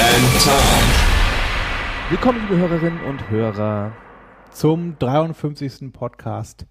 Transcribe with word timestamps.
and 0.00 0.42
Tom. 0.44 2.10
Willkommen, 2.10 2.40
liebe 2.42 2.56
Hörerinnen 2.56 3.00
und 3.04 3.28
Hörer, 3.30 3.92
zum 4.52 4.98
53. 4.98 5.92
Podcast 5.92 6.66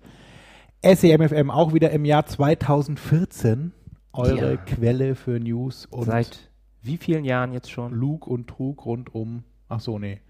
SEMFM, 0.84 1.52
auch 1.52 1.74
wieder 1.74 1.92
im 1.92 2.06
Jahr 2.06 2.26
2014. 2.26 3.74
Eure 4.14 4.54
Ja. 4.54 4.58
Quelle 4.58 5.16
für 5.16 5.40
News 5.40 5.86
und 5.88 6.06
Seit 6.06 6.50
wie 6.82 6.98
vielen 6.98 7.26
Jahren 7.26 7.52
jetzt 7.52 7.70
schon? 7.70 7.94
Lug 7.94 8.28
und 8.28 8.48
Trug 8.48 8.86
rund 8.86 9.14
um, 9.14 9.44
ach 9.68 9.82
so, 9.82 10.00
nee, 10.00 10.22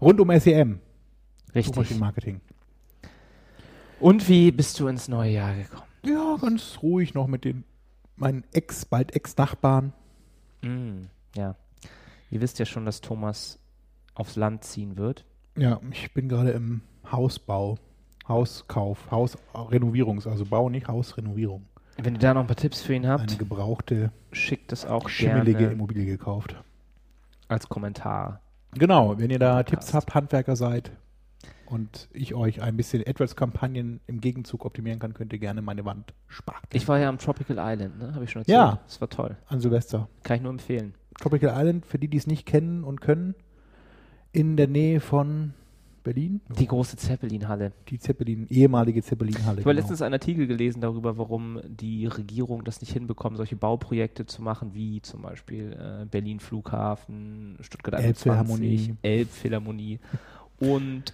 rund 0.00 0.18
um 0.20 0.30
SEM, 0.40 0.80
Richtig. 1.54 1.66
Suchmaschinenmarketing. 1.66 2.40
Und 4.00 4.28
wie 4.28 4.50
bist 4.52 4.80
du 4.80 4.88
ins 4.88 5.08
neue 5.08 5.32
Jahr 5.32 5.54
gekommen? 5.54 5.82
Ja, 6.04 6.36
ganz 6.40 6.78
ruhig 6.82 7.14
noch 7.14 7.26
mit 7.26 7.44
den, 7.44 7.64
meinen 8.16 8.44
Ex, 8.52 8.84
bald 8.86 9.14
Ex-Nachbarn. 9.14 9.92
Mm, 10.62 11.02
ja. 11.36 11.54
Ihr 12.30 12.40
wisst 12.40 12.58
ja 12.58 12.66
schon, 12.66 12.84
dass 12.84 13.00
Thomas 13.00 13.58
aufs 14.14 14.36
Land 14.36 14.64
ziehen 14.64 14.96
wird. 14.96 15.24
Ja, 15.56 15.80
ich 15.90 16.12
bin 16.14 16.28
gerade 16.28 16.50
im 16.50 16.82
Hausbau, 17.10 17.78
Hauskauf, 18.26 19.10
Hausrenovierungs, 19.10 20.26
also 20.26 20.44
Bau, 20.44 20.68
nicht 20.68 20.88
Hausrenovierung. 20.88 21.66
Wenn 21.96 22.14
ihr 22.14 22.20
da 22.20 22.34
noch 22.34 22.42
ein 22.42 22.46
paar 22.46 22.56
Tipps 22.56 22.80
für 22.82 22.94
ihn 22.94 23.04
Eine 23.04 23.14
habt, 23.14 23.38
gebrauchte, 23.38 24.12
schickt 24.30 24.72
es 24.72 24.84
auch 24.86 25.08
schimmelige 25.08 25.58
gerne 25.58 25.72
Immobilie 25.72 26.04
gekauft. 26.04 26.54
als 27.48 27.68
Kommentar. 27.68 28.40
Genau, 28.74 29.18
wenn 29.18 29.30
ihr 29.30 29.38
da. 29.38 29.62
Tipps 29.62 29.94
habt, 29.94 30.14
Handwerker 30.14 30.54
seid 30.54 30.92
und 31.70 32.08
ich 32.12 32.34
euch 32.34 32.62
ein 32.62 32.76
bisschen 32.76 33.04
AdWords-Kampagnen 33.06 34.00
im 34.06 34.20
Gegenzug 34.20 34.64
optimieren 34.64 34.98
kann, 34.98 35.12
könnt 35.12 35.32
ihr 35.32 35.38
gerne 35.38 35.60
meine 35.60 35.84
Wand 35.84 36.14
sparen. 36.26 36.62
Ich 36.72 36.88
war 36.88 36.98
ja 36.98 37.08
am 37.08 37.18
Tropical 37.18 37.58
Island, 37.58 37.98
ne? 37.98 38.14
Habe 38.14 38.24
ich 38.24 38.30
schon 38.30 38.40
erzählt. 38.40 38.56
Ja. 38.56 38.80
Das 38.86 39.00
war 39.00 39.10
toll. 39.10 39.36
An 39.46 39.60
Silvester. 39.60 40.08
Kann 40.22 40.36
ich 40.36 40.42
nur 40.42 40.52
empfehlen. 40.52 40.94
Tropical 41.20 41.52
Island, 41.54 41.84
für 41.84 41.98
die, 41.98 42.08
die 42.08 42.16
es 42.16 42.26
nicht 42.26 42.46
kennen 42.46 42.84
und 42.84 43.00
können, 43.00 43.34
in 44.32 44.56
der 44.56 44.68
Nähe 44.68 45.00
von 45.00 45.52
Berlin. 46.04 46.40
Die 46.58 46.66
große 46.66 46.96
Zeppelin-Halle. 46.96 47.72
Die 47.88 47.98
Zeppelin, 47.98 48.46
ehemalige 48.48 49.02
Zeppelin-Halle. 49.02 49.60
Ich 49.60 49.66
habe 49.66 49.74
genau. 49.74 49.80
letztens 49.80 50.00
einen 50.00 50.14
Artikel 50.14 50.46
gelesen 50.46 50.80
darüber, 50.80 51.18
warum 51.18 51.60
die 51.66 52.06
Regierung 52.06 52.64
das 52.64 52.80
nicht 52.80 52.92
hinbekommt, 52.94 53.36
solche 53.36 53.56
Bauprojekte 53.56 54.24
zu 54.24 54.40
machen, 54.40 54.72
wie 54.72 55.02
zum 55.02 55.20
Beispiel 55.20 55.72
äh, 55.72 56.06
Berlin 56.06 56.40
Flughafen, 56.40 57.58
Stuttgart 57.60 57.96
21, 57.96 58.26
Elbphilharmonie. 58.26 58.94
Elbphilharmonie. 59.02 60.00
Und 60.60 61.12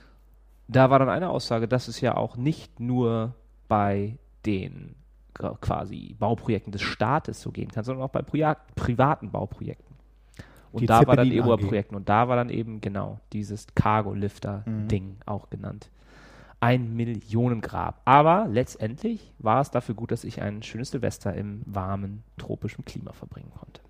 da 0.69 0.91
war 0.91 0.99
dann 0.99 1.09
eine 1.09 1.31
Aussage, 1.31 1.69
dass 1.69 1.89
es 1.89 2.01
ja 2.01 2.17
auch 2.17 2.37
nicht 2.37 2.81
nur 2.81 3.35
bei 3.69 4.17
den 4.47 4.95
quasi 5.35 6.15
Bauprojekten 6.19 6.73
des 6.73 6.83
Staates 6.83 7.41
so 7.41 7.51
gehen 7.51 7.71
kann, 7.71 7.85
sondern 7.85 8.05
auch 8.05 8.11
bei 8.11 8.23
Priat 8.23 8.75
privaten 8.77 9.31
Bauprojekten. 9.31 9.97
Und 10.71 10.83
Die 10.83 10.87
da 10.87 11.07
war 11.07 11.17
dann 11.17 11.29
Zeppelin 11.29 11.55
eben 11.55 11.69
Projekten 11.69 11.95
und 11.95 12.09
da 12.09 12.29
war 12.29 12.37
dann 12.37 12.51
eben 12.51 12.81
genau 12.81 13.21
dieses 13.33 13.67
Cargo-Lifter-Ding 13.75 15.17
auch 15.27 15.51
genannt 15.51 15.91
ein 16.65 16.97
Millionengrab. 16.97 18.01
Aber 18.07 18.47
letztendlich 18.49 19.33
war 19.39 19.61
es 19.61 19.71
dafür 19.71 19.95
gut, 19.95 20.11
dass 20.11 20.25
ich 20.25 20.41
ein 20.41 20.63
schönes 20.63 20.93
Silvester 20.93 21.35
im 21.35 21.61
warmen, 21.67 22.23
tropischen 22.39 22.87
Klima 22.87 23.13
verbringen 23.13 23.51
konnte. 23.51 23.83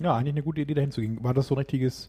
Ja, 0.00 0.14
eigentlich 0.14 0.34
eine 0.34 0.42
gute 0.42 0.60
Idee, 0.60 0.74
dahin 0.74 0.90
zu 0.90 1.00
gehen. 1.00 1.24
War 1.24 1.32
das 1.32 1.46
so 1.46 1.54
ein 1.54 1.58
richtiges 1.58 2.08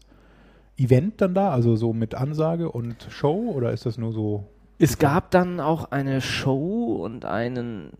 Event 0.80 1.20
dann 1.20 1.34
da? 1.34 1.50
Also 1.50 1.76
so 1.76 1.92
mit 1.92 2.14
Ansage 2.14 2.70
und 2.72 3.06
Show? 3.10 3.52
Oder 3.54 3.72
ist 3.72 3.86
das 3.86 3.98
nur 3.98 4.12
so 4.12 4.44
Es 4.78 4.98
gab 4.98 5.30
dann 5.30 5.60
auch 5.60 5.90
eine 5.92 6.20
Show 6.20 6.96
und 7.04 7.24
einen 7.26 7.90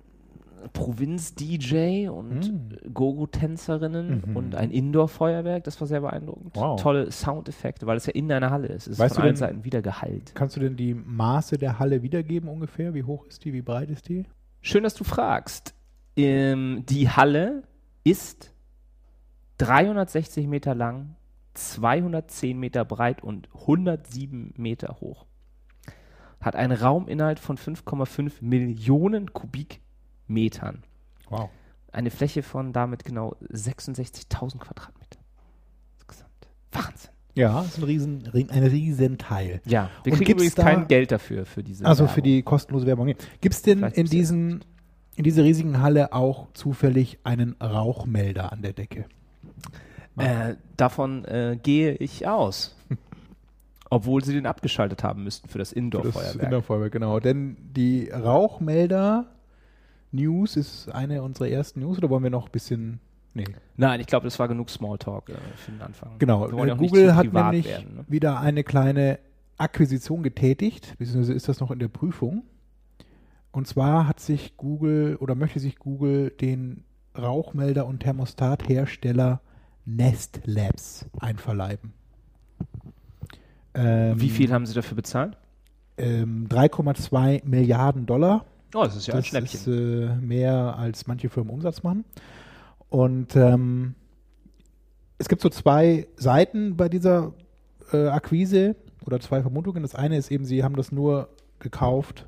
Provinz-DJ 0.73 2.09
und 2.09 2.53
Mm. 2.53 2.93
Gogo-Tänzerinnen 2.93 4.25
Mhm. 4.27 4.37
und 4.37 4.55
ein 4.55 4.71
Indoor-Feuerwerk. 4.71 5.65
Das 5.65 5.81
war 5.81 5.87
sehr 5.89 6.01
beeindruckend. 6.03 6.55
Wow. 6.55 6.81
Tolle 6.81 7.11
Soundeffekte, 7.11 7.87
weil 7.87 7.97
es 7.97 8.07
ja 8.07 8.13
in 8.13 8.31
einer 8.31 8.51
Halle 8.51 8.69
ist. 8.69 8.87
Es 8.87 8.93
ist 8.95 8.99
Weißt 8.99 9.15
von 9.15 9.23
du 9.23 9.27
allen 9.27 9.35
denn- 9.35 9.39
Seiten 9.41 9.65
wieder 9.65 9.81
geheilt. 9.83 10.33
Kannst 10.35 10.57
du 10.57 10.61
denn 10.61 10.77
die 10.77 10.95
Maße 10.95 11.57
der 11.59 11.79
Halle 11.79 12.03
wiedergeben 12.03 12.49
ungefähr? 12.49 12.93
Wie 12.95 13.05
hoch 13.05 13.25
ist 13.27 13.45
die? 13.45 13.53
Wie 13.53 13.63
breit 13.63 13.91
ist 13.91 14.09
die? 14.09 14.25
Schön, 14.61 14.83
dass 14.83 14.95
du 14.95 15.05
fragst. 15.05 15.75
Ähm, 16.17 16.85
die 16.89 17.09
Halle 17.09 17.63
ist 18.05 18.53
360 19.59 20.47
Meter 20.47 20.75
lang, 20.75 21.17
210 21.55 22.59
Meter 22.59 22.85
breit 22.85 23.23
und 23.23 23.49
107 23.55 24.55
Meter 24.57 24.97
hoch. 25.01 25.27
Hat 26.41 26.57
einen 26.57 26.73
Rauminhalt 26.73 27.39
von 27.39 27.57
5,5 27.59 28.33
Millionen 28.41 29.33
Kubikmetern. 29.33 30.83
Wow. 31.29 31.51
Eine 31.93 32.11
Fläche 32.11 32.43
von 32.43 32.73
damit 32.73 33.05
genau 33.05 33.37
66.000 33.53 34.59
Quadratmeter. 34.59 35.19
Insgesamt. 35.99 36.31
Wahnsinn. 36.73 37.11
Ja, 37.35 37.63
ist 37.63 37.79
ein 37.79 37.85
riesen, 37.85 38.23
ri- 38.29 38.51
ein 38.51 38.63
riesen 38.65 39.19
Teil. 39.19 39.61
Ja, 39.65 39.91
wir 40.05 40.13
kriegen 40.13 40.33
übrigens 40.33 40.55
kein 40.57 40.89
Geld 40.89 41.13
dafür, 41.13 41.47
für 41.47 41.63
diese 41.63 41.85
Also 41.85 42.05
für 42.05 42.17
Werbung. 42.17 42.25
die 42.25 42.43
kostenlose 42.43 42.87
Werbung. 42.87 43.07
Gibt 43.41 43.55
es 43.55 43.63
denn 43.63 43.79
Vielleicht 43.79 43.97
in, 43.99 44.07
diesen, 44.07 44.65
in 45.17 45.25
dieser 45.25 45.45
riesigen 45.45 45.81
Halle 45.81 46.13
auch 46.13 46.49
zufällig 46.55 47.19
einen 47.25 47.55
Rauchmelder 47.61 48.53
an 48.53 48.63
der 48.63 48.73
Decke? 48.73 49.05
Äh, 50.17 50.57
davon 50.77 51.25
äh, 51.25 51.57
gehe 51.63 51.95
ich 51.95 52.27
aus. 52.27 52.77
Obwohl 53.91 54.25
sie 54.25 54.35
den 54.35 54.47
abgeschaltet 54.47 55.03
haben 55.03 55.25
müssten 55.25 55.49
für 55.49 55.59
das 55.59 55.71
Das 55.71 55.77
Indoor-Feuerwerk. 55.77 56.45
Indoor-Feuerwerk, 56.45 56.93
genau. 56.93 57.19
Denn 57.21 57.57
die 57.61 58.11
Rauchmelder-News 58.11 60.57
ist 60.57 60.91
eine 60.91 61.23
unserer 61.23 61.49
ersten 61.49 61.81
News 61.81 61.99
oder 61.99 62.11
wollen 62.11 62.23
wir 62.23 62.31
noch 62.31 62.47
ein 62.47 62.53
bisschen. 62.53 63.01
Nee. 63.33 63.45
Nein, 63.77 64.01
ich 64.01 64.07
glaube, 64.07 64.25
das 64.25 64.39
war 64.41 64.49
genug 64.49 64.71
Smalltalk 64.71 65.29
äh, 65.29 65.35
für 65.57 65.73
den 65.73 65.83
Anfang. 65.83 66.19
Genau. 66.19 66.49
Wir 66.49 66.57
wollen 66.57 66.69
ja 66.69 66.75
Google 66.75 67.15
hat 67.15 67.33
nämlich 67.33 67.67
werden, 67.67 67.97
ne? 67.97 68.05
wieder 68.09 68.41
eine 68.41 68.65
kleine 68.65 69.19
Akquisition 69.57 70.23
getätigt, 70.23 70.95
beziehungsweise 70.99 71.35
ist 71.35 71.49
das 71.49 71.61
noch 71.61 71.71
in 71.71 71.79
der 71.79 71.89
Prüfung. 71.89 72.43
Und 73.53 73.67
zwar 73.67 74.09
hat 74.09 74.21
sich 74.21 74.57
Google 74.57 75.17
oder 75.17 75.35
möchte 75.35 75.61
sich 75.61 75.79
Google 75.79 76.31
den 76.31 76.85
Rauchmelder- 77.17 77.87
und 77.87 78.01
Thermostathersteller 78.01 79.41
Nest 79.85 80.41
Labs 80.45 81.07
einverleiben. 81.19 81.93
Ähm, 83.75 84.21
Wie 84.21 84.31
viel 84.31 84.53
haben 84.53 84.67
sie 84.67 84.75
dafür 84.75 84.97
bezahlt? 84.97 85.37
Ähm, 85.97 86.47
3,2 86.49 87.45
Milliarden 87.45 88.07
Dollar. 88.07 88.45
Oh, 88.75 88.85
das 88.85 88.97
ist 88.97 89.07
ja 89.07 89.15
ein 89.15 89.21
das 89.21 89.27
Schnäppchen. 89.27 89.61
ist 89.61 89.67
äh, 89.67 90.17
mehr 90.17 90.77
als 90.79 91.07
manche 91.07 91.29
Firmen 91.29 91.53
Umsatz 91.53 91.83
machen. 91.83 92.05
Und 92.89 93.37
ähm, 93.37 93.95
es 95.19 95.29
gibt 95.29 95.43
so 95.43 95.49
zwei 95.49 96.09
Seiten 96.17 96.77
bei 96.77 96.89
dieser 96.89 97.33
äh, 97.93 98.09
Akquise 98.09 98.77
oder 99.05 99.21
zwei 99.21 99.43
Vermutungen. 99.43 99.83
Das 99.83 99.95
eine 99.95 100.17
ist 100.17 100.31
eben, 100.31 100.45
sie 100.45 100.65
haben 100.65 100.77
das 100.77 100.93
nur 100.93 101.29
gekauft, 101.59 102.27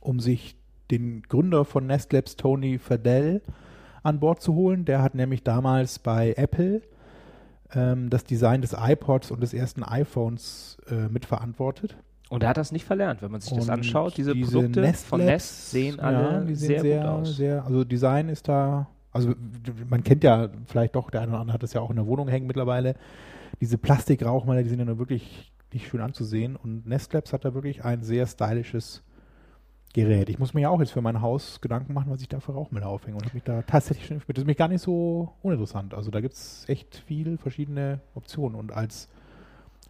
um 0.00 0.20
sich 0.20 0.56
den 0.90 1.22
Gründer 1.22 1.64
von 1.64 1.86
Nest 1.86 2.12
Labs, 2.12 2.36
Tony 2.36 2.78
Fadell, 2.78 3.42
an 4.02 4.20
Bord 4.20 4.40
zu 4.40 4.54
holen. 4.54 4.84
Der 4.84 5.02
hat 5.02 5.14
nämlich 5.14 5.42
damals 5.42 5.98
bei 5.98 6.34
Apple 6.36 6.82
ähm, 7.74 8.10
das 8.10 8.24
Design 8.24 8.60
des 8.60 8.74
iPods 8.78 9.30
und 9.30 9.42
des 9.42 9.54
ersten 9.54 9.82
iPhones 9.82 10.78
äh, 10.90 11.08
mitverantwortet. 11.08 11.96
Und 12.28 12.42
er 12.42 12.48
hat 12.48 12.56
das 12.56 12.72
nicht 12.72 12.86
verlernt, 12.86 13.20
wenn 13.20 13.30
man 13.30 13.40
sich 13.40 13.52
das 13.52 13.64
Und 13.64 13.70
anschaut. 13.70 14.16
Diese, 14.16 14.32
diese 14.32 14.52
Produkte 14.52 14.80
Nest 14.80 15.04
von 15.04 15.22
Nest 15.22 15.70
sehen 15.70 16.00
alle 16.00 16.22
ja, 16.22 16.40
die 16.40 16.54
sehen 16.54 16.68
sehr, 16.68 16.80
sehr, 16.80 17.00
gut 17.00 17.08
aus. 17.08 17.36
Sehr, 17.36 17.64
also 17.64 17.84
Design 17.84 18.28
ist 18.30 18.48
da, 18.48 18.88
also 19.10 19.34
man 19.88 20.02
kennt 20.02 20.24
ja 20.24 20.48
vielleicht 20.66 20.94
doch, 20.96 21.10
der 21.10 21.20
eine 21.20 21.32
oder 21.32 21.40
andere 21.40 21.54
hat 21.54 21.62
das 21.62 21.74
ja 21.74 21.82
auch 21.82 21.90
in 21.90 21.96
der 21.96 22.06
Wohnung 22.06 22.28
hängen 22.28 22.46
mittlerweile. 22.46 22.94
Diese 23.60 23.76
Plastikrauchmelder, 23.76 24.62
die 24.62 24.70
sind 24.70 24.78
ja 24.78 24.86
nur 24.86 24.98
wirklich 24.98 25.52
nicht 25.74 25.88
schön 25.88 26.00
anzusehen. 26.00 26.56
Und 26.56 26.86
Nest 26.86 27.12
Labs 27.12 27.34
hat 27.34 27.44
da 27.44 27.52
wirklich 27.52 27.84
ein 27.84 28.02
sehr 28.02 28.26
stylisches 28.26 29.02
Gerät. 29.92 30.28
Ich 30.30 30.38
muss 30.38 30.54
mir 30.54 30.62
ja 30.62 30.68
auch 30.70 30.80
jetzt 30.80 30.92
für 30.92 31.02
mein 31.02 31.20
Haus 31.20 31.60
Gedanken 31.60 31.92
machen, 31.92 32.10
was 32.10 32.20
ich 32.22 32.28
da 32.28 32.40
für 32.40 32.52
Rauchmelder 32.52 32.88
aufhänge. 32.88 33.16
Und 33.16 33.24
habe 33.24 33.34
mich 33.34 33.42
da 33.44 33.62
tatsächlich 33.62 34.06
schon 34.06 34.16
informiert. 34.16 34.38
Das 34.38 34.42
ist 34.42 34.46
mich 34.46 34.56
gar 34.56 34.68
nicht 34.68 34.80
so 34.82 35.32
uninteressant. 35.42 35.92
Also 35.94 36.10
da 36.10 36.20
gibt 36.20 36.34
es 36.34 36.66
echt 36.68 36.96
viel 37.06 37.36
verschiedene 37.36 38.00
Optionen. 38.14 38.58
Und 38.58 38.72
als 38.72 39.08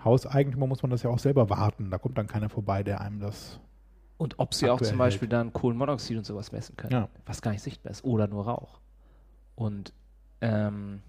Hauseigentümer 0.05 0.67
muss 0.67 0.83
man 0.83 0.91
das 0.91 1.03
ja 1.03 1.11
auch 1.11 1.19
selber 1.21 1.49
warten. 1.51 1.91
Da 1.91 1.99
kommt 1.99 2.19
dann 2.19 2.27
keiner 2.27 2.49
vorbei, 2.49 2.83
der 2.83 3.01
einem 3.01 3.21
das 3.21 3.61
Und 4.19 4.39
ob 4.39 4.55
sie 4.55 4.69
auch 4.71 4.81
zum 4.81 4.99
Beispiel 4.99 5.29
dann 5.29 5.53
Kohlenmonoxid 5.53 6.17
und 6.19 6.25
sowas 6.27 6.51
messen 6.53 6.77
können, 6.77 6.93
Ja. 6.93 7.09
was 7.27 7.41
gar 7.43 7.53
nicht 7.53 7.63
sichtbar 7.63 7.91
ist, 7.93 8.05
oder 8.05 8.27
nur 8.27 8.47
Rauch. 8.47 8.81
Und 9.55 9.93
ähm, 10.41 11.03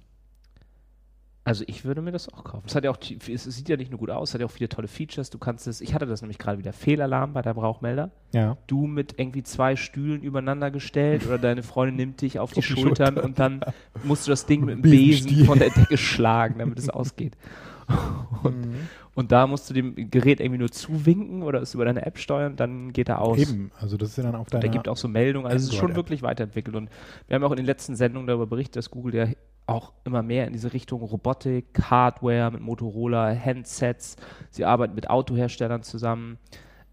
Also 1.45 1.66
ich 1.68 1.84
würde 1.84 2.01
mir 2.01 2.12
das 2.12 2.31
auch 2.31 2.45
kaufen. 2.45 2.63
Es 2.68 2.75
hat 2.75 2.86
ja 2.86 2.92
auch, 2.92 2.98
es 3.01 3.44
sieht 3.44 3.68
ja 3.68 3.75
nicht 3.75 3.92
nur 3.92 4.00
gut 4.00 4.10
aus, 4.10 4.30
es 4.30 4.34
hat 4.34 4.42
ja 4.42 4.48
auch 4.48 4.51
viele 4.51 4.69
tolle 4.69 4.88
Features. 4.88 5.30
Du 5.30 5.38
kannst 5.38 5.68
es, 5.68 5.81
ich 5.81 5.94
hatte 5.94 6.06
das 6.06 6.22
nämlich 6.22 6.38
gerade 6.38 6.57
wieder, 6.57 6.72
Fehlalarm 6.72 7.34
bei 7.34 7.42
deinem 7.42 7.60
Rauchmelder. 7.60 8.12
Ja. 8.31 8.57
Du 8.68 8.88
mit 8.88 9.19
irgendwie 9.19 9.44
zwei 9.44 9.75
Stühlen 9.75 10.22
übereinander 10.24 10.72
gestellt 10.72 11.25
oder 11.25 11.38
deine 11.38 11.62
Freundin 11.62 11.98
nimmt 11.98 12.22
dich 12.22 12.40
auf 12.40 12.51
die 12.54 12.60
Auf 12.60 12.66
die 12.66 12.74
Schultern 12.74 13.18
und 13.18 13.40
dann 13.40 13.62
musst 14.04 14.25
du 14.25 14.31
das 14.31 14.45
Ding 14.45 14.63
mit 14.63 14.75
dem. 14.75 14.81
Besen 14.84 15.45
von 15.45 15.60
der 15.60 15.69
Decke 15.69 15.98
schlagen, 15.98 16.60
damit 16.60 16.80
es 16.80 16.90
ausgeht. 16.90 17.36
Und, 18.44 18.68
und 19.13 19.31
da 19.31 19.45
musst 19.45 19.69
du 19.69 19.74
dem 19.74 20.10
Gerät 20.10 20.40
irgendwie 20.40 20.60
nur 20.60 20.72
zuwinken 20.72 21.44
oder 21.44 21.62
es 21.62 21.74
über 21.74 21.84
deine 21.84 22.06
App 22.06 22.18
steuern, 22.18 22.56
dann 22.56 22.94
geht 22.94 23.10
er 23.10 23.22
aus. 23.22 23.38
Eben, 23.38 23.72
also 23.78 23.98
das 23.98 24.10
ist 24.10 24.18
ja 24.18 24.24
dann 24.24 24.36
auf 24.36 24.48
Der 24.48 24.62
deiner... 24.62 24.72
gibt 24.72 24.88
auch 24.88 24.98
so 24.98 25.07
Meldungen. 25.10 25.45
Also 25.45 25.68
es 25.68 25.74
ist 25.74 25.78
schon 25.78 25.95
wirklich 25.95 26.22
weiterentwickelt. 26.22 26.75
Und 26.75 26.90
wir 27.28 27.36
haben 27.36 27.44
auch 27.44 27.51
in 27.51 27.57
den 27.57 27.66
letzten 27.66 27.95
Sendungen 27.95 28.28
darüber 28.28 28.48
berichtet, 28.48 28.78
dass 28.78 28.90
Google 28.90 29.16
ja 29.16 29.28
auch 29.65 29.94
immer 30.04 30.24
mehr 30.24 30.48
in 30.48 30.54
diese 30.54 30.74
Richtung 30.74 31.01
Robotik, 31.01 31.65
Hardware 31.89 32.51
mit 32.51 32.62
Motorola, 32.62 33.33
Handsets. 33.36 34.18
Sie 34.50 34.65
arbeiten 34.65 34.95
mit 34.95 35.10
Autoherstellern 35.10 35.83
zusammen. 35.83 36.38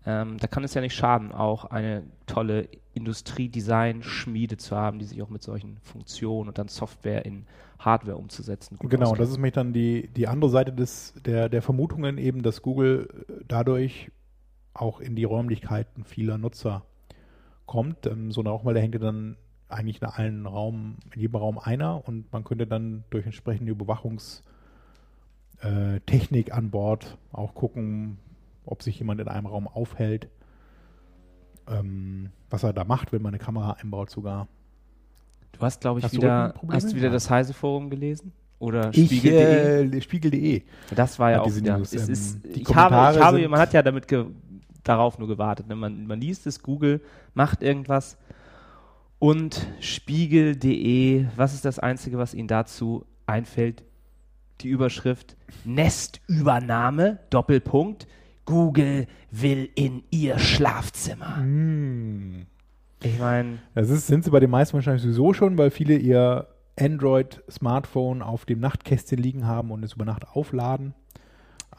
Ähm, 0.07 0.39
da 0.39 0.47
kann 0.47 0.65
es 0.65 0.75
ja 0.75 0.81
nicht 0.81 0.95
schaden, 0.95 1.33
auch 1.33 1.67
eine 1.67 2.05
tolle 2.27 2.69
Industriedesign-Schmiede 2.95 4.57
zu 4.57 4.77
haben, 4.77 4.99
die 4.99 5.05
sich 5.05 5.21
auch 5.23 5.29
mit 5.29 5.43
solchen 5.43 5.79
Funktionen 5.83 6.49
und 6.49 6.59
dann 6.59 6.69
Software 6.69 7.25
in 7.27 7.47
Hardware 7.79 8.17
umzusetzen. 8.17 8.79
Genau, 8.81 9.07
auskennt. 9.07 9.21
das 9.21 9.31
ist 9.31 9.39
mich 9.39 9.53
dann 9.53 9.73
die, 9.73 10.09
die 10.09 10.27
andere 10.27 10.51
Seite 10.51 10.73
des, 10.73 11.15
der, 11.25 11.49
der 11.49 11.63
Vermutungen 11.63 12.19
eben, 12.19 12.43
dass 12.43 12.63
Google 12.63 13.09
äh, 13.29 13.45
dadurch 13.47 14.11
auch 14.73 15.01
in 15.01 15.17
die 15.17 15.25
Räumlichkeiten 15.25 16.05
vieler 16.05 16.39
Nutzer 16.39 16.85
kommt. 17.67 18.07
Ähm, 18.07 18.31
so 18.33 18.41
eine 18.41 18.51
Rauchmelder 18.51 18.81
hängt 18.81 18.95
ja 18.95 19.01
dann 19.01 19.37
eigentlich 19.71 20.03
in 20.03 20.09
allen 20.09 20.47
Raum, 20.47 20.97
in 21.15 21.21
jedem 21.21 21.37
Raum 21.37 21.59
einer 21.59 22.07
und 22.07 22.33
man 22.33 22.45
könnte 22.45 22.67
dann 22.67 23.05
durch 23.11 23.27
entsprechende 23.27 23.73
Überwachungstechnik 23.73 26.49
äh, 26.49 26.53
an 26.53 26.71
Bord 26.71 27.19
auch 27.33 27.55
gucken, 27.55 28.19
ob 28.65 28.83
sich 28.83 28.99
jemand 28.99 29.21
in 29.21 29.29
einem 29.29 29.47
Raum 29.47 29.67
aufhält, 29.67 30.29
ähm, 31.69 32.31
was 32.49 32.63
er 32.63 32.73
da 32.73 32.85
macht, 32.85 33.13
wenn 33.13 33.23
man 33.23 33.35
eine 33.35 33.43
Kamera 33.43 33.73
einbaut 33.73 34.11
sogar. 34.11 34.49
Du 35.53 35.61
hast, 35.61 35.81
glaube 35.81 36.01
ich, 36.01 36.05
Hast 36.05 36.15
wieder, 36.15 36.55
hast 36.69 36.93
du 36.93 36.97
wieder 36.97 37.11
das 37.11 37.29
Heise-Forum 37.29 37.91
gelesen? 37.91 38.33
Oder 38.59 38.93
Spiegel.de? 38.93 39.97
äh, 39.97 40.03
Spiegel.de. 40.03 40.63
Das 40.95 41.19
war 41.19 41.31
ja 41.31 41.39
hat 41.39 41.47
auch 41.47 41.57
wieder. 41.57 41.79
News, 41.79 41.95
es 41.95 42.07
ähm, 42.07 42.13
ist, 42.13 42.45
die 42.45 42.63
ich 42.63 42.75
habe, 42.75 43.17
ich 43.17 43.23
habe, 43.23 43.49
man 43.49 43.59
hat 43.59 43.73
ja 43.73 43.83
damit 43.83 44.07
darauf 44.85 45.19
nur 45.19 45.29
gewartet. 45.29 45.67
Ne? 45.67 45.77
Man, 45.77 46.07
man 46.07 46.21
liest 46.21 46.47
es, 46.47 46.63
Google 46.63 47.01
macht 47.35 47.63
irgendwas 47.63 48.19
und 49.21 49.69
Spiegel.de, 49.79 51.27
was 51.37 51.55
ist 51.55 51.65
das 51.65 51.79
Einzige, 51.79 52.19
was 52.19 52.35
Ihnen 52.35 52.49
dazu 52.49 53.07
einfällt? 53.27 53.85
Die 54.63 54.69
Überschrift 54.69 55.37
Nestübernahme, 55.65 57.21
Doppelpunkt, 57.31 58.09
Google 58.47 59.07
will 59.31 59.69
in 59.77 60.03
Ihr 60.11 60.39
Schlafzimmer. 60.39 61.37
Hm. 61.37 62.47
Ich 63.03 63.19
meine, 63.19 63.59
Das 63.75 63.89
ist, 63.91 64.07
sind 64.07 64.25
sie 64.25 64.31
bei 64.31 64.41
den 64.41 64.51
meisten 64.51 64.75
wahrscheinlich 64.75 65.03
sowieso 65.03 65.33
schon, 65.33 65.57
weil 65.57 65.71
viele 65.71 65.97
ihr 65.97 66.49
Android-Smartphone 66.79 68.23
auf 68.23 68.45
dem 68.45 68.61
Nachtkästchen 68.61 69.19
liegen 69.19 69.47
haben 69.47 69.71
und 69.71 69.83
es 69.85 69.95
über 69.95 70.05
Nacht 70.05 70.29
aufladen. 70.33 70.95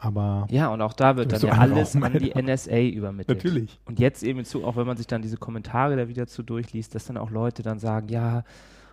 Aber 0.04 0.48
ja, 0.50 0.66
und 0.68 0.82
auch 0.82 0.94
da 0.94 1.14
wird 1.16 1.32
dann 1.32 1.40
ja 1.42 1.52
alles 1.52 1.94
an 1.94 2.18
die. 2.18 2.32
NSA 2.34 2.80
übermittelt. 2.80 3.38
natürlich. 3.38 3.78
Und 3.84 4.00
jetzt 4.00 4.24
eben 4.24 4.40
hinzu, 4.40 4.64
auch 4.64 4.74
wenn 4.74 4.86
man 4.86 4.96
sich 4.96 5.06
dann 5.06 5.22
diese 5.22 5.36
Kommentare 5.36 5.94
da 5.94 6.08
wieder 6.08 6.26
zu 6.26 6.42
durchliest, 6.42 6.96
dass 6.96 7.04
dann 7.04 7.16
auch 7.16 7.30
Leute 7.30 7.62
dann 7.62 7.78
sagen, 7.78 8.08
ja, 8.08 8.42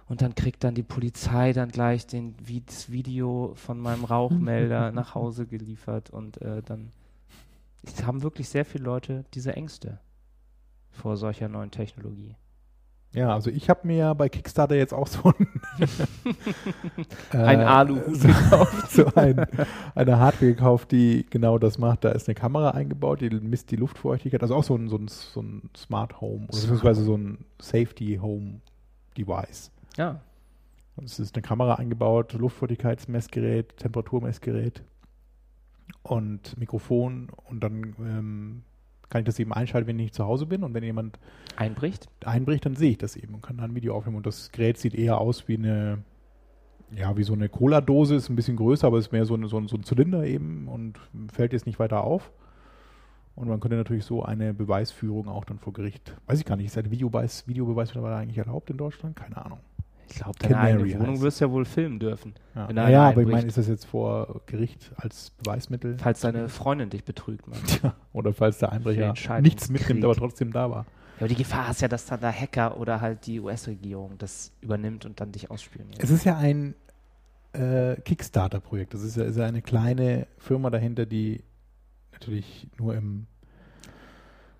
und 0.07 0.21
dann 0.21 0.35
kriegt 0.35 0.63
dann 0.63 0.75
die 0.75 0.83
Polizei 0.83 1.51
dann 1.51 1.69
gleich 1.69 2.05
den, 2.05 2.35
das 2.67 2.91
Video 2.91 3.53
von 3.55 3.79
meinem 3.79 4.05
Rauchmelder 4.05 4.91
nach 4.93 5.15
Hause 5.15 5.47
geliefert 5.47 6.11
und 6.11 6.39
äh, 6.43 6.61
dann 6.61 6.91
es 7.81 8.05
haben 8.05 8.21
wirklich 8.21 8.47
sehr 8.47 8.65
viele 8.65 8.83
Leute 8.83 9.25
diese 9.33 9.55
Ängste 9.55 9.99
vor 10.91 11.17
solcher 11.17 11.49
neuen 11.49 11.71
Technologie. 11.71 12.35
Ja, 13.11 13.33
also 13.33 13.49
ich 13.49 13.69
habe 13.69 13.87
mir 13.87 13.97
ja 13.97 14.13
bei 14.13 14.29
Kickstarter 14.29 14.75
jetzt 14.75 14.93
auch 14.93 15.07
so 15.07 15.33
ein, 15.37 15.47
Ein 17.31 17.61
äh, 17.61 17.63
Aluhut 17.63 18.15
so, 18.15 18.67
so 18.87 19.05
ein, 19.15 19.47
eine 19.95 20.19
Hardware 20.19 20.53
gekauft, 20.53 20.91
die 20.91 21.25
genau 21.29 21.57
das 21.57 21.79
macht. 21.79 22.03
Da 22.03 22.11
ist 22.11 22.27
eine 22.27 22.35
Kamera 22.35 22.71
eingebaut, 22.71 23.21
die 23.21 23.31
misst 23.31 23.71
die 23.71 23.77
Luftfeuchtigkeit. 23.77 24.43
Also 24.43 24.55
auch 24.55 24.63
so 24.63 24.75
ein, 24.75 24.89
so 24.89 24.97
ein, 24.97 25.07
so 25.07 25.41
ein 25.41 25.69
Smart 25.75 26.21
Home 26.21 26.43
oder 26.43 26.47
beziehungsweise 26.47 27.03
so 27.03 27.17
ein 27.17 27.45
Safety 27.59 28.19
Home 28.21 28.61
Device. 29.17 29.71
Ja, 29.97 30.21
Es 31.03 31.17
ist 31.17 31.35
eine 31.35 31.41
Kamera 31.41 31.75
eingebaut, 31.75 32.33
Luftfeuchtigkeitsmessgerät, 32.33 33.77
Temperaturmessgerät 33.77 34.83
und 36.03 36.57
Mikrofon 36.57 37.29
und 37.49 37.63
dann 37.63 37.95
ähm, 37.99 38.63
kann 39.09 39.21
ich 39.21 39.25
das 39.25 39.39
eben 39.39 39.53
einschalten, 39.53 39.87
wenn 39.87 39.97
ich 39.99 40.05
nicht 40.05 40.15
zu 40.15 40.25
Hause 40.25 40.45
bin 40.45 40.63
und 40.63 40.73
wenn 40.73 40.83
jemand 40.83 41.19
einbricht. 41.55 42.07
einbricht, 42.23 42.65
dann 42.65 42.75
sehe 42.75 42.91
ich 42.91 42.97
das 42.97 43.15
eben 43.15 43.33
und 43.35 43.41
kann 43.41 43.57
dann 43.57 43.71
ein 43.71 43.75
Video 43.75 43.95
aufnehmen 43.95 44.17
und 44.17 44.25
das 44.25 44.51
Gerät 44.51 44.77
sieht 44.77 44.95
eher 44.95 45.19
aus 45.19 45.47
wie 45.47 45.57
eine 45.57 46.03
ja, 46.91 47.15
wie 47.17 47.23
so 47.23 47.33
eine 47.33 47.49
Cola-Dose, 47.49 48.15
ist 48.15 48.29
ein 48.29 48.35
bisschen 48.35 48.55
größer, 48.55 48.87
aber 48.87 48.97
ist 48.97 49.11
mehr 49.11 49.25
so, 49.25 49.35
eine, 49.35 49.47
so, 49.47 49.57
ein, 49.57 49.67
so 49.67 49.77
ein 49.77 49.83
Zylinder 49.83 50.25
eben 50.25 50.67
und 50.67 50.99
fällt 51.31 51.53
jetzt 51.53 51.65
nicht 51.65 51.79
weiter 51.79 52.03
auf. 52.03 52.31
Und 53.35 53.47
man 53.47 53.59
könnte 53.59 53.77
natürlich 53.77 54.05
so 54.05 54.23
eine 54.23 54.53
Beweisführung 54.53 55.27
auch 55.27 55.45
dann 55.45 55.59
vor 55.59 55.71
Gericht, 55.71 56.17
weiß 56.25 56.39
ich 56.39 56.45
gar 56.45 56.55
nicht, 56.55 56.65
ist 56.65 56.77
eine 56.77 56.91
Videobeweis, 56.91 57.47
Videobeweis 57.47 57.89
mittlerweile 57.89 58.17
eigentlich 58.17 58.37
erlaubt 58.37 58.69
in 58.69 58.77
Deutschland? 58.77 59.15
Keine 59.15 59.43
Ahnung. 59.43 59.59
Ich 60.09 60.15
glaube, 60.15 60.39
deine 60.39 60.53
Canary 60.53 60.81
eigene 60.81 60.99
Wohnung 60.99 61.13
heißt. 61.13 61.23
wirst 61.23 61.41
du 61.41 61.45
ja 61.45 61.51
wohl 61.51 61.65
filmen 61.65 61.99
dürfen, 61.99 62.33
Ja, 62.55 62.69
ja, 62.71 62.89
ja 62.89 63.09
aber 63.09 63.21
ich 63.21 63.27
meine, 63.27 63.47
ist 63.47 63.57
das 63.57 63.67
jetzt 63.67 63.85
vor 63.85 64.41
Gericht 64.45 64.91
als 64.97 65.31
Beweismittel? 65.31 65.97
falls 65.99 66.21
deine 66.21 66.49
Freundin 66.49 66.89
dich 66.89 67.03
betrügt. 67.03 67.47
Mann. 67.47 67.59
Tja, 67.67 67.93
oder 68.13 68.33
falls 68.33 68.57
der 68.57 68.71
Einbrecher 68.71 69.13
nichts 69.41 69.69
mitnimmt, 69.69 70.03
aber 70.03 70.15
trotzdem 70.15 70.51
da 70.51 70.69
war. 70.69 70.85
Ja, 71.17 71.21
aber 71.25 71.27
die 71.27 71.35
Gefahr 71.35 71.69
ist 71.71 71.81
ja, 71.81 71.87
dass 71.87 72.05
dann 72.05 72.21
der 72.21 72.31
Hacker 72.31 72.79
oder 72.79 73.01
halt 73.01 73.25
die 73.27 73.39
US-Regierung 73.39 74.17
das 74.17 74.51
übernimmt 74.61 75.05
und 75.05 75.19
dann 75.19 75.31
dich 75.31 75.51
ausspioniert. 75.51 76.01
Es 76.01 76.09
ist 76.09 76.23
ja 76.23 76.37
ein 76.37 76.75
äh, 77.53 77.95
Kickstarter-Projekt. 78.01 78.93
Das 78.93 79.03
ist 79.03 79.17
ja, 79.17 79.23
ist 79.23 79.37
ja 79.37 79.45
eine 79.45 79.61
kleine 79.61 80.27
Firma 80.37 80.69
dahinter, 80.69 81.05
die 81.05 81.43
natürlich 82.13 82.67
nur 82.77 82.95
im 82.95 83.27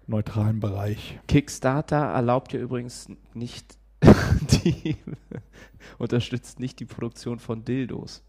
neutralen 0.08 0.60
Bereich. 0.60 1.20
Kickstarter 1.28 1.98
erlaubt 1.98 2.52
ja 2.54 2.60
übrigens 2.60 3.08
nicht 3.34 3.78
unterstützt 5.98 6.60
nicht 6.60 6.80
die 6.80 6.86
Produktion 6.86 7.40
von 7.40 7.64
Dildos. 7.66 8.24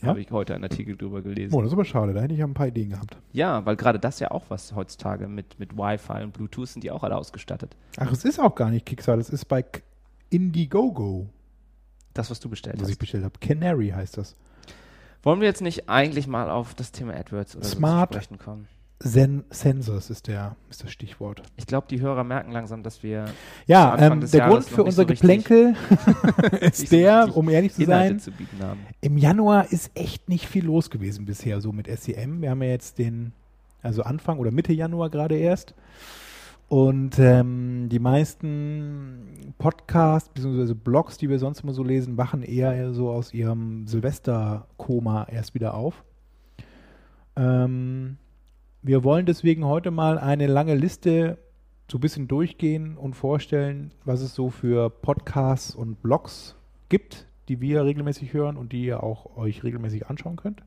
Ja? 0.00 0.08
Habe 0.08 0.20
ich 0.20 0.30
heute 0.32 0.54
einen 0.54 0.64
Artikel 0.64 0.96
drüber 0.96 1.22
gelesen. 1.22 1.54
Oh, 1.54 1.60
das 1.60 1.68
ist 1.68 1.74
aber 1.74 1.84
schade. 1.84 2.12
Da 2.12 2.20
hätte 2.22 2.34
ich 2.34 2.40
ja 2.40 2.46
ein 2.46 2.54
paar 2.54 2.66
Ideen 2.66 2.90
gehabt. 2.90 3.16
Ja, 3.32 3.64
weil 3.64 3.76
gerade 3.76 3.98
das 4.00 4.18
ja 4.18 4.30
auch 4.32 4.44
was 4.48 4.74
heutzutage 4.74 5.28
mit, 5.28 5.58
mit 5.60 5.76
Wi-Fi 5.76 6.24
und 6.24 6.32
Bluetooth 6.32 6.68
sind 6.68 6.82
die 6.82 6.90
auch 6.90 7.04
alle 7.04 7.16
ausgestattet. 7.16 7.76
Ach, 7.98 8.10
es 8.10 8.24
ist 8.24 8.40
auch 8.40 8.54
gar 8.56 8.70
nicht 8.70 8.84
Kickstarter. 8.84 9.20
Es 9.20 9.30
ist 9.30 9.44
bei 9.44 9.62
K- 9.62 9.80
Indiegogo, 10.30 11.28
Das, 12.14 12.30
was 12.30 12.40
du 12.40 12.48
bestellt 12.48 12.76
was 12.80 12.88
ich 12.88 12.94
hast. 12.94 12.98
bestellt 12.98 13.24
habe. 13.24 13.38
Canary 13.38 13.90
heißt 13.90 14.16
das. 14.18 14.34
Wollen 15.22 15.40
wir 15.40 15.46
jetzt 15.46 15.60
nicht 15.62 15.88
eigentlich 15.88 16.26
mal 16.26 16.50
auf 16.50 16.74
das 16.74 16.90
Thema 16.90 17.14
AdWords 17.14 17.54
oder 17.54 17.64
Smart. 17.64 18.12
so 18.12 18.18
zu 18.18 18.24
sprechen 18.24 18.38
kommen? 18.42 18.66
Sen 19.04 19.44
Sensors 19.50 20.10
ist, 20.10 20.28
der, 20.28 20.56
ist 20.70 20.84
das 20.84 20.92
Stichwort. 20.92 21.42
Ich 21.56 21.66
glaube, 21.66 21.86
die 21.90 22.00
Hörer 22.00 22.22
merken 22.22 22.52
langsam, 22.52 22.82
dass 22.82 23.02
wir 23.02 23.26
Ja, 23.66 23.96
ähm, 23.98 24.20
der 24.20 24.28
Jahres 24.38 24.52
Grund 24.52 24.68
für 24.68 24.84
unser 24.84 25.02
so 25.02 25.06
Geplänkel 25.06 25.74
ist 26.60 26.88
so 26.88 26.96
der, 26.96 27.36
um 27.36 27.48
ehrlich 27.48 27.74
zu 27.74 27.82
Inhalte 27.82 28.20
sein, 28.20 28.20
zu. 28.20 28.30
Im 29.00 29.18
Januar 29.18 29.72
ist 29.72 29.90
echt 29.94 30.28
nicht 30.28 30.46
viel 30.46 30.64
los 30.64 30.90
gewesen 30.90 31.24
bisher, 31.24 31.60
so 31.60 31.72
mit 31.72 31.88
SEM. 31.88 32.42
Wir 32.42 32.50
haben 32.50 32.62
ja 32.62 32.68
jetzt 32.68 32.98
den, 32.98 33.32
also 33.82 34.02
Anfang 34.02 34.38
oder 34.38 34.52
Mitte 34.52 34.72
Januar 34.72 35.10
gerade 35.10 35.36
erst. 35.36 35.74
Und 36.68 37.18
ähm, 37.18 37.88
die 37.90 37.98
meisten 37.98 39.54
Podcasts 39.58 40.30
bzw. 40.30 40.74
Blogs, 40.74 41.18
die 41.18 41.28
wir 41.28 41.38
sonst 41.38 41.60
immer 41.64 41.74
so 41.74 41.82
lesen, 41.82 42.16
wachen 42.16 42.42
eher 42.42 42.94
so 42.94 43.10
aus 43.10 43.34
ihrem 43.34 43.86
Silvesterkoma 43.86 45.26
erst 45.30 45.54
wieder 45.54 45.74
auf. 45.74 46.04
Ähm, 47.36 48.16
wir 48.82 49.04
wollen 49.04 49.26
deswegen 49.26 49.64
heute 49.64 49.92
mal 49.92 50.18
eine 50.18 50.48
lange 50.48 50.74
Liste 50.74 51.38
so 51.90 51.98
ein 51.98 52.00
bisschen 52.00 52.26
durchgehen 52.26 52.96
und 52.96 53.14
vorstellen, 53.14 53.92
was 54.04 54.20
es 54.20 54.34
so 54.34 54.50
für 54.50 54.90
Podcasts 54.90 55.74
und 55.74 56.02
Blogs 56.02 56.56
gibt, 56.88 57.26
die 57.48 57.60
wir 57.60 57.84
regelmäßig 57.84 58.32
hören 58.32 58.56
und 58.56 58.72
die 58.72 58.84
ihr 58.84 59.02
auch 59.02 59.36
euch 59.36 59.62
regelmäßig 59.62 60.08
anschauen 60.08 60.36
könnt. 60.36 60.62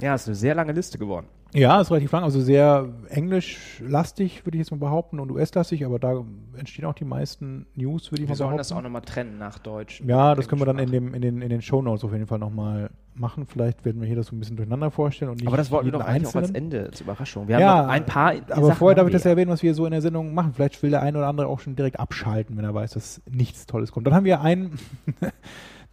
Ja, 0.00 0.14
ist 0.14 0.26
eine 0.26 0.34
sehr 0.34 0.54
lange 0.54 0.72
Liste 0.72 0.98
geworden. 0.98 1.26
Ja, 1.56 1.80
ist 1.80 1.90
relativ 1.90 2.12
lang, 2.12 2.22
also 2.22 2.38
sehr 2.40 2.86
englischlastig, 3.08 4.44
würde 4.44 4.58
ich 4.58 4.60
jetzt 4.60 4.70
mal 4.72 4.76
behaupten, 4.76 5.18
und 5.20 5.30
US-lastig, 5.30 5.86
aber 5.86 5.98
da 5.98 6.22
entstehen 6.58 6.84
auch 6.84 6.92
die 6.92 7.06
meisten 7.06 7.66
News, 7.74 8.12
würde 8.12 8.22
ich 8.22 8.28
Wir 8.28 8.32
mal 8.32 8.36
sollen 8.36 8.48
behaupten. 8.50 8.58
das 8.58 8.72
auch 8.72 8.82
nochmal 8.82 9.00
trennen 9.02 9.38
nach 9.38 9.58
Deutsch. 9.58 10.02
Ja, 10.06 10.34
das 10.34 10.48
können 10.48 10.60
wir 10.60 10.66
dann 10.66 10.78
in, 10.78 10.90
dem, 10.90 11.14
in 11.14 11.22
den, 11.22 11.40
in 11.40 11.48
den 11.48 11.62
Shownotes 11.62 12.04
auf 12.04 12.12
jeden 12.12 12.26
Fall 12.26 12.38
nochmal 12.38 12.90
machen. 13.14 13.46
Vielleicht 13.46 13.84
werden 13.86 14.00
wir 14.02 14.06
hier 14.06 14.16
das 14.16 14.26
so 14.26 14.36
ein 14.36 14.38
bisschen 14.38 14.56
durcheinander 14.56 14.90
vorstellen 14.90 15.30
und 15.30 15.38
nicht 15.38 15.46
Aber 15.48 15.56
das 15.56 15.70
wollten 15.70 15.86
wir 15.86 15.92
doch 15.92 16.00
eigentlich 16.04 16.28
auch 16.28 16.34
als 16.34 16.48
einzelnen. 16.50 16.72
Ende 16.72 16.90
zur 16.90 17.06
Überraschung. 17.06 17.48
Wir 17.48 17.58
Ja, 17.58 17.76
haben 17.78 17.88
ein 17.88 18.04
paar 18.04 18.34
Aber 18.50 18.66
Sachen 18.66 18.76
vorher 18.76 18.94
darf 18.96 19.06
ich 19.06 19.12
das 19.14 19.24
wir 19.24 19.30
ja 19.30 19.32
erwähnen, 19.32 19.50
was 19.50 19.62
wir 19.62 19.72
so 19.72 19.86
in 19.86 19.92
der 19.92 20.02
Sendung 20.02 20.34
machen. 20.34 20.52
Vielleicht 20.52 20.82
will 20.82 20.90
der 20.90 21.00
eine 21.02 21.16
oder 21.16 21.26
andere 21.28 21.46
auch 21.46 21.60
schon 21.60 21.74
direkt 21.74 21.98
abschalten, 21.98 22.56
wenn 22.58 22.64
er 22.66 22.74
weiß, 22.74 22.90
dass 22.90 23.22
nichts 23.30 23.64
Tolles 23.64 23.92
kommt. 23.92 24.06
Dann 24.06 24.14
haben 24.14 24.24
wir 24.26 24.42
einen 24.42 24.78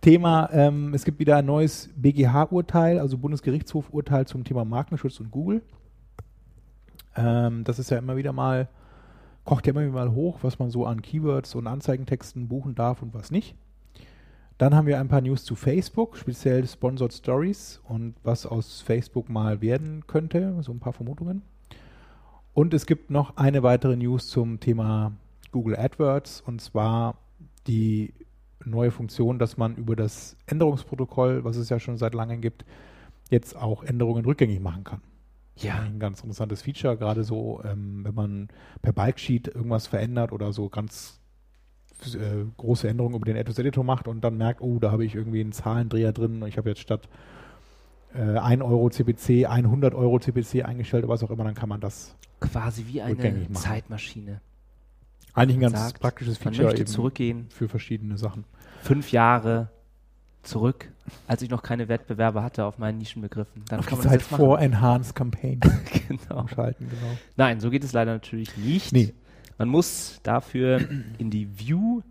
Thema, 0.04 0.50
ähm, 0.52 0.94
es 0.94 1.06
gibt 1.06 1.20
wieder 1.20 1.38
ein 1.38 1.46
neues 1.46 1.90
BGH-Urteil, 1.96 3.00
also 3.00 3.18
Bundesgerichtshof-Urteil 3.18 4.28
zum 4.28 4.44
Thema 4.44 4.66
Markenschutz 4.66 5.22
und 5.22 5.32
Google. 5.32 5.62
Ähm, 7.16 7.64
das 7.64 7.80
ist 7.80 7.90
ja 7.90 8.00
immer 8.00 8.18
wieder 8.18 8.34
mal, 8.34 8.68
kocht 9.46 9.66
ja 9.66 9.72
immer 9.72 9.84
wieder 9.84 9.94
mal 9.94 10.12
hoch, 10.12 10.40
was 10.42 10.60
man 10.60 10.70
so 10.72 10.86
an 10.86 11.02
Keywords 11.02 11.56
und 11.56 11.68
Anzeigentexten 11.68 12.50
buchen 12.50 12.76
darf 12.76 13.02
und 13.02 13.14
was 13.14 13.32
nicht. 13.32 13.56
Dann 14.58 14.76
haben 14.76 14.88
wir 14.88 15.00
ein 15.00 15.08
paar 15.08 15.22
News 15.22 15.46
zu 15.46 15.56
Facebook, 15.56 16.18
speziell 16.18 16.68
Sponsored 16.68 17.14
Stories 17.14 17.80
und 17.86 18.16
was 18.24 18.46
aus 18.46 18.82
Facebook 18.82 19.30
mal 19.30 19.62
werden 19.62 20.06
könnte, 20.06 20.54
so 20.64 20.74
ein 20.74 20.82
paar 20.82 20.92
Vermutungen. 20.92 21.44
Und 22.54 22.74
es 22.74 22.86
gibt 22.86 23.10
noch 23.10 23.38
eine 23.38 23.64
weitere 23.64 23.96
News 23.96 24.28
zum 24.28 24.60
Thema 24.60 25.14
Google 25.54 25.78
AdWords 25.78 26.42
und 26.42 26.60
zwar 26.60 27.16
die 27.68 28.14
neue 28.66 28.92
Funktion, 28.92 29.40
dass 29.40 29.58
man 29.58 29.76
über 29.76 29.96
das 29.96 30.38
Änderungsprotokoll, 30.46 31.44
was 31.44 31.58
es 31.58 31.70
ja 31.70 31.80
schon 31.80 31.98
seit 31.98 32.14
langem 32.14 32.42
gibt, 32.42 32.66
jetzt 33.30 33.56
auch 33.56 33.84
Änderungen 33.84 34.26
rückgängig 34.26 34.60
machen 34.60 34.84
kann. 34.84 35.02
Ja. 35.58 35.80
Ein 35.82 36.00
ganz 36.00 36.22
interessantes 36.22 36.64
Feature, 36.64 36.98
gerade 36.98 37.24
so, 37.24 37.62
ähm, 37.64 38.04
wenn 38.04 38.16
man 38.16 38.48
per 38.82 38.94
Bulksheet 38.94 39.48
irgendwas 39.48 39.88
verändert 39.88 40.32
oder 40.32 40.52
so 40.52 40.70
ganz 40.70 41.20
äh, 42.06 42.46
große 42.58 42.88
Änderungen 42.88 43.16
über 43.16 43.26
den 43.26 43.38
Address 43.38 43.60
Editor 43.60 43.84
macht 43.84 44.08
und 44.08 44.22
dann 44.24 44.38
merkt, 44.38 44.62
oh, 44.62 44.80
da 44.80 44.92
habe 44.92 45.06
ich 45.06 45.16
irgendwie 45.16 45.42
einen 45.42 45.52
Zahlendreher 45.52 46.12
drin 46.12 46.42
und 46.42 46.48
ich 46.48 46.58
habe 46.58 46.70
jetzt 46.70 46.82
statt 46.82 47.08
äh, 48.16 48.38
1 48.38 48.62
Euro 48.64 48.90
CPC 48.90 49.46
100 49.48 49.94
Euro 49.94 50.20
CPC 50.20 50.66
eingestellt 50.66 51.04
oder 51.04 51.14
was 51.14 51.24
auch 51.24 51.32
immer, 51.32 51.44
dann 51.44 51.56
kann 51.56 51.70
man 51.70 51.82
das 51.82 52.16
Quasi 52.40 52.86
wie 52.88 53.02
eine. 53.02 53.52
Zeitmaschine. 53.54 54.42
Eigentlich 55.34 55.58
ein 55.58 55.62
ganz 55.62 55.80
sagt, 55.80 56.00
praktisches 56.00 56.44
Man 56.44 56.54
Feature 56.54 56.68
möchte 56.70 56.82
eben 56.82 56.92
zurückgehen, 56.92 57.48
für 57.50 57.68
verschiedene 57.68 58.18
Sachen. 58.18 58.46
fünf 58.82 59.12
Jahre 59.12 59.70
zurück, 60.44 60.92
als 61.28 61.42
ich 61.42 61.50
noch 61.50 61.64
keine 61.64 61.88
Wettbewerbe 61.88 62.44
hatte 62.44 62.66
auf 62.66 62.78
meinen 62.78 62.98
Nischenbegriffen. 62.98 63.64
Dann 63.68 63.80
Auf 63.80 63.86
kann 63.86 64.00
die 64.00 64.06
man 64.06 64.12
Zeit 64.12 64.22
das 64.22 64.30
jetzt 64.30 64.38
vor. 64.38 64.60
Enhanced 64.60 65.16
Campaign 65.16 65.60
genau. 66.08 66.48
schalten, 66.48 66.90
genau. 66.90 67.18
Nein, 67.38 67.60
so 67.60 67.70
geht 67.70 67.84
es 67.84 67.94
leider 67.94 68.14
natürlich 68.14 68.56
nicht. 68.58 68.92
Nee. 68.92 69.14
Man 69.58 69.70
muss 69.70 70.20
dafür 70.24 70.82
in 71.18 71.30
die 71.30 71.60
View 71.60 72.02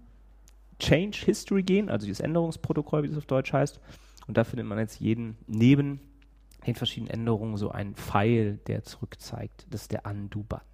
Change 0.78 1.18
History 1.24 1.62
gehen, 1.62 1.88
also 1.90 2.06
dieses 2.06 2.20
Änderungsprotokoll, 2.20 3.02
wie 3.02 3.08
das 3.08 3.18
auf 3.18 3.26
Deutsch 3.26 3.52
heißt. 3.52 3.80
Und 4.26 4.36
da 4.36 4.44
findet 4.44 4.66
man 4.66 4.78
jetzt 4.78 5.00
jeden 5.00 5.36
neben 5.46 6.00
den 6.66 6.74
verschiedenen 6.74 7.10
Änderungen 7.10 7.56
so 7.56 7.70
einen 7.70 7.94
Pfeil, 7.94 8.58
der 8.66 8.84
zurückzeigt. 8.84 9.66
Das 9.70 9.82
ist 9.82 9.92
der 9.92 10.06
Undo-Button. 10.06 10.71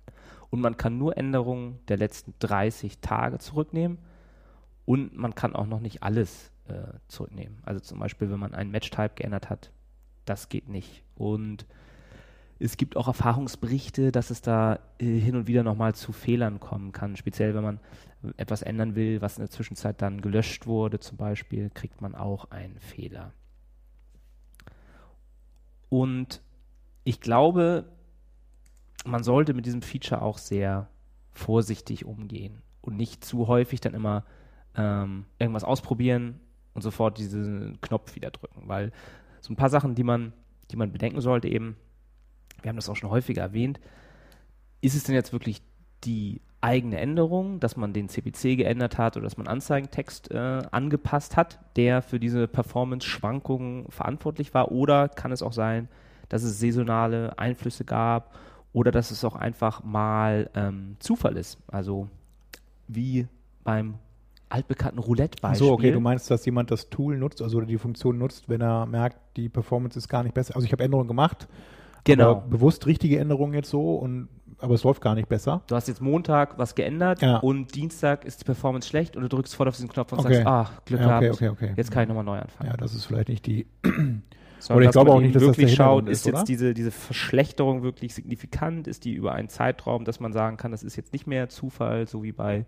Und 0.51 0.61
man 0.61 0.77
kann 0.77 0.99
nur 0.99 1.17
Änderungen 1.17 1.79
der 1.89 1.99
letzten 1.99 2.35
30 2.39 3.01
Tage 3.01 3.39
zurücknehmen. 3.39 3.99
Und 4.85 5.17
man 5.17 5.35
kann 5.35 5.55
auch 5.55 5.67
noch 5.67 5.81
nicht 5.81 6.03
alles 6.03 6.51
äh, 6.69 6.99
zurücknehmen. 7.09 7.59
Also 7.65 7.81
zum 7.81 7.99
Beispiel, 7.99 8.31
wenn 8.31 8.41
man 8.41 8.55
einen 8.55 8.71
Match-Type 8.71 9.15
geändert 9.17 9.51
hat, 9.51 9.71
das 10.25 10.49
geht 10.49 10.69
nicht. 10.69 11.03
Und 11.15 11.67
es 12.59 12.77
gibt 12.77 12.97
auch 12.97 13.07
Erfahrungsberichte, 13.07 14.11
dass 14.11 14.31
es 14.31 14.41
da 14.41 14.79
äh, 14.99 15.19
hin 15.19 15.37
und 15.37 15.47
wieder 15.47 15.63
nochmal 15.63 15.95
zu 15.95 16.13
Fehlern 16.13 16.61
kommen 16.61 16.93
kann. 16.93 17.17
Speziell, 17.17 17.55
wenn 17.55 17.63
man 17.63 17.81
etwas 18.37 18.63
ändern 18.63 18.95
will, 18.95 19.21
was 19.21 19.37
in 19.37 19.43
der 19.43 19.51
Zwischenzeit 19.51 20.03
dann 20.03 20.21
gelöscht 20.21 20.67
wurde, 20.67 20.99
zum 20.99 21.17
Beispiel, 21.19 21.71
kriegt 21.71 22.01
man 22.01 22.15
auch 22.15 22.51
einen 22.51 22.79
Fehler. 22.81 23.33
Und 25.89 26.43
ich 27.05 27.21
glaube, 27.21 27.85
man 29.05 29.23
sollte 29.23 29.55
mit 29.55 29.67
diesem 29.67 29.83
Feature 29.83 30.23
auch 30.23 30.39
sehr 30.39 30.89
vorsichtig 31.31 32.05
umgehen 32.05 32.63
und 32.81 32.97
nicht 32.97 33.25
zu 33.25 33.47
häufig 33.49 33.81
dann 33.81 33.95
immer 33.95 34.25
ähm, 34.77 35.27
irgendwas 35.39 35.65
ausprobieren 35.65 36.41
und 36.75 36.83
sofort 36.83 37.19
diesen 37.19 37.81
Knopf 37.81 38.15
wieder 38.15 38.31
drücken, 38.31 38.63
weil 38.67 38.93
so 39.41 39.53
ein 39.53 39.57
paar 39.57 39.71
Sachen, 39.71 39.95
die 39.95 40.05
man, 40.05 40.33
die 40.71 40.77
man 40.77 40.93
bedenken 40.93 41.21
sollte 41.21 41.49
eben, 41.49 41.77
wir 42.63 42.69
haben 42.69 42.77
das 42.77 42.89
auch 42.89 42.97
schon 42.97 43.11
häufiger 43.11 43.43
erwähnt, 43.43 43.81
ist 44.81 44.95
es 44.95 45.05
denn 45.05 45.15
jetzt 45.15 45.33
wirklich 45.33 45.63
die 46.05 46.41
eigene 46.61 46.99
Änderung, 46.99 47.61
dass 47.61 47.77
man 47.77 47.93
den 47.93 48.09
CPC 48.09 48.57
geändert 48.57 48.99
hat 48.99 49.17
oder 49.17 49.25
dass 49.25 49.37
man 49.37 49.47
Anzeigentext 49.47 50.31
äh, 50.33 50.63
angepasst 50.71 51.37
hat, 51.37 51.61
der 51.77 52.03
für 52.03 52.19
diese 52.19 52.49
Performance-Schwankungen 52.49 53.87
verantwortlich 53.91 54.55
war? 54.55 54.73
Oder 54.73 55.09
kann 55.09 55.31
es 55.31 55.43
auch 55.43 55.53
sein, 55.53 55.89
dass 56.29 56.43
es 56.43 56.59
saisonale 56.59 57.39
Einflüsse 57.39 57.85
gab 57.85 58.35
oder 58.73 58.91
dass 58.91 59.11
es 59.11 59.25
auch 59.25 59.35
einfach 59.37 59.83
mal 59.85 60.51
ähm, 60.55 60.97
Zufall 60.99 61.37
ist? 61.37 61.59
Also 61.69 62.09
wie 62.87 63.27
beim 63.65 63.95
altbekannten 64.49 64.99
Roulette-Beispiel. 64.99 65.67
So, 65.67 65.73
okay, 65.75 65.93
du 65.93 66.01
meinst, 66.01 66.31
dass 66.31 66.45
jemand 66.47 66.71
das 66.71 66.89
Tool 66.89 67.19
nutzt, 67.19 67.43
also 67.43 67.61
die 67.61 67.77
Funktion 67.79 68.17
nutzt, 68.19 68.49
wenn 68.49 68.63
er 68.63 68.87
merkt, 68.87 69.19
die 69.37 69.49
Performance 69.49 69.99
ist 69.99 70.09
gar 70.09 70.23
nicht 70.23 70.35
besser. 70.35 70.55
Also 70.57 70.65
ich 70.65 70.73
habe 70.73 70.83
Änderungen 70.85 71.09
gemacht, 71.09 71.49
genau. 72.05 72.37
bewusst 72.49 72.87
richtige 72.87 73.19
Änderungen 73.19 73.53
jetzt 73.55 73.69
so 73.71 73.97
und 73.97 74.29
aber 74.61 74.75
es 74.75 74.83
läuft 74.83 75.03
gar 75.03 75.15
nicht 75.15 75.29
besser. 75.29 75.63
Du 75.69 75.77
hast 75.77 75.87
jetzt 75.87 76.01
Montag 76.01 76.59
was 76.59 76.75
geändert 76.75 77.23
Ja. 77.23 77.37
und 77.39 77.75
Dienstag 77.77 78.25
ist 78.25 78.41
die 78.41 78.45
Performance 78.45 78.89
schlecht 78.89 79.17
und 79.17 79.23
du 79.23 79.29
drückst 79.29 79.55
voll 79.55 79.69
auf 79.69 79.77
diesen 79.77 79.89
Knopf 79.89 80.13
und 80.13 80.21
Okay. 80.21 80.35
sagst, 80.35 80.47
ah, 80.49 80.71
Glück 80.85 81.01
Ja, 81.01 81.17
okay, 81.19 81.27
gehabt, 81.27 81.35
okay, 81.43 81.49
okay. 81.51 81.73
jetzt 81.77 81.91
kann 81.91 82.03
ich 82.05 82.09
nochmal 82.09 82.25
neu 82.25 82.39
anfangen. 82.39 82.71
Ja, 82.71 82.77
das 82.77 82.95
ist 82.95 83.05
vielleicht 83.05 83.29
nicht 83.29 83.47
die. 83.47 83.67
Sondern 84.59 84.85
ich 84.85 84.91
glaube 84.91 85.11
man 85.11 85.19
auch 85.19 85.21
nicht, 85.21 85.35
dass 85.35 85.43
das 85.43 85.57
wirklich 85.57 85.75
schaut, 85.75 86.07
Hintergrund 86.07 86.09
ist 86.09 86.27
ist, 86.27 86.27
jetzt 86.27 86.49
diese, 86.49 86.75
diese 86.75 86.91
Verschlechterung 86.91 87.83
wirklich 87.83 88.15
signifikant, 88.15 88.87
ist 88.89 89.05
die 89.05 89.13
über 89.13 89.33
einen 89.33 89.49
Zeitraum, 89.49 90.05
dass 90.05 90.21
man 90.21 90.33
sagen 90.33 90.57
kann, 90.57 90.73
das 90.73 90.83
ist 90.83 90.97
jetzt 90.97 91.13
nicht 91.13 91.27
mehr 91.27 91.49
Zufall, 91.49 92.07
so 92.07 92.23
wie 92.23 92.33
bei 92.33 92.67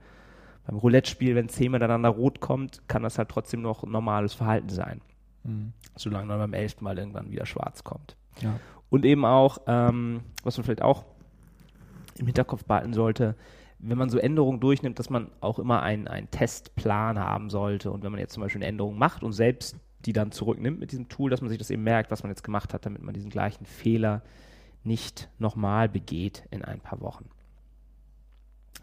beim 0.66 0.76
Roulette-Spiel, 0.76 1.34
wenn 1.34 1.48
zehn 1.48 1.72
miteinander 1.72 2.10
rot 2.10 2.40
kommt, 2.40 2.86
kann 2.86 3.02
das 3.02 3.18
halt 3.18 3.28
trotzdem 3.28 3.62
noch 3.62 3.82
normales 3.84 4.34
Verhalten 4.34 4.68
sein. 4.68 5.00
Hm, 5.44 5.72
Solange 5.96 6.28
dann 6.28 6.38
beim 6.38 6.52
elften 6.52 6.84
Mal 6.84 6.98
irgendwann 6.98 7.30
wieder 7.30 7.46
schwarz 7.46 7.82
kommt. 7.82 8.16
Ja. 8.40 8.60
Und 8.88 9.04
eben 9.04 9.24
auch, 9.24 9.58
ähm, 9.66 10.20
was 10.44 10.56
man 10.56 10.64
vielleicht 10.64 10.82
auch 10.82 11.04
im 12.18 12.26
Hinterkopf 12.26 12.64
behalten 12.64 12.92
sollte, 12.92 13.34
wenn 13.78 13.96
man 13.96 14.10
so 14.10 14.18
Änderungen 14.18 14.60
durchnimmt, 14.60 14.98
dass 14.98 15.08
man 15.08 15.30
auch 15.40 15.58
immer 15.58 15.82
einen, 15.82 16.06
einen 16.06 16.30
Testplan 16.30 17.18
haben 17.18 17.48
sollte. 17.48 17.90
Und 17.90 18.02
wenn 18.02 18.12
man 18.12 18.20
jetzt 18.20 18.34
zum 18.34 18.42
Beispiel 18.42 18.60
eine 18.60 18.68
Änderung 18.68 18.98
macht 18.98 19.22
und 19.22 19.32
selbst 19.32 19.76
die 20.06 20.12
dann 20.12 20.32
zurücknimmt 20.32 20.80
mit 20.80 20.92
diesem 20.92 21.08
Tool, 21.08 21.30
dass 21.30 21.40
man 21.40 21.50
sich 21.50 21.58
das 21.58 21.70
eben 21.70 21.82
merkt, 21.82 22.10
was 22.10 22.22
man 22.22 22.30
jetzt 22.30 22.44
gemacht 22.44 22.72
hat, 22.72 22.86
damit 22.86 23.02
man 23.02 23.14
diesen 23.14 23.30
gleichen 23.30 23.66
Fehler 23.66 24.22
nicht 24.82 25.28
nochmal 25.38 25.88
begeht 25.88 26.44
in 26.50 26.64
ein 26.64 26.80
paar 26.80 27.00
Wochen. 27.00 27.28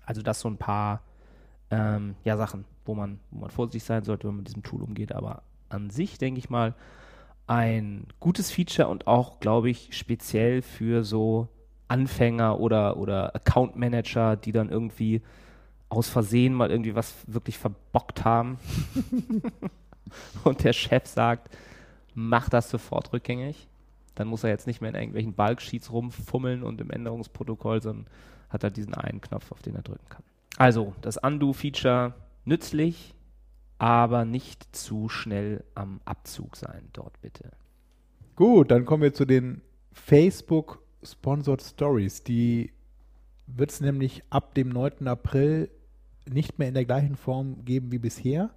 Also 0.06 0.22
das 0.22 0.40
so 0.40 0.50
ein 0.50 0.58
paar 0.58 1.02
ähm, 1.72 2.16
ja, 2.24 2.38
Sachen, 2.38 2.66
wo 2.86 2.96
man, 2.96 3.20
wo 3.32 3.40
man 3.42 3.50
vorsichtig 3.50 3.84
sein 3.84 4.04
sollte, 4.04 4.24
wenn 4.24 4.36
man 4.36 4.38
mit 4.38 4.48
diesem 4.48 4.64
Tool 4.64 4.84
umgeht. 4.84 5.12
Aber 5.12 5.44
an 5.70 5.90
sich, 5.90 6.18
denke 6.18 6.40
ich 6.40 6.50
mal, 6.50 6.76
ein 7.48 8.06
gutes 8.20 8.52
Feature 8.52 8.90
und 8.90 9.08
auch, 9.08 9.40
glaube 9.40 9.70
ich, 9.70 9.90
speziell 9.98 10.62
für 10.62 11.04
so 11.04 11.48
Anfänger 11.88 12.60
oder, 12.60 12.98
oder 12.98 13.36
Account 13.36 13.76
Manager, 13.76 14.36
die 14.36 14.52
dann 14.52 14.70
irgendwie 14.70 15.22
aus 15.90 16.10
Versehen 16.10 16.54
mal 16.54 16.70
irgendwie 16.70 16.96
was 16.96 17.16
wirklich 17.28 17.58
verbockt 17.58 18.26
haben. 18.26 18.60
und 20.44 20.64
der 20.64 20.74
Chef 20.74 21.06
sagt, 21.06 21.56
mach 22.14 22.50
das 22.50 22.70
sofort 22.70 23.14
rückgängig. 23.14 23.68
Dann 24.16 24.28
muss 24.28 24.44
er 24.44 24.50
jetzt 24.50 24.66
nicht 24.66 24.82
mehr 24.82 24.90
in 24.90 24.96
irgendwelchen 24.96 25.34
Bulk-Sheets 25.34 25.92
rumfummeln 25.92 26.64
und 26.64 26.82
im 26.82 26.90
Änderungsprotokoll, 26.90 27.82
sondern 27.82 28.08
hat 28.50 28.64
er 28.64 28.72
diesen 28.72 28.96
einen 28.96 29.22
Knopf, 29.22 29.52
auf 29.52 29.62
den 29.62 29.76
er 29.76 29.84
drücken 29.84 30.10
kann. 30.10 30.24
Also, 30.58 30.96
das 31.02 31.18
Undo-Feature 31.18 32.16
nützlich, 32.46 33.14
aber 33.78 34.26
nicht 34.26 34.76
zu 34.76 35.08
schnell 35.10 35.64
am 35.76 36.02
Abzug 36.06 36.56
sein 36.56 36.90
dort 36.94 37.22
bitte. 37.22 37.52
Gut, 38.36 38.72
dann 38.72 38.86
kommen 38.86 39.04
wir 39.04 39.14
zu 39.14 39.26
den 39.26 39.62
Facebook 39.92 40.82
Sponsored 41.04 41.62
Stories. 41.62 42.24
Die 42.24 42.72
wird 43.46 43.72
es 43.72 43.82
nämlich 43.82 44.24
ab 44.30 44.56
dem 44.56 44.70
9. 44.70 45.08
April 45.08 45.70
nicht 46.30 46.60
mehr 46.60 46.68
in 46.68 46.74
der 46.74 46.86
gleichen 46.86 47.16
Form 47.16 47.64
geben 47.66 47.92
wie 47.92 48.00
bisher. 48.00 48.52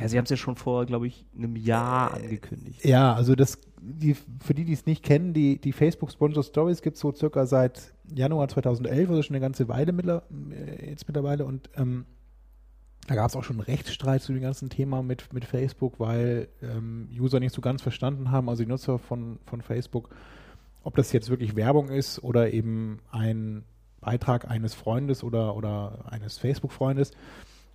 Ja, 0.00 0.08
sie 0.08 0.16
haben 0.16 0.24
es 0.24 0.30
ja 0.30 0.36
schon 0.36 0.56
vor, 0.56 0.86
glaube 0.86 1.06
ich, 1.06 1.26
einem 1.36 1.56
Jahr 1.56 2.14
angekündigt. 2.14 2.84
Ja, 2.84 3.14
also 3.14 3.34
das, 3.34 3.58
die, 3.80 4.14
für 4.14 4.54
die, 4.54 4.64
die 4.64 4.72
es 4.72 4.86
nicht 4.86 5.02
kennen, 5.02 5.34
die, 5.34 5.60
die 5.60 5.72
Facebook 5.72 6.10
Sponsored 6.10 6.46
Stories 6.46 6.82
gibt 6.82 6.96
es 6.96 7.00
so 7.00 7.12
circa 7.12 7.46
seit 7.46 7.92
Januar 8.12 8.48
2011, 8.48 9.10
also 9.10 9.22
schon 9.22 9.36
eine 9.36 9.42
ganze 9.42 9.68
Weile 9.68 9.92
mittler, 9.92 10.22
äh, 10.50 10.90
jetzt 10.90 11.06
mittlerweile 11.08 11.44
und 11.44 11.68
ähm, 11.76 12.06
da 13.06 13.16
gab 13.16 13.28
es 13.28 13.36
auch 13.36 13.42
schon 13.42 13.56
einen 13.56 13.64
Rechtsstreit 13.64 14.22
zu 14.22 14.32
dem 14.32 14.42
ganzen 14.42 14.70
Thema 14.70 15.02
mit, 15.02 15.32
mit 15.32 15.44
Facebook, 15.44 15.98
weil 15.98 16.48
ähm, 16.62 17.08
User 17.12 17.40
nicht 17.40 17.54
so 17.54 17.60
ganz 17.60 17.82
verstanden 17.82 18.30
haben, 18.30 18.48
also 18.48 18.62
die 18.62 18.68
Nutzer 18.68 18.98
von, 18.98 19.40
von 19.44 19.60
Facebook, 19.60 20.10
ob 20.84 20.96
das 20.96 21.12
jetzt 21.12 21.28
wirklich 21.28 21.56
Werbung 21.56 21.88
ist 21.88 22.22
oder 22.22 22.52
eben 22.52 23.00
ein 23.10 23.64
Beitrag 24.00 24.50
eines 24.50 24.74
Freundes 24.74 25.24
oder, 25.24 25.56
oder 25.56 26.04
eines 26.10 26.38
Facebook-Freundes. 26.38 27.12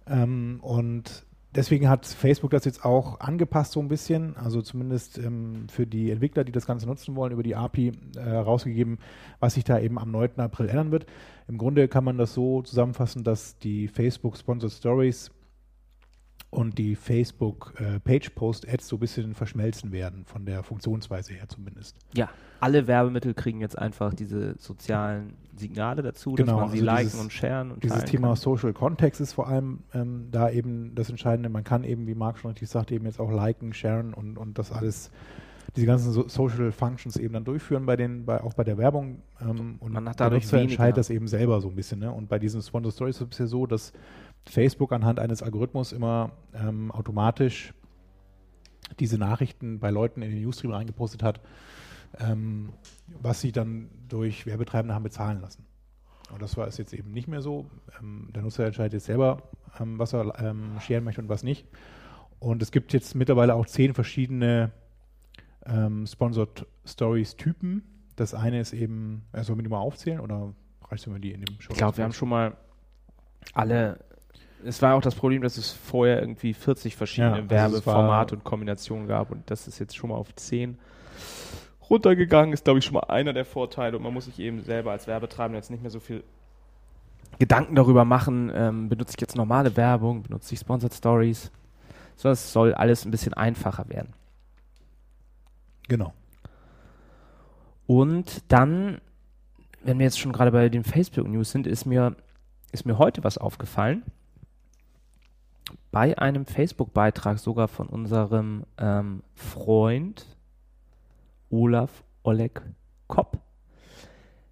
Ähm, 0.07 0.59
und 0.62 1.25
deswegen 1.57 1.89
hat 1.89 2.05
Facebook 2.05 2.51
das 2.51 2.63
jetzt 2.63 2.85
auch 2.85 3.19
angepasst 3.19 3.73
so 3.73 3.81
ein 3.81 3.89
bisschen, 3.89 4.37
also 4.37 4.61
zumindest 4.61 5.17
ähm, 5.17 5.67
für 5.69 5.85
die 5.85 6.11
Entwickler, 6.11 6.43
die 6.43 6.51
das 6.51 6.67
Ganze 6.67 6.85
nutzen 6.85 7.15
wollen, 7.15 7.33
über 7.33 7.43
die 7.43 7.55
API 7.55 7.91
äh, 8.15 8.29
rausgegeben, 8.29 8.99
was 9.39 9.55
sich 9.55 9.63
da 9.63 9.79
eben 9.79 9.99
am 9.99 10.11
9. 10.11 10.39
April 10.39 10.69
ändern 10.69 10.91
wird. 10.91 11.07
Im 11.47 11.57
Grunde 11.57 11.87
kann 11.87 12.03
man 12.03 12.17
das 12.17 12.33
so 12.33 12.61
zusammenfassen, 12.61 13.23
dass 13.23 13.57
die 13.57 13.87
Facebook 13.87 14.37
Sponsored 14.37 14.71
Stories 14.71 15.31
und 16.49 16.77
die 16.77 16.95
Facebook 16.95 17.73
äh, 17.77 17.99
Page 17.99 18.29
Post 18.31 18.67
Ads 18.67 18.87
so 18.87 18.95
ein 18.95 18.99
bisschen 18.99 19.33
verschmelzen 19.35 19.91
werden, 19.91 20.23
von 20.25 20.45
der 20.45 20.63
Funktionsweise 20.63 21.33
her 21.33 21.47
zumindest. 21.49 21.97
Ja, 22.13 22.29
alle 22.59 22.87
Werbemittel 22.87 23.33
kriegen 23.33 23.59
jetzt 23.59 23.77
einfach 23.77 24.13
diese 24.13 24.55
sozialen 24.57 25.33
Signale 25.57 26.01
dazu, 26.03 26.33
Genau, 26.33 26.53
dass 26.53 26.61
man 26.61 26.69
sie 26.69 26.77
also 26.79 26.85
liken 26.85 27.03
dieses- 27.09 27.19
und 27.19 27.33
sharen 27.33 27.71
und 27.71 27.83
Dieses 27.83 28.05
Thema 28.05 28.29
kann. 28.29 28.37
Social 28.37 28.73
Context 28.73 29.19
ist 29.21 29.33
vor 29.33 29.47
allem 29.47 29.79
ähm, 29.93 30.27
da 30.31 30.49
eben 30.49 30.95
das 30.95 31.09
Entscheidende. 31.09 31.49
Man 31.49 31.63
kann 31.63 31.83
eben, 31.83 32.07
wie 32.07 32.15
Marc 32.15 32.37
schon 32.39 32.51
richtig 32.51 32.69
sagt, 32.69 32.91
eben 32.91 33.05
jetzt 33.05 33.19
auch 33.19 33.31
liken, 33.31 33.73
sharen 33.73 34.13
und, 34.13 34.37
und 34.37 34.57
das 34.57 34.71
alles, 34.71 35.11
diese 35.75 35.85
ganzen 35.85 36.11
so 36.11 36.27
Social 36.27 36.71
Functions 36.71 37.17
eben 37.17 37.33
dann 37.33 37.43
durchführen 37.43 37.85
bei 37.85 37.95
den, 37.97 38.25
bei, 38.25 38.41
auch 38.41 38.53
bei 38.53 38.63
der 38.63 38.77
Werbung. 38.77 39.21
Ähm, 39.41 39.75
und 39.79 39.91
Man 39.91 40.07
hat 40.07 40.19
der 40.19 40.27
dadurch 40.27 40.45
Nutzer 40.45 40.57
weniger. 40.57 40.71
entscheidet 40.71 40.97
das 40.97 41.09
eben 41.09 41.27
selber 41.27 41.59
so 41.59 41.67
ein 41.69 41.75
bisschen. 41.75 41.99
Ne? 41.99 42.11
Und 42.11 42.29
bei 42.29 42.39
diesen 42.39 42.61
Sponsor 42.61 42.91
Stories 42.91 43.19
ist 43.21 43.33
es 43.33 43.37
ja 43.39 43.47
so, 43.47 43.65
dass 43.67 43.91
Facebook 44.49 44.91
anhand 44.91 45.19
eines 45.19 45.43
Algorithmus 45.43 45.91
immer 45.91 46.31
ähm, 46.53 46.91
automatisch 46.91 47.73
diese 48.99 49.17
Nachrichten 49.17 49.79
bei 49.79 49.89
Leuten 49.89 50.21
in 50.21 50.31
den 50.31 50.41
Newsstream 50.41 50.71
reingepostet 50.71 51.23
hat, 51.23 51.41
ähm, 52.19 52.73
was 53.21 53.41
sie 53.41 53.51
dann 53.51 53.89
durch 54.07 54.45
Werbetreibende 54.45 54.93
haben 54.95 55.03
bezahlen 55.03 55.41
lassen. 55.41 55.65
Und 56.31 56.41
das 56.41 56.57
war 56.57 56.67
es 56.67 56.77
jetzt 56.77 56.93
eben 56.93 57.11
nicht 57.11 57.27
mehr 57.27 57.41
so. 57.41 57.69
Ähm, 57.99 58.29
der 58.33 58.43
Nutzer 58.43 58.65
entscheidet 58.65 58.93
jetzt 58.93 59.05
selber, 59.05 59.43
ähm, 59.79 59.97
was 59.99 60.13
er 60.13 60.39
ähm, 60.39 60.79
scheren 60.79 61.03
möchte 61.03 61.21
und 61.21 61.29
was 61.29 61.43
nicht. 61.43 61.67
Und 62.39 62.61
es 62.61 62.71
gibt 62.71 62.93
jetzt 62.93 63.15
mittlerweile 63.15 63.55
auch 63.55 63.65
zehn 63.65 63.93
verschiedene 63.93 64.71
ähm, 65.65 66.05
Sponsored 66.05 66.65
Stories 66.85 67.35
Typen. 67.35 67.83
Das 68.15 68.33
eine 68.33 68.59
ist 68.59 68.73
eben, 68.73 69.23
äh, 69.31 69.43
sollen 69.43 69.59
wir 69.59 69.63
die 69.63 69.69
mal 69.69 69.79
aufzählen 69.79 70.19
oder 70.19 70.53
reicht 70.89 71.03
es, 71.03 71.07
wenn 71.07 71.13
wir 71.15 71.21
die 71.21 71.31
in 71.31 71.41
dem 71.41 71.59
Show 71.59 71.71
Ich 71.71 71.77
glaube, 71.77 71.97
wir 71.97 72.03
haben 72.03 72.13
schon 72.13 72.29
mal 72.29 72.57
alle. 73.53 73.99
Es 74.67 74.81
war 74.81 74.95
auch 74.95 75.01
das 75.01 75.15
Problem, 75.15 75.41
dass 75.41 75.57
es 75.57 75.71
vorher 75.71 76.19
irgendwie 76.19 76.53
40 76.53 76.95
verschiedene 76.95 77.38
Ja, 77.38 77.41
also 77.41 77.50
Werbeformate 77.50 78.36
und 78.36 78.43
Kombinationen 78.43 79.07
gab 79.07 79.31
und 79.31 79.50
das 79.50 79.67
ist 79.67 79.79
jetzt 79.79 79.95
schon 79.95 80.09
mal 80.09 80.17
auf 80.17 80.36
10 80.36 80.77
runtergegangen. 81.89 82.53
Ist, 82.53 82.65
glaube 82.65 82.79
ich, 82.79 82.86
schon 82.86 82.95
mal 82.95 83.05
einer 83.07 83.33
der 83.33 83.45
Vorteile 83.45 83.97
und 83.97 84.03
man 84.03 84.13
muss 84.13 84.25
sich 84.25 84.39
eben 84.39 84.62
selber 84.62 84.91
als 84.91 85.07
Werbetreibender 85.07 85.57
jetzt 85.57 85.71
nicht 85.71 85.81
mehr 85.81 85.91
so 85.91 86.00
viel 86.00 86.24
Gedanken 87.39 87.75
darüber 87.75 88.03
machen, 88.03 88.51
ähm, 88.53 88.89
benutze 88.89 89.13
ich 89.15 89.21
jetzt 89.21 89.36
normale 89.36 89.77
Werbung, 89.77 90.24
benutze 90.24 90.53
ich 90.53 90.59
Sponsored 90.59 90.93
Stories. 90.93 91.51
So, 92.15 92.29
es 92.29 92.51
soll 92.51 92.74
alles 92.74 93.05
ein 93.05 93.12
bisschen 93.12 93.36
einfacher 93.36 93.88
werden. 93.89 94.13
Genau. 95.88 96.13
Und 97.86 98.43
dann, 98.51 99.00
wenn 99.83 100.00
wir 100.00 100.05
jetzt 100.05 100.19
schon 100.19 100.33
gerade 100.33 100.51
bei 100.51 100.67
den 100.69 100.83
Facebook 100.83 101.27
News 101.27 101.51
sind, 101.51 101.67
ist 101.67 101.86
mir, 101.86 102.15
ist 102.71 102.86
mir 102.86 102.97
heute 102.97 103.24
was 103.24 103.38
aufgefallen. 103.38 104.03
Bei 105.91 106.17
einem 106.17 106.45
Facebook-Beitrag 106.45 107.39
sogar 107.39 107.67
von 107.67 107.88
unserem 107.88 108.63
ähm, 108.77 109.24
Freund 109.33 110.25
Olaf 111.50 112.03
Oleg 112.24 112.62
Kopp, 113.07 113.39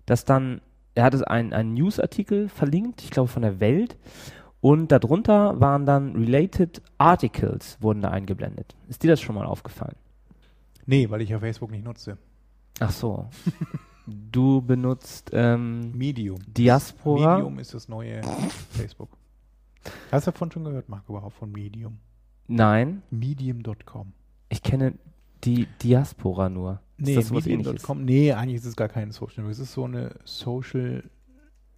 dass 0.05 0.25
dann, 0.25 0.62
er 0.93 1.03
hatte 1.03 1.29
einen, 1.29 1.53
einen 1.53 1.74
Newsartikel 1.74 2.50
verlinkt, 2.50 3.03
ich 3.03 3.12
glaube 3.12 3.27
von 3.27 3.41
der 3.41 3.60
Welt, 3.60 3.98
und 4.62 4.91
darunter 4.91 5.60
waren 5.60 5.86
dann 5.86 6.15
Related 6.15 6.81
Articles, 6.98 7.77
wurden 7.81 8.01
da 8.01 8.10
eingeblendet. 8.10 8.75
Ist 8.88 9.03
dir 9.03 9.12
das 9.12 9.22
schon 9.22 9.36
mal 9.36 9.45
aufgefallen? 9.45 9.95
Nee, 10.86 11.10
weil 11.10 11.22
ich 11.22 11.29
ja 11.29 11.39
Facebook 11.39 11.72
nicht 11.72 11.84
nutze. 11.84 12.17
Ach 12.79 12.91
so. 12.91 13.29
Du 14.07 14.62
benutzt 14.62 15.31
ähm, 15.34 15.91
Medium. 15.98 16.38
Diaspora. 16.45 17.38
Medium 17.38 17.57
ist 17.57 17.74
das 17.74 17.89
neue 17.89 18.22
Facebook. 18.69 19.10
Hast 20.12 20.27
du 20.27 20.32
davon 20.32 20.51
schon 20.51 20.63
gehört, 20.63 20.89
Marc, 20.89 21.08
überhaupt 21.10 21.36
von 21.36 21.51
Medium? 21.51 22.00
Nein, 22.48 23.01
Medium.com. 23.10 24.13
ich 24.50 24.62
kenne 24.62 24.94
die 25.44 25.68
Diaspora 25.82 26.50
nur. 26.50 26.80
Nee? 26.98 27.19
Medium.com. 27.30 28.06
Nee, 28.06 28.32
eigentlich 28.34 28.58
ist 28.58 28.65
es 28.65 28.76
gar 28.76 28.88
kein 28.88 29.12
Social 29.12 29.43
Network. 29.43 29.52
Es 29.52 29.60
ist 29.60 29.74
so 29.74 29.84
eine 29.84 30.15
Social, 30.24 31.04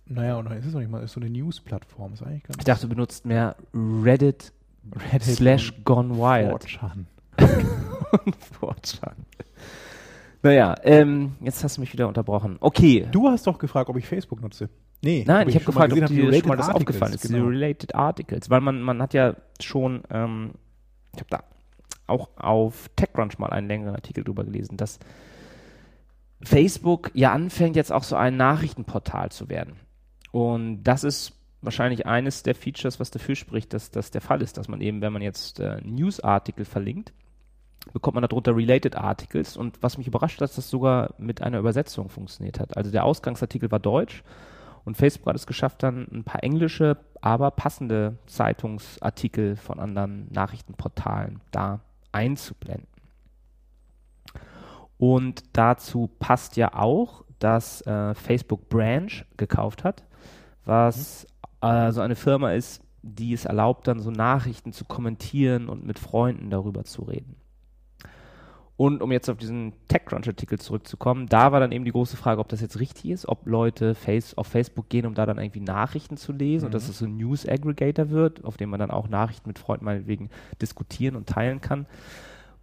naja, 0.06 0.38
oder 0.38 0.52
es 0.58 0.66
ist 0.66 0.74
noch 0.74 0.80
nicht 0.82 0.92
mal, 0.92 1.00
es 1.00 1.06
ist 1.06 1.14
so 1.14 1.20
eine 1.22 1.30
News-Plattform. 1.30 2.14
Ist 2.14 2.24
eigentlich 2.24 2.44
ganz 2.44 2.58
Ich 2.60 2.66
dachte, 2.66 2.84
du 2.84 2.90
benutzt 2.90 3.26
mehr 3.26 3.56
Reddit, 3.74 4.54
Reddit 5.12 5.24
slash 5.36 5.74
Gone 5.84 6.16
Wild. 6.18 6.64
4chan. 6.66 7.06
und 8.26 8.36
4chan. 8.62 9.14
Naja, 10.44 10.76
ähm, 10.84 11.36
jetzt 11.42 11.64
hast 11.64 11.78
du 11.78 11.82
mich 11.82 11.92
wieder 11.94 12.08
unterbrochen. 12.08 12.58
Okay. 12.60 13.08
Du 13.12 13.28
hast 13.28 13.48
doch 13.48 13.58
gefragt, 13.58 13.90
ob 13.90 13.98
ich 13.98 14.06
Facebook 14.08 14.42
nutze. 14.42 14.70
Nee, 15.02 15.24
Nein, 15.28 15.48
ich 15.48 15.56
habe 15.56 15.66
gefragt, 15.66 15.94
ob 15.94 16.06
dir 16.06 16.10
Related 16.10 16.40
schon 16.40 16.48
mal 16.50 16.58
das 16.58 16.70
Articles, 16.70 16.96
aufgefallen 16.96 17.14
ist, 17.14 17.28
Genau. 17.28 17.46
Related 17.46 17.96
Articles. 17.96 18.50
Weil 18.50 18.62
man, 18.62 18.82
man 18.82 19.02
hat 19.02 19.14
ja 19.14 19.36
schon, 19.62 20.04
ähm, 20.10 20.54
ich 21.14 21.20
habe 21.20 21.30
da 21.30 21.44
auch 22.08 22.30
auf 22.38 22.90
TechCrunch 22.96 23.38
mal 23.38 23.50
einen 23.50 23.68
längeren 23.68 23.96
Artikel 23.96 24.24
drüber 24.24 24.44
gelesen, 24.44 24.78
dass 24.78 25.00
Facebook 26.42 27.12
ja 27.14 27.34
anfängt 27.34 27.76
jetzt 27.76 27.92
auch 27.92 28.04
so 28.04 28.16
ein 28.16 28.38
Nachrichtenportal 28.38 29.32
zu 29.32 29.50
werden. 29.50 29.76
Und 30.32 30.84
das 30.84 31.04
ist 31.04 31.34
wahrscheinlich 31.62 32.06
eines 32.06 32.44
der 32.44 32.56
Features, 32.56 33.00
was 33.00 33.12
dafür 33.12 33.36
spricht, 33.36 33.74
dass 33.74 33.92
das 33.92 34.12
der 34.12 34.22
Fall 34.22 34.42
ist, 34.42 34.58
dass 34.58 34.68
man 34.68 34.82
eben, 34.82 35.02
wenn 35.02 35.14
man 35.14 35.22
jetzt 35.22 35.60
äh, 35.60 35.82
News-Artikel 35.84 36.66
verlinkt, 36.66 37.14
bekommt 37.94 38.16
man 38.16 38.22
darunter 38.22 38.56
Related 38.56 38.96
Articles. 38.96 39.58
Und 39.58 39.82
was 39.82 39.98
mich 39.98 40.08
überrascht 40.08 40.36
hat, 40.38 40.44
dass 40.44 40.56
das 40.56 40.70
sogar 40.70 41.14
mit 41.18 41.42
einer 41.42 41.60
Übersetzung 41.60 42.10
funktioniert 42.10 42.60
hat. 42.60 42.78
Also 42.78 42.92
der 42.92 43.04
Ausgangsartikel 43.04 43.72
war 43.72 43.80
deutsch 43.80 44.24
und 44.88 44.96
Facebook 44.96 45.28
hat 45.28 45.36
es 45.36 45.46
geschafft, 45.46 45.84
dann 45.84 46.08
ein 46.14 46.24
paar 46.24 46.46
englische, 46.46 46.96
aber 47.20 47.52
passende 47.52 48.20
Zeitungsartikel 48.26 49.58
von 49.58 49.82
anderen 49.82 50.32
Nachrichtenportalen 50.32 51.42
da 51.52 51.82
einzublenden. 52.14 52.88
Und 54.98 55.44
dazu 55.52 56.10
passt 56.20 56.56
ja 56.56 56.74
auch, 56.74 57.26
dass 57.38 57.82
äh, 57.82 58.16
Facebook 58.16 58.70
Branch 58.70 59.26
gekauft 59.36 59.84
hat, 59.84 60.06
was 60.64 61.28
äh, 61.60 61.92
so 61.92 62.00
eine 62.00 62.16
Firma 62.16 62.54
ist, 62.54 62.82
die 63.02 63.34
es 63.34 63.44
erlaubt, 63.44 63.90
dann 63.90 64.00
so 64.00 64.10
Nachrichten 64.10 64.72
zu 64.72 64.86
kommentieren 64.86 65.68
und 65.68 65.86
mit 65.86 66.00
Freunden 66.00 66.50
darüber 66.50 66.86
zu 66.86 67.02
reden. 67.02 67.36
Und 68.78 69.02
um 69.02 69.12
jetzt 69.12 69.28
auf 69.28 69.38
diesen 69.38 69.74
TechCrunch-Artikel 69.88 70.60
zurückzukommen, 70.60 71.26
da 71.28 71.52
war 71.52 71.60
dann 71.60 71.72
eben 71.72 71.84
die 71.84 71.92
große 71.92 72.16
Frage, 72.16 72.40
ob 72.40 72.48
das 72.48 72.62
jetzt 72.62 72.80
richtig 72.80 73.10
ist, 73.10 73.28
ob 73.28 73.48
Leute 73.48 73.96
face 73.96 74.38
auf 74.38 74.46
Facebook 74.46 74.88
gehen, 74.88 75.08
um 75.08 75.16
da 75.16 75.26
dann 75.26 75.40
irgendwie 75.40 75.62
Nachrichten 75.62 76.16
zu 76.16 76.32
lesen 76.32 76.68
und 76.68 76.76
dass 76.76 76.88
es 76.88 77.00
so 77.00 77.06
ein 77.06 77.18
News-Aggregator 77.18 78.12
wird, 78.12 78.46
auf 78.46 78.56
dem 78.56 78.70
man 78.70 78.80
dann 78.80 78.92
auch 78.92 79.10
Nachrichten 79.10 79.50
mit 79.50 79.58
Freunden 79.58 79.86
meinetwegen 79.86 80.30
diskutieren 80.62 81.16
und 81.16 81.28
teilen 81.28 81.60
kann. 81.60 81.88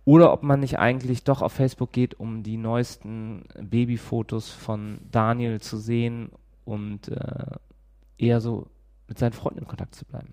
Oder 0.05 0.33
ob 0.33 0.45
man 0.45 0.61
nicht 0.61 0.79
eigentlich 0.79 1.25
doch 1.25 1.43
auf 1.43 1.53
Facebook 1.53 1.91
geht, 1.91 2.21
um 2.21 2.45
die 2.45 2.59
neuesten 2.59 3.47
Babyfotos 3.61 4.51
von 4.51 4.99
Daniel 5.11 5.61
zu 5.61 5.79
sehen 5.79 6.31
und 6.65 7.09
äh, 7.09 7.57
eher 8.19 8.41
so 8.41 8.69
mit 9.09 9.19
seinen 9.19 9.33
Freunden 9.33 9.61
in 9.61 9.67
Kontakt 9.67 9.97
zu 9.97 10.05
bleiben. 10.05 10.33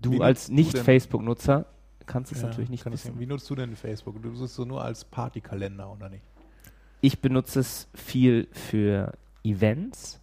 Du 0.00 0.12
Wie 0.12 0.20
als 0.20 0.50
Nicht-Facebook-Nutzer 0.50 1.66
kannst 2.06 2.32
es 2.32 2.40
Ja, 2.42 2.48
natürlich 2.48 2.70
nicht 2.70 2.84
wissen. 2.86 3.18
Wie 3.18 3.26
nutzt 3.26 3.48
du 3.50 3.54
denn 3.54 3.74
Facebook? 3.76 4.20
Du 4.22 4.28
nutzt 4.30 4.42
es 4.42 4.54
so 4.54 4.64
nur 4.64 4.82
als 4.82 5.04
Partykalender, 5.04 5.90
oder 5.90 6.08
nicht? 6.08 6.24
Ich 7.00 7.20
benutze 7.20 7.60
es 7.60 7.88
viel 7.94 8.48
für 8.52 9.12
Events. 9.44 10.20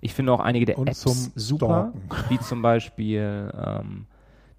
Ich 0.00 0.14
finde 0.14 0.32
auch 0.32 0.40
einige 0.40 0.66
der 0.66 0.78
Und 0.78 0.88
Apps 0.88 1.00
zum 1.00 1.14
super, 1.34 1.92
Stalken. 2.08 2.30
wie 2.30 2.38
zum 2.40 2.62
Beispiel 2.62 3.52
ähm, 3.54 4.06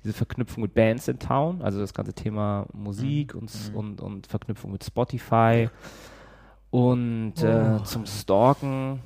diese 0.03 0.13
Verknüpfung 0.13 0.63
mit 0.63 0.73
Bands 0.73 1.07
in 1.07 1.19
Town, 1.19 1.61
also 1.61 1.79
das 1.79 1.93
ganze 1.93 2.13
Thema 2.13 2.67
Musik 2.73 3.35
und, 3.35 3.49
s- 3.49 3.69
Mhm. 3.71 3.75
und, 3.77 4.01
und 4.01 4.27
Verknüpfung 4.27 4.71
mit 4.71 4.83
Spotify 4.83 5.69
und 6.69 7.33
äh, 7.43 7.77
Oh. 7.79 7.83
zum 7.83 8.05
Stalken 8.05 9.01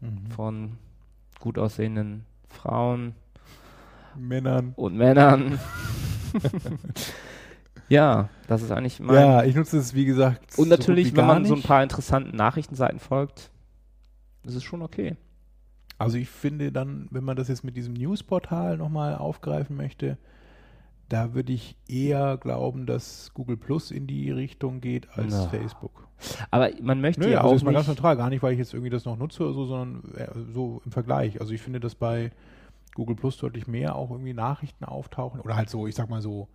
Mhm. 0.00 0.26
von 0.34 0.78
gut 1.40 1.58
aussehenden 1.58 2.24
Frauen 2.48 3.14
Männern. 4.16 4.72
und 4.76 4.96
Männern. 4.96 5.58
ja, 7.88 8.28
das 8.48 8.62
ist 8.62 8.70
eigentlich 8.70 9.00
mein. 9.00 9.16
Ja, 9.16 9.44
ich 9.44 9.54
nutze 9.54 9.78
es, 9.78 9.94
wie 9.94 10.04
gesagt. 10.04 10.58
und 10.58 10.68
natürlich, 10.68 11.14
wenn 11.16 11.26
man 11.26 11.44
so 11.44 11.54
ein 11.54 11.58
nicht. 11.58 11.66
paar 11.66 11.82
interessanten 11.82 12.36
Nachrichtenseiten 12.36 12.98
folgt, 12.98 13.50
ist 14.44 14.54
es 14.54 14.62
schon 14.62 14.82
okay. 14.82 15.16
Also 15.98 16.16
ich 16.16 16.30
finde 16.30 16.72
dann, 16.72 17.08
wenn 17.10 17.24
man 17.24 17.36
das 17.36 17.48
jetzt 17.48 17.62
mit 17.62 17.76
diesem 17.76 17.92
Newsportal 17.92 18.78
nochmal 18.78 19.16
aufgreifen 19.16 19.76
möchte, 19.76 20.16
da 21.10 21.34
würde 21.34 21.52
ich 21.52 21.76
eher 21.88 22.38
glauben, 22.38 22.86
dass 22.86 23.32
Google 23.34 23.56
Plus 23.56 23.90
in 23.90 24.06
die 24.06 24.30
Richtung 24.30 24.80
geht 24.80 25.08
als 25.18 25.34
Na. 25.34 25.48
Facebook. 25.48 26.08
Aber 26.50 26.70
man 26.80 27.00
möchte 27.00 27.22
Nö, 27.22 27.30
ja 27.30 27.38
also 27.38 27.50
auch 27.50 27.56
ist 27.56 27.64
mal 27.64 27.72
ganz 27.72 27.88
nicht, 27.88 27.96
neutral, 27.96 28.16
gar 28.16 28.30
nicht, 28.30 28.42
weil 28.42 28.52
ich 28.52 28.58
jetzt 28.58 28.72
irgendwie 28.72 28.90
das 28.90 29.04
noch 29.04 29.18
nutze 29.18 29.42
oder 29.42 29.52
so, 29.52 29.66
sondern 29.66 30.14
äh, 30.14 30.28
so 30.54 30.80
im 30.84 30.92
Vergleich. 30.92 31.40
Also 31.40 31.52
ich 31.52 31.60
finde, 31.60 31.80
dass 31.80 31.94
bei 31.94 32.30
Google 32.94 33.16
Plus 33.16 33.36
deutlich 33.36 33.66
mehr 33.66 33.96
auch 33.96 34.10
irgendwie 34.10 34.34
Nachrichten 34.34 34.84
auftauchen 34.84 35.40
oder 35.40 35.56
halt 35.56 35.70
so, 35.70 35.86
ich 35.86 35.94
sag 35.94 36.08
mal 36.08 36.22
so 36.22 36.48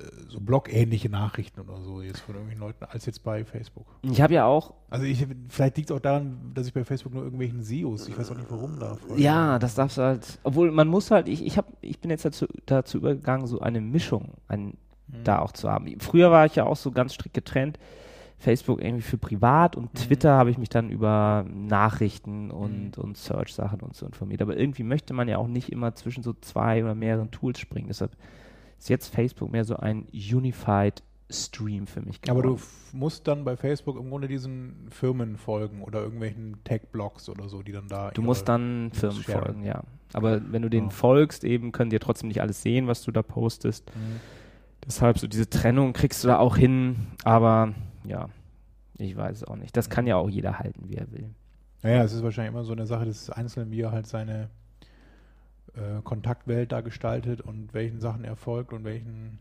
äh, 0.00 0.04
so 0.28 0.40
blog-ähnliche 0.40 1.08
Nachrichten 1.08 1.60
oder 1.60 1.80
so 1.80 2.02
jetzt 2.02 2.20
von 2.20 2.34
irgendwelchen 2.34 2.64
Leuten 2.64 2.84
als 2.84 3.06
jetzt 3.06 3.24
bei 3.24 3.44
Facebook. 3.44 3.86
Ich 4.02 4.20
habe 4.20 4.34
ja 4.34 4.44
auch, 4.44 4.74
Also 4.90 5.04
ich, 5.04 5.26
vielleicht 5.48 5.76
liegt 5.76 5.90
es 5.90 5.96
auch 5.96 6.00
daran, 6.00 6.52
dass 6.54 6.66
ich 6.66 6.72
bei 6.72 6.84
Facebook 6.84 7.14
nur 7.14 7.24
irgendwelchen 7.24 7.62
SEOs, 7.62 8.08
ich 8.08 8.16
weiß 8.16 8.30
auch 8.30 8.36
nicht 8.36 8.50
warum 8.50 8.78
darf. 8.78 9.00
ja, 9.16 9.58
das 9.58 9.74
darfst 9.74 9.98
du 9.98 10.02
halt, 10.02 10.38
obwohl 10.44 10.70
man 10.70 10.88
muss 10.88 11.10
halt, 11.10 11.28
ich, 11.28 11.44
ich, 11.44 11.58
hab, 11.58 11.66
ich 11.80 12.00
bin 12.00 12.10
jetzt 12.10 12.24
dazu, 12.24 12.46
dazu 12.66 12.98
übergegangen, 12.98 13.46
so 13.46 13.60
eine 13.60 13.80
Mischung 13.80 14.34
ein, 14.46 14.76
da 15.24 15.40
auch 15.40 15.52
zu 15.52 15.70
haben. 15.70 15.98
Früher 16.00 16.30
war 16.30 16.46
ich 16.46 16.54
ja 16.54 16.64
auch 16.64 16.76
so 16.76 16.90
ganz 16.90 17.14
strikt 17.14 17.34
getrennt. 17.34 17.78
Facebook 18.38 18.80
irgendwie 18.80 19.02
für 19.02 19.18
privat 19.18 19.74
und 19.76 19.92
Twitter 19.94 20.32
habe 20.36 20.50
ich 20.50 20.58
mich 20.58 20.68
dann 20.68 20.90
über 20.90 21.44
Nachrichten 21.52 22.50
und, 22.52 22.96
und 22.96 23.16
Search-Sachen 23.16 23.80
und 23.80 23.96
so 23.96 24.06
informiert. 24.06 24.42
Aber 24.42 24.56
irgendwie 24.56 24.84
möchte 24.84 25.12
man 25.12 25.26
ja 25.28 25.38
auch 25.38 25.48
nicht 25.48 25.72
immer 25.72 25.94
zwischen 25.94 26.22
so 26.22 26.32
zwei 26.40 26.82
oder 26.84 26.94
mehreren 26.94 27.30
Tools 27.32 27.58
springen. 27.58 27.88
Deshalb 27.88 28.16
ist 28.78 28.88
jetzt 28.88 29.12
Facebook 29.12 29.50
mehr 29.50 29.64
so 29.64 29.76
ein 29.76 30.06
Unified 30.12 31.02
Stream 31.30 31.86
für 31.86 32.00
mich 32.00 32.20
Aber 32.28 32.40
du 32.42 32.54
geworden. 32.54 32.62
musst 32.92 33.28
dann 33.28 33.44
bei 33.44 33.56
Facebook 33.56 33.98
im 33.98 34.08
Grunde 34.08 34.28
diesen 34.28 34.86
Firmen 34.88 35.36
folgen 35.36 35.82
oder 35.82 36.00
irgendwelchen 36.00 36.56
Tech-Blogs 36.64 37.28
oder 37.28 37.48
so, 37.50 37.62
die 37.62 37.72
dann 37.72 37.86
da. 37.88 38.12
Du 38.12 38.22
musst 38.22 38.48
dann 38.48 38.90
Firmen 38.94 39.22
sharen. 39.24 39.42
folgen, 39.44 39.64
ja. 39.64 39.82
Aber 40.14 40.40
wenn 40.52 40.62
du 40.62 40.70
denen 40.70 40.86
Ja. 40.86 40.92
folgst, 40.94 41.44
eben 41.44 41.70
können 41.72 41.90
die 41.90 41.96
ja 41.96 42.00
trotzdem 42.00 42.28
nicht 42.28 42.40
alles 42.40 42.62
sehen, 42.62 42.86
was 42.86 43.02
du 43.02 43.10
da 43.10 43.22
postest. 43.22 43.90
Mhm. 43.94 44.20
Deshalb 44.86 45.18
so 45.18 45.26
diese 45.26 45.50
Trennung 45.50 45.92
kriegst 45.92 46.24
du 46.24 46.28
da 46.28 46.38
auch 46.38 46.56
hin. 46.56 46.96
Aber 47.24 47.74
ja, 48.08 48.28
ich 48.96 49.16
weiß 49.16 49.38
es 49.38 49.44
auch 49.44 49.56
nicht. 49.56 49.76
Das 49.76 49.90
kann 49.90 50.06
ja 50.06 50.16
auch 50.16 50.28
jeder 50.28 50.58
halten, 50.58 50.88
wie 50.88 50.96
er 50.96 51.10
will. 51.12 51.34
Naja, 51.82 52.02
es 52.02 52.12
ist 52.12 52.22
wahrscheinlich 52.22 52.52
immer 52.52 52.64
so 52.64 52.72
eine 52.72 52.86
Sache 52.86 53.04
des 53.04 53.30
Einzelnen, 53.30 53.70
wie 53.70 53.82
er 53.82 53.92
halt 53.92 54.06
seine 54.06 54.50
äh, 55.74 56.02
Kontaktwelt 56.02 56.72
da 56.72 56.80
gestaltet 56.80 57.40
und 57.40 57.72
welchen 57.74 58.00
Sachen 58.00 58.24
er 58.24 58.36
folgt 58.36 58.72
und 58.72 58.84
welchen 58.84 59.38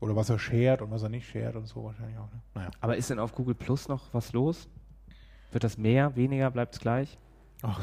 oder 0.00 0.16
was 0.16 0.28
er 0.28 0.38
shared 0.38 0.82
und 0.82 0.90
was 0.90 1.02
er 1.02 1.08
nicht 1.08 1.28
shared 1.28 1.56
und 1.56 1.66
so 1.66 1.84
wahrscheinlich 1.84 2.18
auch. 2.18 2.30
Ne? 2.32 2.40
Naja. 2.54 2.70
Aber 2.80 2.96
ist 2.96 3.10
denn 3.10 3.18
auf 3.18 3.32
Google 3.32 3.54
Plus 3.54 3.88
noch 3.88 4.12
was 4.12 4.32
los? 4.32 4.68
Wird 5.52 5.64
das 5.64 5.78
mehr, 5.78 6.16
weniger, 6.16 6.50
bleibt 6.50 6.74
es 6.74 6.80
gleich? 6.80 7.18
Ach, 7.62 7.82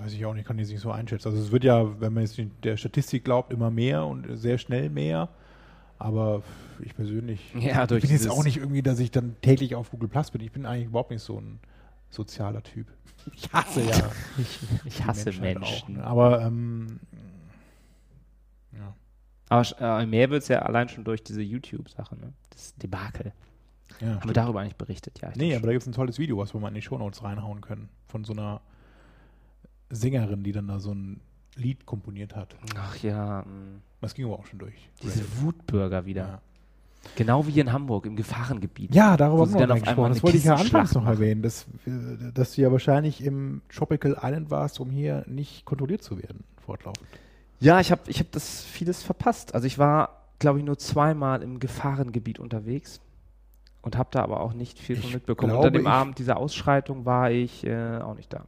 weiß 0.00 0.12
ich 0.12 0.24
auch 0.24 0.34
nicht, 0.34 0.46
kann 0.46 0.58
ich 0.58 0.68
nicht 0.68 0.80
so 0.80 0.90
einschätzen. 0.90 1.28
Also 1.28 1.40
es 1.40 1.52
wird 1.52 1.64
ja, 1.64 2.00
wenn 2.00 2.12
man 2.12 2.24
jetzt 2.24 2.40
der 2.64 2.76
Statistik 2.76 3.24
glaubt, 3.24 3.52
immer 3.52 3.70
mehr 3.70 4.04
und 4.06 4.36
sehr 4.36 4.58
schnell 4.58 4.90
mehr. 4.90 5.28
Aber 6.02 6.42
ich 6.80 6.94
persönlich 6.96 7.54
Ja, 7.58 7.86
bin 7.86 8.00
jetzt 8.00 8.28
auch 8.28 8.42
nicht 8.44 8.56
irgendwie, 8.56 8.82
dass 8.82 8.98
ich 8.98 9.10
dann 9.10 9.36
täglich 9.40 9.74
auf 9.74 9.90
Google 9.90 10.08
Plus 10.08 10.30
bin. 10.30 10.40
Ich 10.40 10.50
bin 10.52 10.66
eigentlich 10.66 10.86
überhaupt 10.86 11.10
nicht 11.10 11.22
so 11.22 11.38
ein 11.40 11.60
sozialer 12.10 12.62
Typ. 12.62 12.88
Ich 13.34 13.52
hasse 13.52 13.82
ja. 13.82 14.10
Ich, 14.38 14.58
ich 14.84 15.04
hasse 15.04 15.26
Menschheit 15.26 15.60
Menschen. 15.60 15.96
Auch, 15.96 16.02
ne? 16.02 16.04
Aber 16.04 16.42
ähm, 16.42 16.98
ja. 18.72 18.94
Aber 19.48 20.00
äh, 20.00 20.06
mehr 20.06 20.28
wird 20.30 20.42
es 20.42 20.48
ja 20.48 20.60
allein 20.62 20.88
schon 20.88 21.04
durch 21.04 21.22
diese 21.22 21.42
YouTube-Sache, 21.42 22.16
ne? 22.16 22.32
Das 22.50 22.74
Debakel. 22.74 23.32
ja. 24.00 24.16
Haben 24.20 24.28
wir 24.28 24.34
darüber 24.34 24.60
eigentlich 24.60 24.76
berichtet? 24.76 25.20
Ja. 25.22 25.30
Nee, 25.36 25.54
aber 25.54 25.66
da 25.66 25.72
gibt 25.72 25.82
es 25.82 25.86
ein 25.88 25.92
tolles 25.92 26.18
Video, 26.18 26.36
was 26.38 26.52
wir 26.52 26.60
mal 26.60 26.68
in 26.68 26.74
die 26.74 26.82
Shownotes 26.82 27.22
reinhauen 27.22 27.60
können. 27.60 27.88
Von 28.08 28.24
so 28.24 28.32
einer 28.32 28.60
Sängerin, 29.90 30.42
die 30.42 30.52
dann 30.52 30.66
da 30.66 30.80
so 30.80 30.92
ein 30.92 31.20
Lied 31.54 31.86
komponiert 31.86 32.34
hat. 32.34 32.56
Ach 32.76 32.96
ja, 33.02 33.42
mh. 33.42 33.80
Das 34.02 34.14
ging 34.14 34.26
aber 34.26 34.38
auch 34.38 34.46
schon 34.46 34.58
durch. 34.58 34.74
diese 35.02 35.24
Wutbürger 35.40 36.04
wieder. 36.04 36.22
Ja. 36.22 36.40
Genau 37.16 37.46
wie 37.46 37.58
in 37.58 37.72
Hamburg 37.72 38.06
im 38.06 38.14
Gefahrengebiet. 38.14 38.94
Ja, 38.94 39.16
darüber 39.16 39.42
haben 39.42 39.54
wir 39.54 39.60
dann 39.60 39.68
noch 39.70 39.74
auf 39.76 39.80
nicht 39.80 39.88
einmal 39.88 40.10
gesprochen. 40.10 40.14
Das 40.14 40.22
wollte 40.22 40.36
ich 40.36 40.44
ja 40.44 40.54
anfangs 40.54 40.94
noch 40.94 41.06
erwähnen, 41.06 41.42
dass, 41.42 41.66
dass 42.34 42.54
du 42.54 42.62
ja 42.62 42.70
wahrscheinlich 42.70 43.24
im 43.24 43.62
Tropical 43.74 44.16
Island 44.22 44.50
warst, 44.50 44.78
um 44.78 44.90
hier 44.90 45.24
nicht 45.26 45.64
kontrolliert 45.64 46.02
zu 46.02 46.18
werden, 46.18 46.44
fortlaufend. 46.64 47.06
Ja, 47.58 47.80
ich 47.80 47.90
habe 47.90 48.02
ich 48.06 48.20
hab 48.20 48.30
das 48.32 48.62
vieles 48.62 49.02
verpasst. 49.02 49.54
Also 49.54 49.66
ich 49.66 49.78
war, 49.78 50.26
glaube 50.38 50.58
ich, 50.60 50.64
nur 50.64 50.78
zweimal 50.78 51.42
im 51.42 51.58
Gefahrengebiet 51.58 52.38
unterwegs 52.38 53.00
und 53.82 53.96
habe 53.96 54.08
da 54.12 54.22
aber 54.22 54.40
auch 54.40 54.52
nicht 54.52 54.78
viel 54.78 54.96
von 54.96 55.08
Ich 55.08 55.14
mitbekommen. 55.14 55.52
glaube, 55.52 55.66
Unter 55.66 55.78
dem 55.78 55.86
Abend 55.88 56.18
dieser 56.18 56.36
Ausschreitung 56.36 57.04
war 57.04 57.30
ich 57.32 57.64
äh, 57.66 57.98
auch 57.98 58.14
nicht 58.14 58.32
da. 58.32 58.44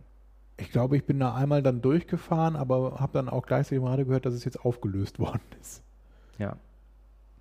Ich 0.56 0.70
glaube, 0.70 0.96
ich 0.96 1.04
bin 1.04 1.18
da 1.18 1.34
einmal 1.34 1.62
dann 1.62 1.82
durchgefahren, 1.82 2.54
aber 2.56 3.00
habe 3.00 3.12
dann 3.12 3.28
auch 3.28 3.44
gleichzeitig 3.46 3.78
im 3.78 3.84
Radio 3.84 4.04
gehört, 4.06 4.24
dass 4.26 4.34
es 4.34 4.44
jetzt 4.44 4.60
aufgelöst 4.64 5.18
worden 5.18 5.42
ist. 5.60 5.82
Ja. 6.38 6.56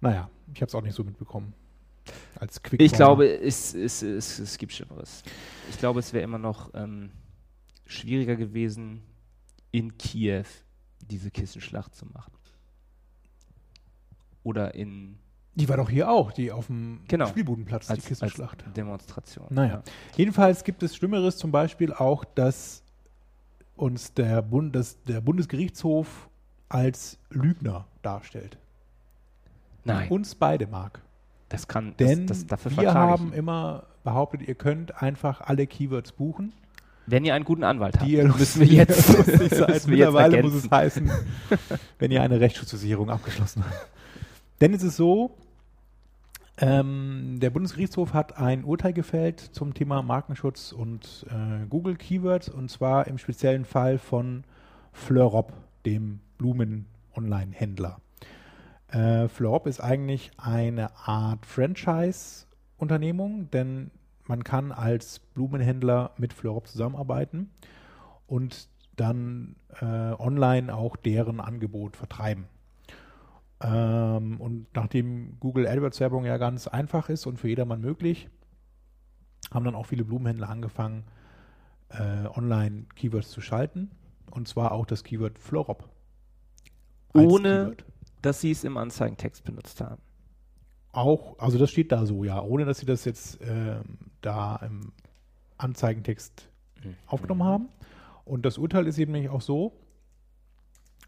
Naja, 0.01 0.29
ich 0.53 0.61
habe 0.61 0.67
es 0.69 0.75
auch 0.75 0.81
nicht 0.81 0.95
so 0.95 1.03
mitbekommen. 1.03 1.53
Als 2.39 2.61
Quick 2.61 2.81
Ich 2.81 2.91
glaube, 2.91 3.25
es, 3.27 3.73
es, 3.73 4.01
es, 4.01 4.39
es 4.39 4.57
gibt 4.57 4.73
Schlimmeres. 4.73 5.23
Ich 5.69 5.77
glaube, 5.77 5.99
es 5.99 6.11
wäre 6.11 6.23
immer 6.23 6.37
noch 6.39 6.71
ähm, 6.73 7.11
schwieriger 7.85 8.35
gewesen, 8.35 9.01
in 9.71 9.97
Kiew 9.97 10.43
diese 11.09 11.31
Kissenschlacht 11.31 11.95
zu 11.95 12.05
machen. 12.07 12.33
Oder 14.43 14.75
in 14.75 15.17
Die 15.55 15.69
war 15.69 15.77
doch 15.77 15.89
hier 15.89 16.09
auch, 16.09 16.31
die 16.33 16.51
auf 16.51 16.67
dem 16.67 17.01
Genau. 17.07 17.27
Spielbudenplatz, 17.27 17.85
die 17.87 17.91
als, 17.91 17.99
als 18.01 18.07
Kissenschlacht. 18.07 18.65
Demonstration. 18.75 19.47
Naja. 19.49 19.83
Jedenfalls 20.17 20.63
gibt 20.65 20.83
es 20.83 20.95
Schlimmeres, 20.95 21.37
zum 21.37 21.51
Beispiel 21.51 21.93
auch, 21.93 22.25
dass 22.25 22.82
uns 23.75 24.13
der, 24.13 24.41
Bund, 24.41 24.75
dass 24.75 25.01
der 25.03 25.21
Bundesgerichtshof 25.21 26.29
als 26.69 27.17
Lügner 27.29 27.85
darstellt. 28.01 28.57
Nein, 29.85 30.09
Uns 30.09 30.35
beide 30.35 30.67
mag. 30.67 31.01
das 31.49 31.67
kann, 31.67 31.95
Denn 31.97 32.27
das, 32.27 32.45
das, 32.45 32.47
dafür 32.47 32.77
wir 32.81 32.93
haben 32.93 33.29
ich 33.29 33.37
immer 33.37 33.83
behauptet, 34.03 34.41
ihr 34.41 34.55
könnt 34.55 35.01
einfach 35.01 35.41
alle 35.41 35.67
Keywords 35.67 36.11
buchen. 36.13 36.53
Wenn 37.05 37.25
ihr 37.25 37.35
einen 37.35 37.43
guten 37.43 37.65
Anwalt 37.65 37.99
habt, 37.99 38.07
ihr 38.07 38.25
müssen 38.25 38.61
wir 38.61 38.67
jetzt, 38.67 39.09
müssen 39.27 39.89
Mittlerweile 39.89 40.41
muss 40.41 40.53
es 40.53 40.71
heißen, 40.71 41.11
wenn 41.99 42.11
ihr 42.11 42.21
eine 42.21 42.39
Rechtsschutzversicherung 42.39 43.09
abgeschlossen 43.09 43.65
habt. 43.65 43.89
Denn 44.61 44.73
es 44.73 44.83
ist 44.83 44.95
so, 44.95 45.35
ähm, 46.57 47.39
der 47.39 47.49
Bundesgerichtshof 47.49 48.13
hat 48.13 48.37
ein 48.37 48.63
Urteil 48.63 48.93
gefällt 48.93 49.39
zum 49.39 49.73
Thema 49.73 50.03
Markenschutz 50.03 50.71
und 50.71 51.25
äh, 51.29 51.65
Google 51.67 51.95
Keywords 51.95 52.49
und 52.49 52.69
zwar 52.69 53.07
im 53.07 53.17
speziellen 53.17 53.65
Fall 53.65 53.97
von 53.97 54.43
Fleurop, 54.91 55.53
dem 55.85 56.19
Blumen-Online-Händler. 56.37 57.99
Äh, 58.89 59.27
Fleurop 59.27 59.65
ist 59.65 59.79
eigentlich 59.79 60.31
eine 60.37 60.95
Art 60.95 61.47
Franchise-Unternehmung, 61.47 63.49
denn 63.49 63.89
man 64.27 64.43
kann 64.43 64.71
als 64.71 65.19
Blumenhändler 65.19 66.11
mit 66.17 66.33
Fleurop 66.33 66.67
zusammenarbeiten 66.67 67.49
und 68.27 68.69
dann 68.95 69.55
äh, 69.81 69.85
online 69.85 70.73
auch 70.73 70.95
deren 70.95 71.39
Angebot 71.39 71.97
vertreiben. 71.97 72.45
Ähm, 73.63 74.39
und 74.41 74.67
nachdem 74.75 75.39
Google 75.39 75.67
AdWords 75.67 75.99
Werbung 75.99 76.25
ja 76.25 76.37
ganz 76.37 76.67
einfach 76.67 77.09
ist 77.09 77.25
und 77.25 77.37
für 77.37 77.47
jedermann 77.47 77.81
möglich, 77.81 78.29
haben 79.53 79.63
dann 79.65 79.75
auch 79.75 79.85
viele 79.85 80.03
Blumenhändler 80.03 80.49
angefangen, 80.49 81.05
äh, 81.89 82.25
online 82.35 82.85
Keywords 82.95 83.29
zu 83.31 83.39
schalten. 83.41 83.91
Und 84.31 84.47
zwar 84.47 84.71
auch 84.73 84.85
das 84.85 85.03
Keyword 85.03 85.39
Florop. 85.39 85.89
Ohne- 87.13 87.65
Keyword. 87.75 87.85
dass 88.21 88.39
sie 88.41 88.51
es 88.51 88.63
im 88.63 88.77
Anzeigentext 88.77 89.43
benutzt 89.43 89.81
haben. 89.81 90.01
Auch, 90.93 91.37
also 91.39 91.57
das 91.57 91.69
steht 91.71 91.91
da 91.91 92.05
so, 92.05 92.23
ja, 92.23 92.41
ohne 92.41 92.63
dass 92.65 92.77
sie 92.79 92.85
das 92.85 93.03
jetzt 93.05 93.39
ähm, 93.41 93.97
da 94.21 94.55
im 94.57 94.93
Anzeigentext 95.57 96.49
Mhm. 96.83 96.95
aufgenommen 97.07 97.43
haben. 97.43 97.69
Und 98.25 98.45
das 98.45 98.57
Urteil 98.57 98.87
ist 98.87 98.97
eben 98.97 99.11
nämlich 99.11 99.29
auch 99.29 99.41
so, 99.41 99.73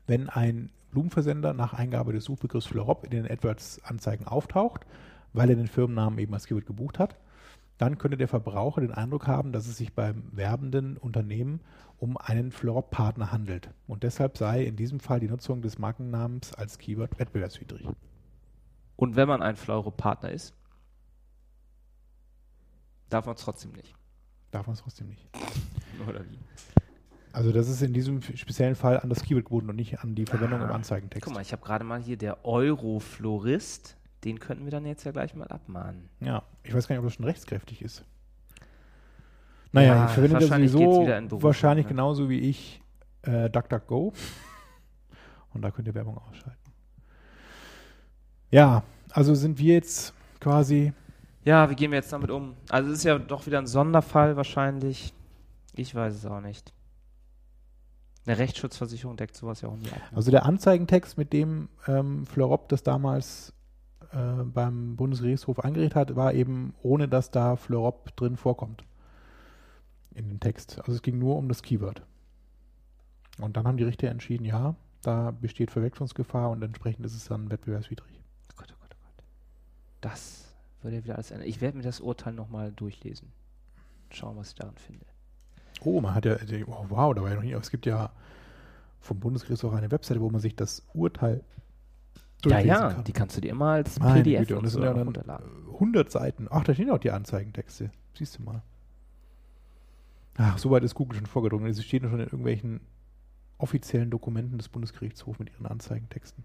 wenn 0.08 0.30
ein 0.30 0.70
Blumenversender 0.96 1.54
nach 1.54 1.74
Eingabe 1.74 2.14
des 2.14 2.24
Suchbegriffs 2.24 2.68
Florop 2.68 3.04
in 3.04 3.12
den 3.12 3.30
AdWords-Anzeigen 3.30 4.26
auftaucht, 4.26 4.86
weil 5.34 5.50
er 5.50 5.58
den 5.58 5.68
Firmennamen 5.68 6.18
eben 6.20 6.34
als 6.34 6.48
Keyword 6.48 6.66
gebucht 6.66 7.00
hat, 7.00 7.18
dann 7.78 7.98
könnte 7.98 8.16
der 8.16 8.30
Verbraucher 8.30 8.80
den 8.80 8.94
Eindruck 8.94 9.28
haben, 9.28 9.52
dass 9.52 9.68
es 9.68 9.76
sich 9.76 9.94
beim 9.94 10.24
werbenden 10.32 10.96
Unternehmen 10.96 11.60
um 11.98 12.16
einen 12.16 12.54
Florop-Partner 12.54 13.34
handelt. 13.34 13.72
Und 13.88 14.04
deshalb 14.04 14.38
sei 14.38 14.64
in 14.64 14.78
diesem 14.78 15.02
Fall 15.02 15.20
die 15.20 15.28
Nutzung 15.28 15.62
des 15.62 15.78
Markennamens 15.78 16.54
als 16.54 16.78
Keyword 16.78 17.20
wettbewerbswidrig. 17.20 17.86
Und 18.96 19.18
wenn 19.18 19.28
man 19.28 19.42
ein 19.42 19.58
Fleuro-Partner 19.58 20.32
ist, 20.32 20.54
darf 23.10 23.26
man 23.26 23.36
es 23.36 23.42
trotzdem 23.42 23.74
nicht. 23.74 23.94
Darf 24.52 24.68
man 24.68 24.76
es 24.76 24.82
trotzdem 24.82 25.10
nicht. 25.10 25.28
Oder 26.08 26.24
wie? 26.30 26.40
Also 27.36 27.52
das 27.52 27.68
ist 27.68 27.82
in 27.82 27.92
diesem 27.92 28.22
speziellen 28.22 28.76
Fall 28.76 28.98
an 29.02 29.10
das 29.10 29.22
Keyword 29.22 29.44
gebunden 29.44 29.70
und 29.70 29.76
nicht 29.76 30.00
an 30.00 30.16
die 30.16 30.26
Verwendung 30.26 30.62
im 30.62 30.70
Ah. 30.70 30.76
Anzeigentext. 30.76 31.26
Guck 31.26 31.34
mal, 31.34 31.42
ich 31.42 31.52
habe 31.52 31.62
gerade 31.62 31.84
mal 31.84 32.02
hier 32.02 32.16
der 32.16 32.46
Euroflorist. 32.46 33.98
Den 34.24 34.40
könnten 34.40 34.64
wir 34.64 34.72
dann 34.72 34.86
jetzt 34.86 35.04
ja 35.04 35.12
gleich 35.12 35.36
mal 35.36 35.46
abmahnen. 35.50 36.08
Ja, 36.22 36.44
ich 36.64 36.74
weiß 36.74 36.88
gar 36.88 36.96
nicht, 36.96 37.00
ob 37.02 37.08
das 37.08 37.16
schon 37.16 37.26
rechtskräftig 37.26 37.82
ist. 37.82 38.06
Naja, 39.74 39.96
Ja, 39.96 40.06
ich 40.06 40.12
verwende 40.12 40.40
das 40.40 40.48
sowieso 40.48 41.42
wahrscheinlich 41.44 41.86
ne? 41.88 41.90
genauso 41.90 42.30
wie 42.30 42.40
ich 42.40 42.82
äh, 43.24 43.50
DuckDuckGo. 43.50 44.14
Und 45.54 45.62
da 45.62 45.72
könnt 45.72 45.90
ihr 45.90 45.94
Werbung 45.94 46.18
ausschalten. 46.18 46.72
Ja, 48.50 48.84
also 49.12 49.36
sind 49.36 49.60
wir 49.60 49.74
jetzt 49.74 50.14
quasi, 50.40 50.94
Ja, 51.44 51.70
wie 51.70 51.76
gehen 51.76 51.92
wir 51.92 51.98
jetzt 51.98 52.14
damit 52.14 52.32
um? 52.32 52.56
Also 52.70 52.92
es 52.92 53.00
ist 53.00 53.04
ja 53.04 53.18
doch 53.20 53.46
wieder 53.46 53.60
ein 53.60 53.68
Sonderfall 53.68 54.38
wahrscheinlich. 54.38 55.14
Ich 55.76 55.94
weiß 55.94 56.14
es 56.16 56.26
auch 56.26 56.40
nicht. 56.40 56.72
Eine 58.26 58.38
Rechtsschutzversicherung 58.40 59.18
deckt 59.18 59.36
sowas 59.36 59.62
ja 59.62 59.70
auch 59.70 59.78
nie 59.78 59.90
ab. 59.90 59.98
ne? 60.12 60.18
Also 60.18 60.32
der 60.32 60.46
Anzeigentext, 60.46 61.18
mit 61.18 61.32
dem 61.32 61.70
ähm, 61.88 62.26
Fleurop 62.26 62.70
das 62.70 62.82
damals 62.82 63.54
äh, 64.12 64.44
beim 64.44 64.96
Bundesgerichtshof 64.96 65.60
angeregt 65.60 65.96
hat, 65.96 66.16
war 66.16 66.34
eben 66.34 66.74
ohne, 66.82 67.08
dass 67.08 67.30
da 67.30 67.56
Fleurop 67.56 68.16
drin 68.16 68.38
vorkommt 68.38 68.84
in 70.16 70.30
dem 70.30 70.40
Text. 70.40 70.80
Also 70.80 70.94
es 70.94 71.02
ging 71.02 71.20
nur 71.20 71.36
um 71.36 71.50
das 71.50 71.62
Keyword. 71.62 72.02
Und 73.40 73.58
dann 73.58 73.68
haben 73.68 73.78
die 73.78 73.84
Richter 73.84 74.10
entschieden, 74.10 74.46
ja, 74.46 74.76
da 75.02 75.32
besteht 75.32 75.70
Verwechslungsgefahr 75.70 76.50
und 76.50 76.64
entsprechend 76.64 77.06
ist 77.06 77.16
es 77.16 77.26
dann 77.26 77.52
wettbewerbswidrig. 77.52 78.22
Oh 78.50 78.54
Gott, 78.56 78.70
oh 78.72 78.78
Gott, 78.82 78.96
oh 78.96 79.04
Gott. 79.04 79.26
Das 80.02 80.56
würde 80.82 80.98
ja 80.98 81.04
wieder 81.04 81.16
alles 81.16 81.32
ändern. 81.32 81.48
Ich 81.48 81.62
werde 81.62 81.78
mir 81.78 81.84
das 81.84 82.00
Urteil 82.00 82.34
nochmal 82.34 82.72
durchlesen. 82.72 83.32
Schauen, 84.10 84.38
was 84.38 84.50
ich 84.50 84.56
daran 84.56 84.78
finde. 84.78 85.06
Oh, 85.86 86.02
man 86.02 86.14
hat 86.16 86.26
ja, 86.26 86.36
oh, 86.68 86.86
wow, 86.90 87.14
da 87.14 87.22
war 87.22 87.30
ja 87.30 87.36
noch 87.36 87.44
nie, 87.44 87.54
es 87.54 87.72
gibt 87.72 87.86
ja 87.86 88.12
vom 89.00 89.20
Bundesgerichtshof 89.20 89.74
eine 89.74 89.92
Webseite, 89.92 90.20
wo 90.22 90.30
man 90.30 90.42
sich 90.42 90.56
das 90.56 90.84
Urteil 90.94 91.44
Ja, 92.46 92.60
ja, 92.60 92.92
kann. 92.94 93.04
die 93.04 93.14
kannst 93.14 93.38
du 93.38 93.42
dir 93.42 93.52
immer 93.52 93.70
als 93.72 94.00
Meine 94.00 94.24
PDF 94.24 94.42
Güte, 94.42 94.58
und 94.58 94.64
das 94.66 94.74
sind 94.74 94.84
ja 94.84 94.94
dann 94.94 95.04
runterladen. 95.08 95.46
äh, 95.70 95.74
100 95.74 96.12
Seiten. 96.12 96.48
Ach, 96.50 96.64
da 96.64 96.74
stehen 96.74 96.90
auch 96.90 96.98
die 96.98 97.12
Anzeigentexte. 97.12 97.92
Siehst 98.18 98.40
du 98.40 98.44
mal. 98.44 98.62
Ach, 100.38 100.58
soweit 100.58 100.84
ist 100.84 100.96
Google 100.96 101.18
schon 101.18 101.28
vorgedrungen. 101.28 101.72
Sie 101.74 101.84
stehen 101.84 102.02
schon 102.04 102.14
in 102.14 102.26
irgendwelchen 102.26 102.82
offiziellen 103.58 104.10
Dokumenten 104.10 104.58
des 104.58 104.70
Bundesgerichtshofs 104.70 105.40
mit 105.40 105.50
ihren 105.52 105.66
Anzeigentexten. 105.66 106.44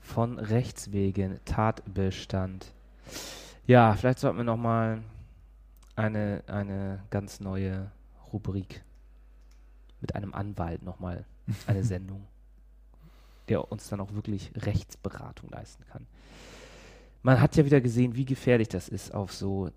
Von 0.00 0.38
Rechts 0.38 0.92
wegen 0.92 1.40
Tatbestand. 1.44 2.72
Ja, 3.66 3.94
vielleicht 3.94 4.18
sollten 4.20 4.38
wir 4.38 4.44
nochmal 4.44 5.02
eine, 5.98 6.44
eine 6.46 7.02
ganz 7.10 7.40
neue 7.40 7.90
Rubrik 8.32 8.84
mit 10.00 10.14
einem 10.14 10.32
Anwalt 10.32 10.82
nochmal 10.82 11.24
eine 11.66 11.82
Sendung, 11.84 12.26
der 13.48 13.70
uns 13.70 13.88
dann 13.88 14.00
auch 14.00 14.12
wirklich 14.14 14.52
Rechtsberatung 14.54 15.50
leisten 15.50 15.84
kann. 15.86 16.06
Man 17.22 17.40
hat 17.40 17.56
ja 17.56 17.64
wieder 17.64 17.80
gesehen, 17.80 18.14
wie 18.14 18.24
gefährlich 18.24 18.68
das 18.68 18.88
ist, 18.88 19.12
auf 19.12 19.32
so 19.34 19.70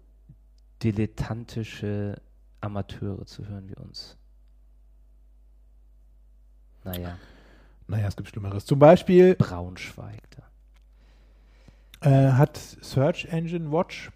dilettantische 0.84 2.22
Amateure 2.62 3.26
zu 3.26 3.48
hören 3.48 3.68
wie 3.68 3.76
uns. 3.76 4.16
Naja, 6.84 7.18
Naja, 7.88 8.08
es 8.08 8.16
gibt 8.16 8.30
Schlimmeres. 8.30 8.66
Zum 8.66 8.80
Beispiel 8.80 9.36
Braunschweig 9.36 10.22
da. 12.02 12.10
äh, 12.10 12.32
hat 12.34 12.58
Search 12.58 13.26
Engine 13.26 13.72
Watch 13.72 14.12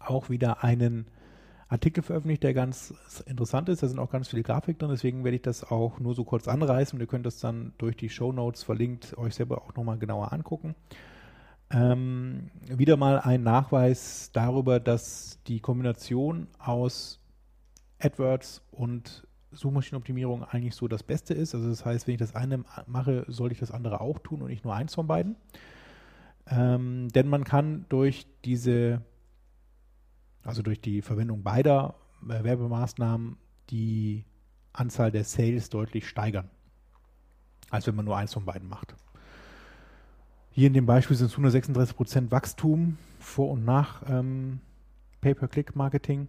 auch 0.00 0.30
wieder 0.30 0.64
einen 0.64 1.06
Artikel 1.68 2.02
veröffentlicht, 2.02 2.42
der 2.42 2.52
ganz 2.52 2.92
interessant 3.26 3.68
ist. 3.68 3.82
Da 3.82 3.88
sind 3.88 4.00
auch 4.00 4.10
ganz 4.10 4.28
viele 4.28 4.42
Grafiken 4.42 4.80
drin, 4.80 4.90
deswegen 4.90 5.22
werde 5.22 5.36
ich 5.36 5.42
das 5.42 5.62
auch 5.62 6.00
nur 6.00 6.14
so 6.14 6.24
kurz 6.24 6.48
anreißen 6.48 6.98
ihr 6.98 7.06
könnt 7.06 7.26
das 7.26 7.38
dann 7.38 7.72
durch 7.78 7.96
die 7.96 8.08
Show 8.08 8.32
Notes 8.32 8.64
verlinkt 8.64 9.16
euch 9.16 9.36
selber 9.36 9.62
auch 9.62 9.74
nochmal 9.74 9.98
genauer 9.98 10.32
angucken. 10.32 10.74
Ähm, 11.72 12.50
wieder 12.66 12.96
mal 12.96 13.20
ein 13.20 13.44
Nachweis 13.44 14.30
darüber, 14.32 14.80
dass 14.80 15.38
die 15.46 15.60
Kombination 15.60 16.48
aus 16.58 17.20
AdWords 18.00 18.62
und 18.72 19.26
Suchmaschinenoptimierung 19.52 20.42
eigentlich 20.44 20.74
so 20.74 20.88
das 20.88 21.04
Beste 21.04 21.34
ist. 21.34 21.54
Also 21.54 21.68
das 21.68 21.84
heißt, 21.84 22.06
wenn 22.06 22.14
ich 22.14 22.20
das 22.20 22.34
eine 22.34 22.64
mache, 22.86 23.24
sollte 23.28 23.52
ich 23.52 23.60
das 23.60 23.70
andere 23.70 24.00
auch 24.00 24.18
tun 24.18 24.42
und 24.42 24.48
nicht 24.48 24.64
nur 24.64 24.74
eins 24.74 24.94
von 24.94 25.06
beiden. 25.06 25.36
Ähm, 26.48 27.08
denn 27.10 27.28
man 27.28 27.44
kann 27.44 27.84
durch 27.88 28.26
diese, 28.44 29.02
also 30.44 30.62
durch 30.62 30.80
die 30.80 31.02
Verwendung 31.02 31.42
beider 31.42 31.94
äh, 32.28 32.42
Werbemaßnahmen 32.42 33.36
die 33.70 34.24
Anzahl 34.72 35.10
der 35.10 35.24
Sales 35.24 35.70
deutlich 35.70 36.08
steigern, 36.08 36.48
als 37.70 37.86
wenn 37.86 37.94
man 37.96 38.04
nur 38.04 38.16
eins 38.16 38.32
von 38.32 38.44
beiden 38.44 38.68
macht. 38.68 38.94
Hier 40.50 40.66
in 40.66 40.74
dem 40.74 40.86
Beispiel 40.86 41.16
sind 41.16 41.26
es 41.26 41.36
136% 41.36 42.30
Wachstum 42.30 42.98
vor 43.18 43.50
und 43.50 43.64
nach 43.64 44.02
ähm, 44.08 44.60
Pay-per-Click-Marketing. 45.20 46.28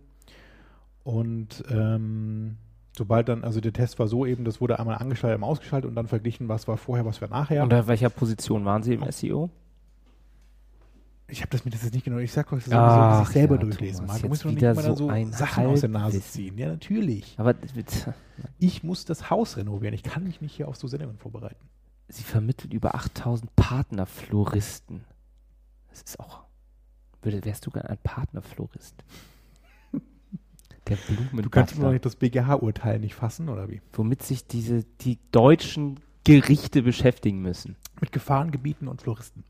Und 1.04 1.64
ähm, 1.70 2.58
sobald 2.96 3.30
dann, 3.30 3.44
also 3.44 3.62
der 3.62 3.74
Test 3.74 3.98
war 3.98 4.08
so 4.08 4.26
eben, 4.26 4.46
das 4.46 4.62
wurde 4.62 4.80
einmal 4.80 4.98
angeschaltet, 4.98 5.36
einmal 5.36 5.50
ausgeschaltet 5.50 5.90
und 5.90 5.96
dann 5.96 6.08
verglichen, 6.08 6.50
was 6.50 6.68
war 6.68 6.78
vorher, 6.78 7.06
was 7.06 7.22
war 7.22 7.30
nachher. 7.30 7.64
Unter 7.64 7.88
welcher 7.88 8.10
Position 8.10 8.66
waren 8.66 8.84
Sie 8.84 8.94
im 8.94 9.12
SEO? 9.12 9.50
Ich 11.32 11.42
habe 11.42 11.50
das 11.50 11.64
mir 11.64 11.72
das 11.72 11.84
jetzt 11.84 11.94
nicht 11.94 12.04
genau. 12.04 12.18
Ich 12.18 12.32
sag 12.32 12.52
euch, 12.52 12.66
das 12.66 12.74
Ach, 12.74 12.90
soll 12.92 13.00
man 13.00 13.26
sich 13.26 13.34
selber 13.34 13.56
ja, 13.56 13.62
durchlesen. 13.62 13.96
Thomas, 14.02 14.12
Marc. 14.12 14.22
Du 14.22 14.28
musst 14.28 14.46
doch 14.46 14.50
nicht 14.50 14.62
da 14.62 14.76
so 14.76 14.96
so 14.96 15.32
Sachen 15.32 15.66
aus 15.66 15.80
der 15.80 15.90
Nase 15.90 16.04
Halbwissen. 16.04 16.32
ziehen. 16.32 16.58
Ja, 16.58 16.68
natürlich. 16.68 17.36
Aber 17.38 17.56
Ich 18.60 18.84
muss 18.84 19.06
das 19.06 19.30
Haus 19.30 19.58
renovieren. 19.58 19.94
Ich 19.94 20.04
kann 20.04 20.24
mich 20.24 20.42
nicht 20.42 20.56
hier 20.56 20.68
auf 20.68 20.76
so 20.76 20.88
Sendungen 20.88 21.18
vorbereiten. 21.18 21.70
sie 22.10 22.24
vermittelt 22.24 22.74
über 22.74 22.96
8000 22.96 23.56
Partnerfloristen. 23.56 25.06
Das 25.90 26.02
ist 26.02 26.20
auch. 26.20 26.44
Würde, 27.22 27.44
wärst 27.46 27.66
du 27.66 27.72
gern 27.72 27.86
ein 27.86 27.98
Partnerflorist? 28.04 28.96
Der 30.88 30.96
Blumen. 30.96 31.44
Du 31.44 31.50
kannst 31.50 31.76
immer 31.76 31.86
noch 31.86 31.92
nicht 31.92 32.06
das 32.06 32.16
BGH-Urteil 32.16 33.00
nicht 33.00 33.16
fassen, 33.16 33.48
oder 33.48 33.70
wie? 33.70 33.82
Womit 33.94 34.24
sich 34.24 34.48
diese, 34.48 34.84
die 35.02 35.20
deutschen 35.32 36.00
Gerichte 36.24 36.82
beschäftigen 36.84 37.42
müssen. 37.42 37.78
Mit 38.02 38.12
Gefahrengebieten 38.12 38.88
und 38.88 39.02
Floristen. 39.02 39.44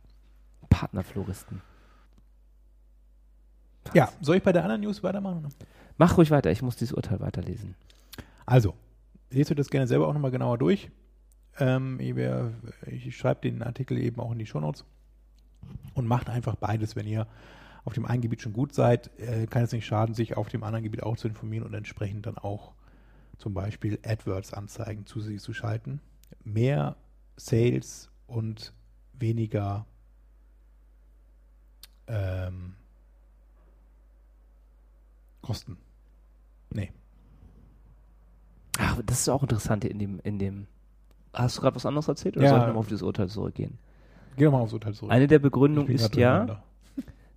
Partnerfloristen. 0.70 1.62
Ja, 3.94 4.12
soll 4.22 4.38
ich 4.38 4.44
bei 4.44 4.52
der 4.52 4.64
anderen 4.64 4.82
News 4.82 5.04
weitermachen? 5.04 5.48
Mach 5.98 6.18
ruhig 6.18 6.32
weiter, 6.32 6.52
ich 6.52 6.62
muss 6.62 6.76
dieses 6.76 6.94
Urteil 6.94 7.20
weiterlesen. 7.20 7.76
Also, 8.46 8.74
lest 9.30 9.52
euch 9.52 9.58
das 9.58 9.70
gerne 9.70 9.88
selber 9.88 10.08
auch 10.08 10.14
nochmal 10.14 10.32
genauer 10.32 10.58
durch. 10.58 10.90
Ähm, 11.60 12.00
ich 12.00 12.16
ich 13.06 13.18
schreibe 13.18 13.42
den 13.42 13.62
Artikel 13.62 13.98
eben 13.98 14.20
auch 14.20 14.32
in 14.32 14.40
die 14.40 14.46
Shownotes 14.46 14.86
und 15.94 16.08
macht 16.08 16.30
einfach 16.30 16.56
beides, 16.56 16.96
wenn 16.96 17.08
ihr 17.08 17.28
auf 17.84 17.94
dem 17.94 18.06
einen 18.06 18.22
Gebiet 18.22 18.42
schon 18.42 18.54
gut 18.54 18.74
seid, 18.74 19.10
äh, 19.20 19.48
kann 19.48 19.64
es 19.64 19.72
nicht 19.72 19.86
schaden, 19.86 20.14
sich 20.14 20.38
auf 20.38 20.50
dem 20.50 20.64
anderen 20.64 20.84
Gebiet 20.84 21.04
auch 21.04 21.18
zu 21.18 21.28
informieren 21.28 21.66
und 21.66 21.74
entsprechend 21.74 22.26
dann 22.26 22.38
auch 22.38 22.74
zum 23.38 23.54
Beispiel 23.54 24.00
AdWords-Anzeigen 24.04 25.06
zu 25.08 25.20
sich 25.20 25.42
zu 25.42 25.54
schalten. 25.54 26.00
Mehr 26.44 26.96
Sales 27.38 28.12
und 28.28 28.74
weniger 29.14 29.86
ähm, 32.08 32.76
Kosten. 35.42 35.78
Nee. 36.72 36.92
Ach, 38.78 39.00
das 39.06 39.20
ist 39.22 39.30
auch 39.30 39.42
interessant 39.44 39.84
in 39.86 40.00
dem, 40.00 40.20
in 40.24 40.40
dem. 40.40 40.68
Hast 41.34 41.58
du 41.58 41.62
gerade 41.62 41.76
was 41.76 41.86
anderes 41.86 42.08
erzählt 42.08 42.36
oder 42.38 42.46
Ja. 42.46 42.50
soll 42.52 42.60
ich 42.60 42.66
nochmal 42.66 42.80
auf 42.80 42.88
dieses 42.88 43.02
Urteil 43.04 43.28
zurückgehen? 43.30 43.78
Geh 44.38 44.46
doch 44.46 44.52
mal 44.52 44.60
aufs 44.60 44.74
Urteil 44.74 44.94
zurück. 44.94 45.12
Eine 45.12 45.28
der 45.28 45.40
Begründungen 45.40 45.90
ist 45.92 46.16
ja, 46.16 46.62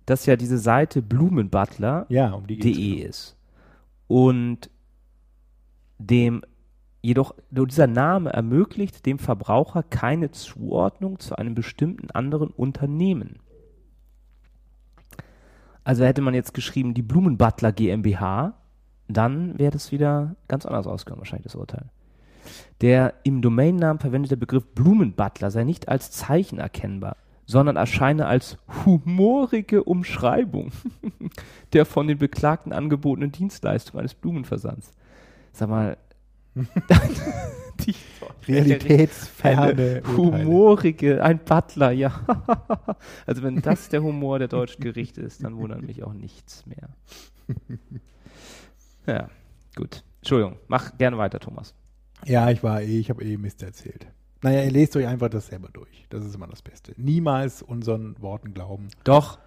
dass 0.05 0.25
ja 0.25 0.35
diese 0.35 0.57
Seite 0.57 1.01
blumenbutler.de 1.01 2.05
Ja, 2.15 2.31
um 2.31 2.47
die 2.47 2.57
geht's. 2.57 3.07
ist. 3.09 3.37
Und 4.07 4.69
dem 5.97 6.41
jedoch 7.01 7.35
nur 7.51 7.67
dieser 7.67 7.87
Name 7.87 8.31
ermöglicht 8.33 9.05
dem 9.05 9.19
Verbraucher 9.19 9.83
keine 9.83 10.31
Zuordnung 10.31 11.19
zu 11.19 11.35
einem 11.37 11.53
bestimmten 11.55 12.11
anderen 12.11 12.49
Unternehmen. 12.49 13.39
Also 15.85 16.03
hätte 16.03 16.21
man 16.21 16.33
jetzt 16.33 16.53
geschrieben, 16.53 16.95
die 16.95 17.03
Blumenbutler 17.03 17.71
GmbH, 17.71 18.55
dann 19.07 19.57
wäre 19.57 19.71
das 19.71 19.91
wieder 19.91 20.35
ganz 20.47 20.65
anders 20.65 20.87
ausgegangen, 20.87 21.21
wahrscheinlich 21.21 21.45
das 21.45 21.55
Urteil. 21.55 21.85
Der 22.81 23.13
im 23.23 23.41
Domainnamen 23.41 23.99
verwendete 23.99 24.35
Begriff 24.35 24.65
Blumenbutler 24.73 25.51
sei 25.51 25.63
nicht 25.63 25.87
als 25.87 26.11
Zeichen 26.11 26.57
erkennbar, 26.57 27.17
sondern 27.45 27.75
erscheine 27.75 28.25
als 28.25 28.57
humorige 28.85 29.83
Umschreibung 29.83 30.71
der 31.73 31.85
von 31.85 32.07
den 32.07 32.17
Beklagten 32.17 32.73
angebotenen 32.73 33.31
Dienstleistung 33.31 33.99
eines 33.99 34.15
Blumenversands. 34.15 34.91
Sag 35.53 35.69
mal, 35.69 35.97
die 37.85 37.95
Realitätsferne 38.47 40.01
humorige, 40.15 41.23
ein 41.23 41.39
Butler, 41.39 41.91
ja. 41.91 42.25
also 43.25 43.43
wenn 43.43 43.61
das 43.61 43.89
der 43.89 44.01
Humor 44.03 44.39
der 44.39 44.47
deutschen 44.47 44.81
Gerichte 44.81 45.21
ist, 45.21 45.43
dann 45.43 45.57
wundert 45.57 45.81
mich 45.81 46.03
auch 46.03 46.13
nichts 46.13 46.65
mehr. 46.65 46.89
Ja, 49.07 49.29
gut. 49.75 50.03
Entschuldigung, 50.21 50.57
mach 50.67 50.97
gerne 50.97 51.19
weiter, 51.19 51.39
Thomas. 51.39 51.75
Ja, 52.25 52.49
ich 52.49 52.63
war 52.63 52.81
eh, 52.81 52.97
ich 52.99 53.11
habe 53.11 53.23
eh 53.23 53.37
Mist 53.37 53.61
erzählt. 53.61 54.07
Naja, 54.41 54.63
ihr 54.63 54.71
lest 54.71 54.95
euch 54.95 55.05
einfach 55.05 55.29
das 55.29 55.45
selber 55.45 55.69
durch. 55.71 56.07
Das 56.09 56.25
ist 56.25 56.33
immer 56.33 56.47
das 56.47 56.63
Beste. 56.63 56.93
Niemals 56.97 57.61
unseren 57.61 58.19
Worten 58.19 58.55
glauben. 58.55 58.87
Doch, 59.03 59.37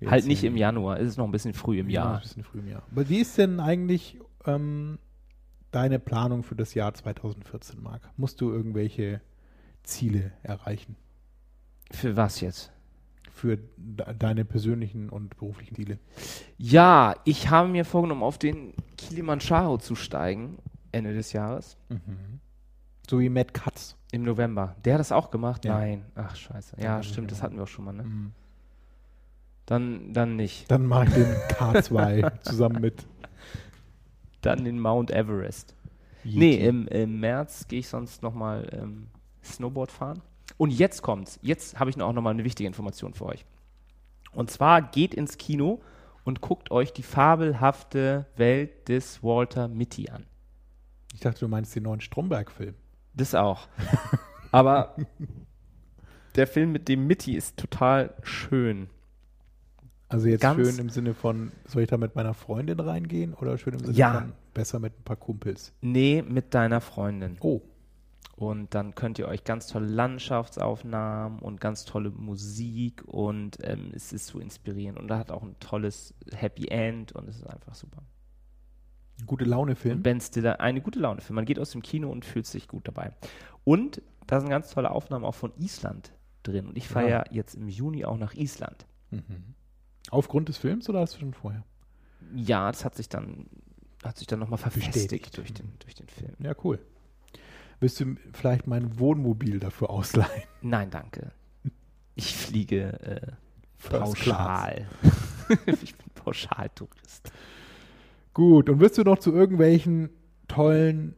Wir 0.00 0.10
halt 0.10 0.26
nicht 0.26 0.42
im 0.42 0.56
Januar, 0.56 0.98
es 0.98 1.10
ist 1.10 1.16
noch 1.16 1.26
ein 1.26 1.30
bisschen 1.30 1.54
früh 1.54 1.78
im 1.78 1.90
Ja, 1.90 2.02
Jahr. 2.02 2.14
ein 2.16 2.22
bisschen 2.22 2.42
früh 2.42 2.58
im 2.58 2.66
Jahr. 2.66 2.82
Aber 2.90 3.08
wie 3.08 3.18
ist 3.20 3.38
denn 3.38 3.60
eigentlich 3.60 4.18
ähm, 4.46 4.98
deine 5.72 5.98
Planung 5.98 6.42
für 6.44 6.54
das 6.54 6.74
Jahr 6.74 6.94
2014, 6.94 7.82
Marc? 7.82 8.02
Musst 8.16 8.40
du 8.40 8.50
irgendwelche 8.50 9.20
Ziele 9.82 10.32
erreichen 10.42 10.96
Für 11.90 12.16
was 12.16 12.40
jetzt? 12.40 12.70
für 13.34 13.56
de 13.76 14.14
deine 14.18 14.44
persönlichen 14.44 15.08
und 15.08 15.36
beruflichen 15.38 15.74
Ziele? 15.74 15.98
Ja, 16.58 17.16
ich 17.24 17.50
habe 17.50 17.68
mir 17.68 17.84
vorgenommen, 17.84 18.22
auf 18.22 18.38
den 18.38 18.74
Kilimanjaro 18.98 19.78
zu 19.78 19.94
steigen 19.96 20.58
Ende 20.92 21.14
des 21.14 21.32
Jahres. 21.32 21.76
So 23.08 23.18
wie 23.20 23.30
Matt 23.30 23.52
Katz. 23.54 23.96
Im 24.12 24.22
November. 24.24 24.76
Der 24.84 24.94
hat 24.94 25.00
das 25.00 25.10
auch 25.10 25.30
gemacht? 25.30 25.64
Ja. 25.64 25.78
Nein. 25.78 26.04
Ach, 26.14 26.36
scheiße. 26.36 26.76
Ja, 26.78 26.84
Ja, 26.98 27.02
stimmt, 27.02 27.30
das 27.32 27.42
hatten 27.42 27.56
wir 27.56 27.62
auch 27.62 27.68
schon 27.68 27.86
mal, 27.86 27.92
ne? 27.94 28.02
Mhm. 28.04 28.32
Dann, 29.64 30.12
dann 30.12 30.36
nicht. 30.36 30.70
Dann 30.70 30.86
mache 30.86 31.06
ich 31.06 31.14
den 31.14 31.34
K2 31.56 32.40
zusammen 32.42 32.80
mit 32.82 33.06
Dann 34.42 34.64
den 34.64 34.78
Mount 34.78 35.10
Everest. 35.10 35.74
Yeti. 36.24 36.38
Nee, 36.38 36.54
im, 36.66 36.86
im 36.88 37.20
März 37.20 37.66
gehe 37.68 37.80
ich 37.80 37.88
sonst 37.88 38.22
nochmal 38.22 38.68
ähm, 38.72 39.08
Snowboard 39.42 39.90
fahren. 39.90 40.22
Und 40.56 40.70
jetzt 40.70 41.02
kommt's. 41.02 41.38
Jetzt 41.42 41.78
habe 41.78 41.90
ich 41.90 41.96
noch 41.96 42.08
auch 42.08 42.12
nochmal 42.12 42.34
eine 42.34 42.44
wichtige 42.44 42.66
Information 42.66 43.14
für 43.14 43.26
euch. 43.26 43.44
Und 44.32 44.50
zwar 44.50 44.82
geht 44.82 45.14
ins 45.14 45.38
Kino 45.38 45.80
und 46.24 46.40
guckt 46.40 46.70
euch 46.70 46.92
die 46.92 47.02
fabelhafte 47.02 48.26
Welt 48.36 48.88
des 48.88 49.22
Walter 49.22 49.68
Mitty 49.68 50.08
an. 50.10 50.26
Ich 51.14 51.20
dachte, 51.20 51.40
du 51.40 51.48
meinst 51.48 51.74
den 51.74 51.82
neuen 51.82 52.00
Stromberg-Film. 52.00 52.74
Das 53.14 53.34
auch. 53.34 53.68
Aber 54.50 54.96
der 56.36 56.46
Film 56.46 56.72
mit 56.72 56.88
dem 56.88 57.06
Mitty 57.06 57.34
ist 57.34 57.58
total 57.58 58.14
schön. 58.22 58.88
Also 60.12 60.28
jetzt 60.28 60.40
Ganz- 60.42 60.68
schön 60.68 60.78
im 60.78 60.88
Sinne 60.90 61.14
von, 61.14 61.52
soll 61.66 61.82
ich 61.82 61.88
da 61.88 61.96
mit 61.96 62.14
meiner 62.14 62.34
Freundin 62.34 62.78
reingehen 62.80 63.34
oder 63.34 63.56
schön 63.58 63.74
im 63.74 63.80
Sinne 63.80 63.96
Ja. 63.96 64.20
von 64.20 64.32
besser 64.54 64.78
mit 64.78 64.98
ein 64.98 65.02
paar 65.04 65.16
Kumpels? 65.16 65.72
Nee, 65.80 66.22
mit 66.22 66.54
deiner 66.54 66.80
Freundin. 66.80 67.36
Oh, 67.40 67.60
Und 68.36 68.74
dann 68.74 68.94
könnt 68.94 69.18
ihr 69.18 69.28
euch 69.28 69.44
ganz 69.44 69.68
tolle 69.68 69.86
Landschaftsaufnahmen 69.86 71.38
und 71.38 71.60
ganz 71.60 71.84
tolle 71.84 72.10
Musik 72.10 73.02
und 73.06 73.58
ähm, 73.62 73.92
es 73.94 74.12
ist 74.12 74.26
so 74.26 74.38
inspirierend. 74.40 74.98
Und 74.98 75.08
da 75.08 75.18
hat 75.18 75.30
auch 75.30 75.42
ein 75.42 75.54
tolles 75.60 76.14
Happy 76.34 76.68
End 76.68 77.12
und 77.12 77.28
es 77.28 77.36
ist 77.36 77.46
einfach 77.46 77.74
super. 77.74 78.02
gute 79.26 79.44
Laune-Film. 79.44 80.02
Ben 80.02 80.20
Stiller, 80.20 80.60
eine 80.60 80.80
gute 80.80 80.98
Laune 80.98 81.20
für. 81.20 81.32
Man 81.32 81.44
geht 81.44 81.58
aus 81.58 81.70
dem 81.70 81.82
Kino 81.82 82.10
und 82.10 82.24
fühlt 82.24 82.46
sich 82.46 82.66
gut 82.66 82.88
dabei. 82.88 83.12
Und 83.64 84.02
da 84.26 84.40
sind 84.40 84.48
ganz 84.50 84.70
tolle 84.70 84.90
Aufnahmen 84.90 85.24
auch 85.24 85.34
von 85.36 85.52
Island 85.58 86.12
drin. 86.42 86.66
Und 86.66 86.76
ich 86.76 86.88
fahre 86.88 87.08
Ja. 87.08 87.18
ja 87.18 87.24
jetzt 87.30 87.54
im 87.54 87.68
Juni 87.68 88.04
auch 88.04 88.18
nach 88.18 88.34
Island. 88.34 88.86
Mhm. 89.10 89.54
Aufgrund 90.12 90.50
des 90.50 90.58
Films 90.58 90.90
oder 90.90 91.00
hast 91.00 91.14
du 91.14 91.20
schon 91.20 91.32
vorher? 91.32 91.64
Ja, 92.34 92.70
das 92.70 92.84
hat 92.84 92.94
sich 92.94 93.08
dann, 93.08 93.46
hat 94.04 94.18
sich 94.18 94.26
dann 94.26 94.40
nochmal 94.40 94.58
verfestigt 94.58 94.92
Bestätigt. 94.94 95.38
durch 95.38 95.54
den, 95.54 95.72
durch 95.78 95.94
den 95.94 96.06
Film. 96.06 96.34
Ja, 96.38 96.54
cool. 96.62 96.78
Willst 97.80 97.98
du 97.98 98.16
vielleicht 98.34 98.66
mein 98.66 98.98
Wohnmobil 98.98 99.58
dafür 99.58 99.88
ausleihen? 99.88 100.42
Nein, 100.60 100.90
danke. 100.90 101.32
Ich 102.14 102.36
fliege 102.36 103.00
äh, 103.00 103.32
pauschal. 103.88 104.86
ich 105.66 105.96
bin 105.96 106.06
Pauschaltourist. 106.14 107.32
Gut, 108.34 108.68
und 108.68 108.80
wirst 108.80 108.98
du 108.98 109.04
noch 109.04 109.18
zu 109.18 109.32
irgendwelchen 109.32 110.10
tollen 110.46 111.16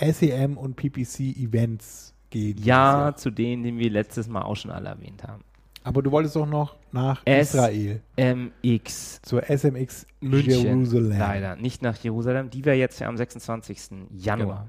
SEM 0.00 0.58
und 0.58 0.74
PPC-Events 0.74 2.12
gehen? 2.30 2.58
Ja, 2.58 3.14
zu 3.16 3.30
denen, 3.30 3.62
den 3.62 3.78
wir 3.78 3.90
letztes 3.90 4.26
Mal 4.26 4.42
auch 4.42 4.56
schon 4.56 4.72
alle 4.72 4.88
erwähnt 4.88 5.22
haben. 5.22 5.44
Aber 5.86 6.02
du 6.02 6.10
wolltest 6.10 6.34
doch 6.34 6.46
noch 6.46 6.74
nach 6.90 7.22
S- 7.24 7.54
Israel, 7.54 8.02
MX 8.16 9.22
zur 9.22 9.44
SMX 9.48 10.04
München. 10.20 10.50
Jerusalem. 10.64 11.16
Leider. 11.16 11.54
Nicht 11.54 11.80
nach 11.80 11.96
Jerusalem. 11.98 12.50
Die 12.50 12.64
wäre 12.64 12.74
jetzt 12.76 12.98
ja 12.98 13.06
am 13.06 13.16
26. 13.16 14.08
Januar. 14.10 14.68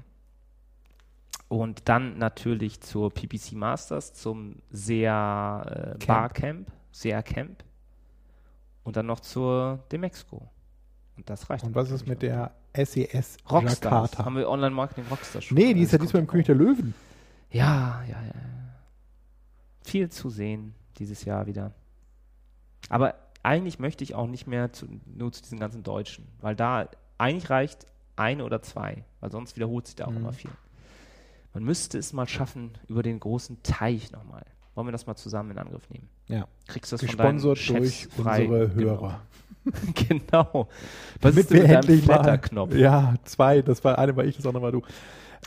Genau. 1.48 1.58
Und 1.62 1.88
dann 1.88 2.18
natürlich 2.18 2.80
zur 2.82 3.10
PPC 3.12 3.54
Masters, 3.54 4.14
zum 4.14 4.56
SEA 4.70 5.62
äh, 5.62 5.98
Camp. 5.98 6.06
Barcamp, 6.06 6.70
SEA 6.92 7.20
Camp. 7.22 7.64
Und 8.84 8.96
dann 8.96 9.06
noch 9.06 9.18
zur 9.18 9.80
Demexco. 9.90 10.48
Und 11.16 11.28
das 11.28 11.50
reicht. 11.50 11.64
Und 11.64 11.74
was 11.74 11.90
ist 11.90 12.06
mit 12.06 12.22
der 12.22 12.52
SES 12.74 13.38
Rockstars? 13.50 13.80
Jakarta? 13.82 14.24
Haben 14.24 14.36
wir 14.36 14.48
Online-Marketing 14.48 15.04
Rockstars 15.10 15.46
schon? 15.46 15.58
Nee, 15.58 15.74
die 15.74 15.82
ist 15.82 15.90
ja 15.90 15.98
diesmal 15.98 16.22
im 16.22 16.28
König 16.28 16.46
der 16.46 16.54
Löwen. 16.54 16.94
Ja, 17.50 18.04
ja, 18.08 18.22
ja. 18.22 18.32
Viel 19.82 20.10
zu 20.10 20.30
sehen 20.30 20.74
dieses 20.98 21.24
Jahr 21.24 21.46
wieder. 21.46 21.72
Aber 22.88 23.14
eigentlich 23.42 23.78
möchte 23.78 24.04
ich 24.04 24.14
auch 24.14 24.26
nicht 24.26 24.46
mehr 24.46 24.72
zu, 24.72 24.86
nur 25.06 25.32
zu 25.32 25.42
diesen 25.42 25.58
ganzen 25.58 25.82
Deutschen, 25.82 26.26
weil 26.40 26.56
da 26.56 26.88
eigentlich 27.18 27.50
reicht 27.50 27.86
eine 28.16 28.44
oder 28.44 28.62
zwei, 28.62 29.04
weil 29.20 29.30
sonst 29.30 29.56
wiederholt 29.56 29.86
sich 29.86 29.96
da 29.96 30.06
auch 30.06 30.10
Mhm. 30.10 30.16
immer 30.18 30.32
viel. 30.32 30.50
Man 31.54 31.64
müsste 31.64 31.98
es 31.98 32.12
mal 32.12 32.28
schaffen 32.28 32.72
über 32.88 33.02
den 33.02 33.20
großen 33.20 33.62
Teich 33.62 34.12
nochmal. 34.12 34.44
Wollen 34.74 34.86
wir 34.86 34.92
das 34.92 35.06
mal 35.06 35.16
zusammen 35.16 35.50
in 35.50 35.58
Angriff 35.58 35.88
nehmen? 35.90 36.08
Ja. 36.28 36.46
Kriegst 36.66 36.92
du 36.92 36.94
das 36.96 37.00
von 37.00 37.08
Gesponsert 37.16 37.58
Chefs 37.58 38.08
durch 38.08 38.08
frei 38.22 38.42
unsere 38.46 38.68
genommen? 38.68 38.84
Hörer. 39.00 39.20
genau. 40.08 40.68
Was 41.20 41.34
Damit 41.34 41.38
ist 41.38 41.50
denn 41.50 41.62
mit 41.62 41.70
deinem 41.70 42.02
Flatterknopf? 42.02 42.74
Ja, 42.74 43.14
zwei. 43.24 43.62
Das 43.62 43.82
war 43.82 43.98
eine 43.98 44.16
war 44.16 44.24
ich, 44.24 44.36
das 44.36 44.46
andere 44.46 44.62
war 44.62 44.72
du. 44.72 44.82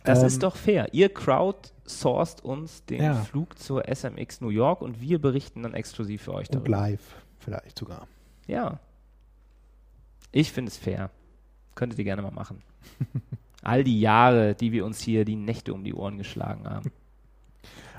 Das 0.04 0.20
Ähm, 0.20 0.26
ist 0.26 0.44
doch 0.44 0.56
fair. 0.56 0.94
Ihr 0.94 1.14
crowdsourced 1.14 2.44
uns 2.44 2.86
den 2.86 3.04
Ja. 3.04 3.16
Flug 3.16 3.58
zur 3.60 3.84
SMX 3.94 4.42
New 4.42 4.50
York 4.50 4.82
und 4.82 5.00
wir 5.02 5.20
berichten 5.20 5.64
dann 5.64 5.74
exklusiv 5.74 6.24
für 6.24 6.34
euch 6.34 6.48
Und 6.50 6.56
darüber. 6.56 6.70
live 6.70 7.16
vielleicht 7.40 7.78
sogar. 7.78 8.08
Ja. 8.48 8.80
Ich 10.32 10.52
finde 10.52 10.70
es 10.70 10.78
fair. 10.78 11.10
Könntet 11.76 12.00
ihr 12.00 12.06
gerne 12.06 12.22
mal 12.22 12.32
machen. 12.32 12.62
All 13.64 13.84
die 13.84 14.00
Jahre, 14.00 14.56
die 14.56 14.72
wir 14.72 14.86
uns 14.86 15.00
hier 15.02 15.24
die 15.26 15.36
Nächte 15.36 15.74
um 15.74 15.84
die 15.84 15.94
Ohren 15.94 16.18
geschlagen 16.18 16.68
haben. 16.70 16.92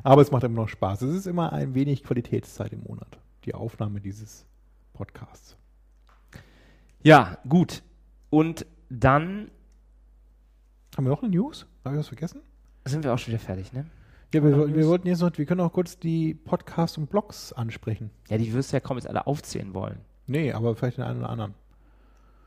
Aber 0.03 0.23
es 0.23 0.31
macht 0.33 0.43
immer 0.43 0.63
noch 0.63 0.69
Spaß. 0.69 1.03
Es 1.03 1.15
ist 1.15 1.27
immer 1.27 1.53
ein 1.53 1.75
wenig 1.75 2.03
Qualitätszeit 2.03 2.73
im 2.73 2.83
Monat. 2.83 3.19
Die 3.45 3.55
Aufnahme 3.55 4.01
dieses 4.01 4.45
Podcasts. 4.93 5.57
Ja, 7.05 7.39
gut. 7.49 7.83
Und 8.31 8.67
dann 8.89 9.51
Haben 10.97 11.05
wir 11.07 11.11
noch 11.11 11.23
eine 11.23 11.31
News? 11.31 11.67
Habe 11.85 11.97
ich 11.97 12.01
was 12.01 12.09
vergessen? 12.09 12.40
sind 12.85 13.05
wir 13.05 13.14
auch 13.14 13.18
schon 13.18 13.33
wieder 13.33 13.42
fertig, 13.42 13.73
ne? 13.73 13.87
Ja, 14.35 14.42
wir, 14.42 14.57
wir 14.57 14.66
News? 14.66 14.87
wollten 14.87 15.09
jetzt 15.09 15.21
noch, 15.21 15.37
wir 15.37 15.45
können 15.45 15.61
auch 15.61 15.73
kurz 15.73 15.99
die 15.99 16.35
Podcasts 16.35 16.97
und 16.97 17.11
Blogs 17.11 17.53
ansprechen. 17.53 18.11
Ja, 18.29 18.38
die 18.38 18.53
wirst 18.53 18.73
du 18.73 18.77
ja 18.77 18.81
kaum 18.81 18.97
jetzt 18.97 19.07
alle 19.07 19.27
aufzählen 19.27 19.75
wollen. 19.75 19.99
Nee, 20.27 20.53
aber 20.53 20.75
vielleicht 20.75 20.97
den 20.97 21.05
einen 21.05 21.18
oder 21.18 21.29
anderen. 21.29 21.55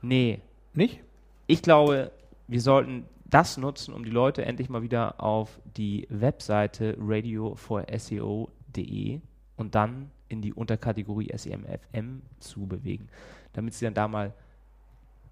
Nee. 0.02 0.42
Nicht? 0.74 1.02
Ich 1.48 1.62
glaube, 1.62 2.12
wir 2.48 2.62
sollten 2.62 3.06
das 3.26 3.58
nutzen, 3.58 3.94
um 3.94 4.04
die 4.04 4.12
Leute 4.12 4.46
endlich 4.46 4.70
mal 4.70 4.82
wieder 4.82 5.22
auf 5.22 5.60
die 5.78 6.08
Webseite 6.10 6.98
radio4seo.de 6.98 9.20
und 9.58 9.76
dann 9.76 10.12
in 10.28 10.42
die 10.42 10.54
Unterkategorie 10.54 11.32
SEMFM 11.36 12.22
zu 12.40 12.66
bewegen, 12.66 13.10
damit 13.54 13.74
sie 13.74 13.86
dann 13.86 13.94
da 13.94 14.08
mal 14.08 14.34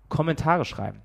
Kommentare 0.09 0.65
schreiben. 0.65 0.99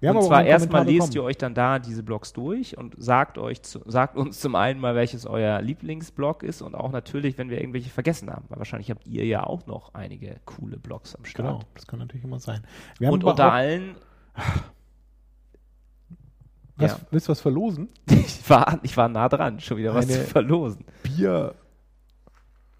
Wir 0.00 0.14
und 0.14 0.22
zwar 0.22 0.44
erstmal 0.44 0.84
lest 0.84 0.98
bekommen. 0.98 1.12
ihr 1.14 1.22
euch 1.24 1.38
dann 1.38 1.54
da 1.54 1.78
diese 1.78 2.02
Blogs 2.02 2.32
durch 2.32 2.76
und 2.76 2.94
sagt 2.98 3.38
euch 3.38 3.62
zu, 3.62 3.80
sagt 3.86 4.16
uns 4.16 4.40
zum 4.40 4.54
einen 4.54 4.80
mal, 4.80 4.94
welches 4.94 5.26
euer 5.26 5.60
Lieblingsblog 5.62 6.42
ist 6.42 6.62
und 6.62 6.74
auch 6.74 6.90
natürlich, 6.92 7.38
wenn 7.38 7.48
wir 7.50 7.60
irgendwelche 7.60 7.90
vergessen 7.90 8.30
haben, 8.30 8.44
weil 8.48 8.58
wahrscheinlich 8.58 8.90
habt 8.90 9.06
ihr 9.06 9.24
ja 9.24 9.44
auch 9.44 9.66
noch 9.66 9.94
einige 9.94 10.36
coole 10.44 10.78
Blogs 10.78 11.14
am 11.16 11.24
Start. 11.24 11.48
Genau, 11.48 11.60
das 11.74 11.86
kann 11.86 11.98
natürlich 12.00 12.24
immer 12.24 12.38
sein. 12.40 12.62
Wir 12.98 13.08
haben 13.08 13.14
Und 13.14 13.24
unter 13.24 13.52
allen, 13.52 13.96
was, 16.76 16.92
ja. 16.92 16.98
willst 17.10 17.28
du 17.28 17.32
was 17.32 17.40
verlosen? 17.40 17.88
ich 18.10 18.48
war, 18.50 18.78
ich 18.82 18.96
war 18.96 19.08
nah 19.08 19.28
dran, 19.28 19.60
schon 19.60 19.76
wieder 19.78 19.94
was 19.94 20.06
Eine- 20.06 20.14
zu 20.14 20.24
verlosen. 20.26 20.84
Bier. 21.02 21.54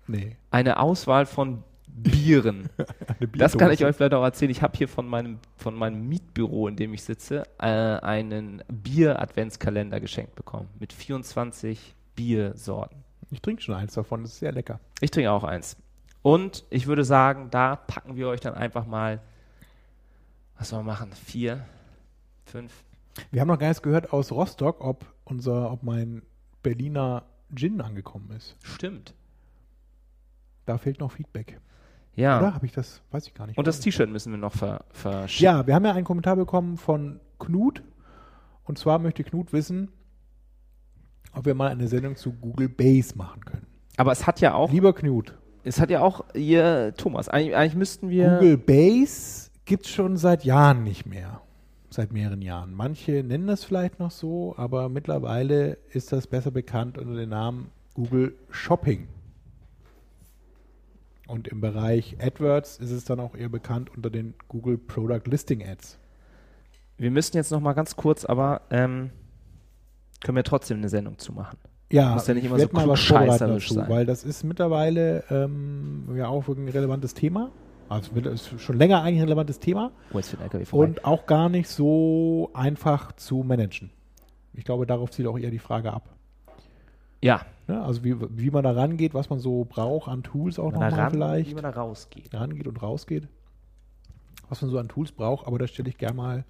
Nee, 0.06 0.36
Eine 0.50 0.80
Auswahl 0.80 1.24
von 1.24 1.62
Bieren. 1.94 2.68
Das 3.36 3.56
kann 3.56 3.70
ich 3.70 3.84
euch 3.84 3.96
vielleicht 3.96 4.14
auch 4.14 4.24
erzählen. 4.24 4.50
Ich 4.50 4.62
habe 4.62 4.76
hier 4.76 4.88
von 4.88 5.06
meinem, 5.06 5.38
von 5.56 5.74
meinem 5.74 6.08
Mietbüro, 6.08 6.68
in 6.68 6.76
dem 6.76 6.92
ich 6.92 7.04
sitze, 7.04 7.44
äh, 7.58 7.66
einen 7.66 8.62
Bier-Adventskalender 8.68 10.00
geschenkt 10.00 10.34
bekommen 10.34 10.68
mit 10.78 10.92
24 10.92 11.94
Biersorten. 12.16 13.04
Ich 13.30 13.40
trinke 13.40 13.62
schon 13.62 13.74
eins 13.74 13.94
davon, 13.94 14.22
das 14.22 14.32
ist 14.32 14.38
sehr 14.40 14.52
lecker. 14.52 14.80
Ich 15.00 15.10
trinke 15.10 15.30
auch 15.30 15.44
eins. 15.44 15.76
Und 16.22 16.64
ich 16.70 16.86
würde 16.86 17.04
sagen, 17.04 17.48
da 17.50 17.76
packen 17.76 18.16
wir 18.16 18.28
euch 18.28 18.40
dann 18.40 18.54
einfach 18.54 18.86
mal, 18.86 19.20
was 20.58 20.68
sollen 20.68 20.86
wir 20.86 20.92
machen? 20.92 21.12
Vier, 21.12 21.64
fünf? 22.44 22.84
Wir 23.30 23.40
haben 23.40 23.48
noch 23.48 23.58
gar 23.58 23.68
nichts 23.68 23.82
gehört 23.82 24.12
aus 24.12 24.32
Rostock, 24.32 24.80
ob 24.80 25.06
unser, 25.24 25.70
ob 25.70 25.82
mein 25.82 26.22
Berliner 26.62 27.24
Gin 27.54 27.80
angekommen 27.80 28.30
ist. 28.32 28.56
Stimmt. 28.62 29.14
Da 30.66 30.78
fehlt 30.78 30.98
noch 31.00 31.12
Feedback. 31.12 31.60
Ja. 32.16 32.38
Oder 32.38 32.54
habe 32.54 32.66
ich 32.66 32.72
das? 32.72 33.02
Weiß 33.10 33.26
ich 33.26 33.34
gar 33.34 33.46
nicht. 33.46 33.58
Und 33.58 33.66
das 33.66 33.80
T-Shirt 33.80 34.10
müssen 34.10 34.32
wir 34.32 34.38
noch 34.38 34.52
ver 34.52 34.84
verschicken. 34.90 35.44
Ja, 35.44 35.66
wir 35.66 35.74
haben 35.74 35.84
ja 35.84 35.92
einen 35.92 36.04
Kommentar 36.04 36.36
bekommen 36.36 36.76
von 36.76 37.20
Knut. 37.38 37.82
Und 38.64 38.78
zwar 38.78 38.98
möchte 38.98 39.24
Knut 39.24 39.52
wissen, 39.52 39.90
ob 41.34 41.44
wir 41.44 41.54
mal 41.54 41.70
eine 41.70 41.88
Sendung 41.88 42.16
zu 42.16 42.32
Google 42.32 42.68
Base 42.68 43.16
machen 43.16 43.44
können. 43.44 43.66
Aber 43.96 44.12
es 44.12 44.26
hat 44.26 44.40
ja 44.40 44.54
auch, 44.54 44.72
Lieber 44.72 44.94
Knut, 44.94 45.36
es 45.64 45.80
hat 45.80 45.90
ja 45.90 46.00
auch 46.00 46.24
ihr, 46.34 46.94
Thomas, 46.96 47.28
eigentlich, 47.28 47.56
eigentlich 47.56 47.74
müssten 47.74 48.10
wir. 48.10 48.38
Google 48.38 48.58
Base 48.58 49.50
gibt 49.64 49.86
es 49.86 49.90
schon 49.92 50.16
seit 50.16 50.44
Jahren 50.44 50.82
nicht 50.82 51.06
mehr. 51.06 51.40
Seit 51.90 52.12
mehreren 52.12 52.42
Jahren. 52.42 52.74
Manche 52.74 53.22
nennen 53.22 53.46
das 53.46 53.64
vielleicht 53.64 54.00
noch 54.00 54.10
so, 54.10 54.54
aber 54.56 54.88
mittlerweile 54.88 55.78
ist 55.92 56.12
das 56.12 56.26
besser 56.26 56.50
bekannt 56.50 56.98
unter 56.98 57.14
dem 57.14 57.30
Namen 57.30 57.70
Google 57.94 58.34
Shopping. 58.50 59.06
Und 61.26 61.48
im 61.48 61.60
Bereich 61.60 62.16
AdWords 62.20 62.78
ist 62.78 62.90
es 62.90 63.04
dann 63.04 63.18
auch 63.20 63.34
eher 63.34 63.48
bekannt 63.48 63.90
unter 63.96 64.10
den 64.10 64.34
Google 64.48 64.78
Product 64.78 65.22
Listing 65.24 65.66
Ads. 65.66 65.98
Wir 66.98 67.10
müssen 67.10 67.36
jetzt 67.36 67.50
noch 67.50 67.60
mal 67.60 67.72
ganz 67.72 67.96
kurz, 67.96 68.24
aber 68.24 68.62
ähm, 68.70 69.10
können 70.22 70.36
wir 70.36 70.44
trotzdem 70.44 70.78
eine 70.78 70.88
Sendung 70.88 71.18
zu 71.18 71.32
machen. 71.32 71.58
Ja, 71.90 72.14
Muss 72.14 72.26
ja 72.26 72.34
nicht 72.34 72.44
ich 72.44 72.50
immer 72.50 72.58
so 72.58 72.66
mal 72.72 72.82
klugscheißerisch 72.84 73.68
dazu, 73.68 73.74
sein. 73.74 73.88
weil 73.88 74.06
das 74.06 74.24
ist 74.24 74.44
mittlerweile 74.44 75.24
ähm, 75.30 76.08
ja 76.16 76.28
auch 76.28 76.46
wirklich 76.48 76.66
ein 76.66 76.72
relevantes 76.72 77.14
Thema. 77.14 77.50
Also 77.88 78.12
ist 78.14 78.60
schon 78.60 78.78
länger 78.78 79.02
eigentlich 79.02 79.20
ein 79.20 79.24
relevantes 79.24 79.60
Thema 79.60 79.92
Oh, 80.72 80.78
und 80.78 81.04
auch 81.04 81.26
gar 81.26 81.48
nicht 81.48 81.68
so 81.68 82.50
einfach 82.54 83.12
zu 83.12 83.42
managen. 83.42 83.90
Ich 84.54 84.64
glaube, 84.64 84.86
darauf 84.86 85.10
zielt 85.10 85.28
auch 85.28 85.38
eher 85.38 85.50
die 85.50 85.58
Frage 85.58 85.92
ab. 85.92 86.08
Ja, 87.24 87.46
Ne? 87.66 87.82
Also 87.82 88.04
wie, 88.04 88.14
wie 88.38 88.50
man 88.50 88.62
da 88.64 88.72
rangeht, 88.72 89.14
was 89.14 89.30
man 89.30 89.38
so 89.38 89.64
braucht 89.64 90.08
an 90.08 90.22
Tools 90.22 90.58
auch 90.58 90.72
nochmal 90.72 91.10
vielleicht. 91.10 91.50
wie 91.50 91.54
man 91.54 91.62
da 91.62 91.70
rausgeht. 91.70 92.34
rangeht 92.34 92.66
und 92.66 92.82
rausgeht, 92.82 93.28
was 94.48 94.60
man 94.60 94.70
so 94.70 94.78
an 94.78 94.88
Tools 94.88 95.12
braucht, 95.12 95.46
aber 95.46 95.58
da 95.58 95.66
stelle 95.66 95.88
ich 95.88 95.98
gerne 95.98 96.14
mal 96.14 96.44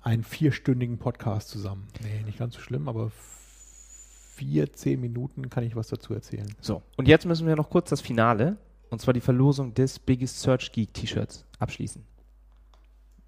einen 0.00 0.22
vierstündigen 0.22 0.98
Podcast 0.98 1.48
zusammen. 1.48 1.88
Nee, 2.02 2.22
nicht 2.24 2.38
ganz 2.38 2.54
so 2.54 2.60
schlimm, 2.60 2.88
aber 2.88 3.10
vier, 3.10 4.72
zehn 4.72 5.00
Minuten 5.00 5.50
kann 5.50 5.64
ich 5.64 5.76
was 5.76 5.88
dazu 5.88 6.14
erzählen. 6.14 6.48
So, 6.60 6.82
und 6.96 7.06
jetzt 7.06 7.26
müssen 7.26 7.46
wir 7.46 7.56
noch 7.56 7.70
kurz 7.70 7.90
das 7.90 8.00
Finale, 8.00 8.56
und 8.90 9.00
zwar 9.00 9.14
die 9.14 9.20
Verlosung 9.20 9.74
des 9.74 9.98
Biggest 9.98 10.40
Search 10.40 10.72
Geek 10.72 10.92
T-Shirts 10.94 11.46
abschließen. 11.58 12.02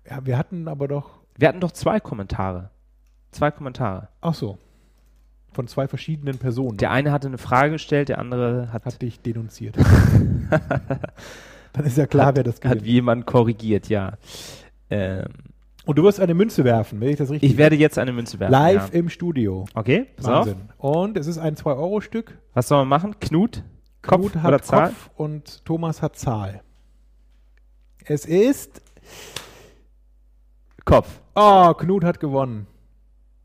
Ja, 0.09 0.25
wir 0.25 0.39
hatten 0.39 0.69
aber 0.69 0.89
doch, 0.89 1.21
Wir 1.37 1.49
hatten 1.49 1.61
doch 1.61 1.73
zwei 1.73 2.01
Kommentare. 2.01 2.71
Zwei 3.33 3.51
Kommentare. 3.51 4.09
ach 4.23 4.35
so, 4.35 4.57
von 5.53 5.67
zwei 5.69 5.89
verschiedenen 5.89 6.39
Personen 6.39 6.77
Der 6.77 6.91
eine 6.91 7.13
hatte 7.13 7.29
eine 7.29 7.39
Frage 7.39 7.73
gestellt, 7.73 8.09
der 8.11 8.19
andere 8.19 8.73
hat, 8.73 8.85
hat 8.85 9.01
dich 9.03 9.21
denunziert. 9.21 9.77
Dann 11.73 11.85
ist 11.85 11.97
ja 11.99 12.07
klar, 12.07 12.35
wer 12.37 12.43
das 12.43 12.57
hat 12.57 12.63
gewinnt. 12.63 12.85
wie 12.85 12.93
jemand 12.93 13.27
korrigiert, 13.27 13.89
ja. 13.89 14.15
Ähm, 14.91 15.25
Und 15.85 15.99
du 15.99 16.05
wirst 16.05 16.21
eine 16.21 16.35
Münze 16.35 16.65
werfen, 16.65 17.01
wenn 17.01 17.09
ich 17.11 17.17
das 17.17 17.31
richtig 17.31 17.51
ich 17.53 17.57
werde 17.59 17.77
jetzt 17.77 17.99
eine 17.99 18.13
Münze 18.13 18.39
werfen. 18.41 18.53
Live 18.53 18.93
Ja. 18.93 18.99
im 18.99 19.09
Studio. 19.09 19.67
Okay, 19.75 20.07
pass 20.17 20.27
auf. 20.27 20.47
Wahnsinn. 20.47 20.69
Und 20.79 21.17
es 21.17 21.27
ist 21.27 21.39
ein 21.39 21.55
2-Euro-Stück. 21.57 22.39
Was 22.55 22.69
soll 22.69 22.79
man 22.79 22.89
machen? 22.89 23.19
Knut? 23.21 23.63
Kopf 24.03 24.21
Knut 24.33 24.37
oder 24.37 24.43
hat 24.55 24.65
Zahl? 24.65 24.89
Kopf 24.89 25.11
und 25.17 25.65
Thomas 25.65 26.01
hat 26.03 26.17
Zahl. 26.17 26.63
Es 28.05 28.25
ist. 28.25 28.81
Kopf. 30.85 31.21
Oh, 31.35 31.75
Knut 31.75 32.05
hat 32.05 32.21
gewonnen. 32.21 32.67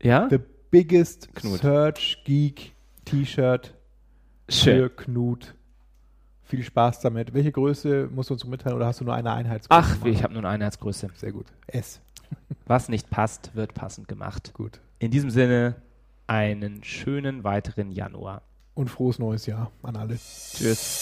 Ja? 0.00 0.28
The 0.30 0.38
biggest 0.72 1.32
Knut. 1.36 1.60
Search 1.60 2.24
Geek 2.24 2.72
T-Shirt 3.04 3.74
für 4.48 4.88
Knut. 4.88 5.54
Viel 6.42 6.64
Spaß 6.64 7.00
damit. 7.00 7.32
Welche 7.32 7.52
Größe 7.52 8.08
musst 8.12 8.30
du 8.30 8.34
uns 8.34 8.44
mitteilen 8.44 8.76
oder 8.76 8.86
hast 8.86 9.00
du 9.00 9.04
nur 9.04 9.14
eine 9.14 9.32
Einheitsgröße? 9.32 9.80
Ach, 9.80 9.92
gemacht? 10.00 10.08
ich 10.08 10.24
habe 10.24 10.32
nur 10.32 10.40
eine 10.40 10.48
Einheitsgröße. 10.48 11.10
Sehr 11.14 11.30
gut. 11.30 11.46
S. 11.68 12.00
Was 12.66 12.88
nicht 12.88 13.10
passt, 13.10 13.54
wird 13.54 13.74
passend 13.74 14.08
gemacht. 14.08 14.52
Gut. 14.54 14.80
In 14.98 15.10
diesem 15.10 15.30
Sinne, 15.30 15.76
einen 16.26 16.82
schönen 16.82 17.44
weiteren 17.44 17.92
Januar. 17.92 18.42
Und 18.74 18.88
frohes 18.88 19.18
neues 19.18 19.46
Jahr 19.46 19.70
an 19.82 19.96
alle. 19.96 20.16
Tschüss. 20.16 21.00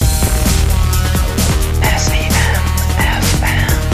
SEM 1.97 2.33
FM. 3.21 3.90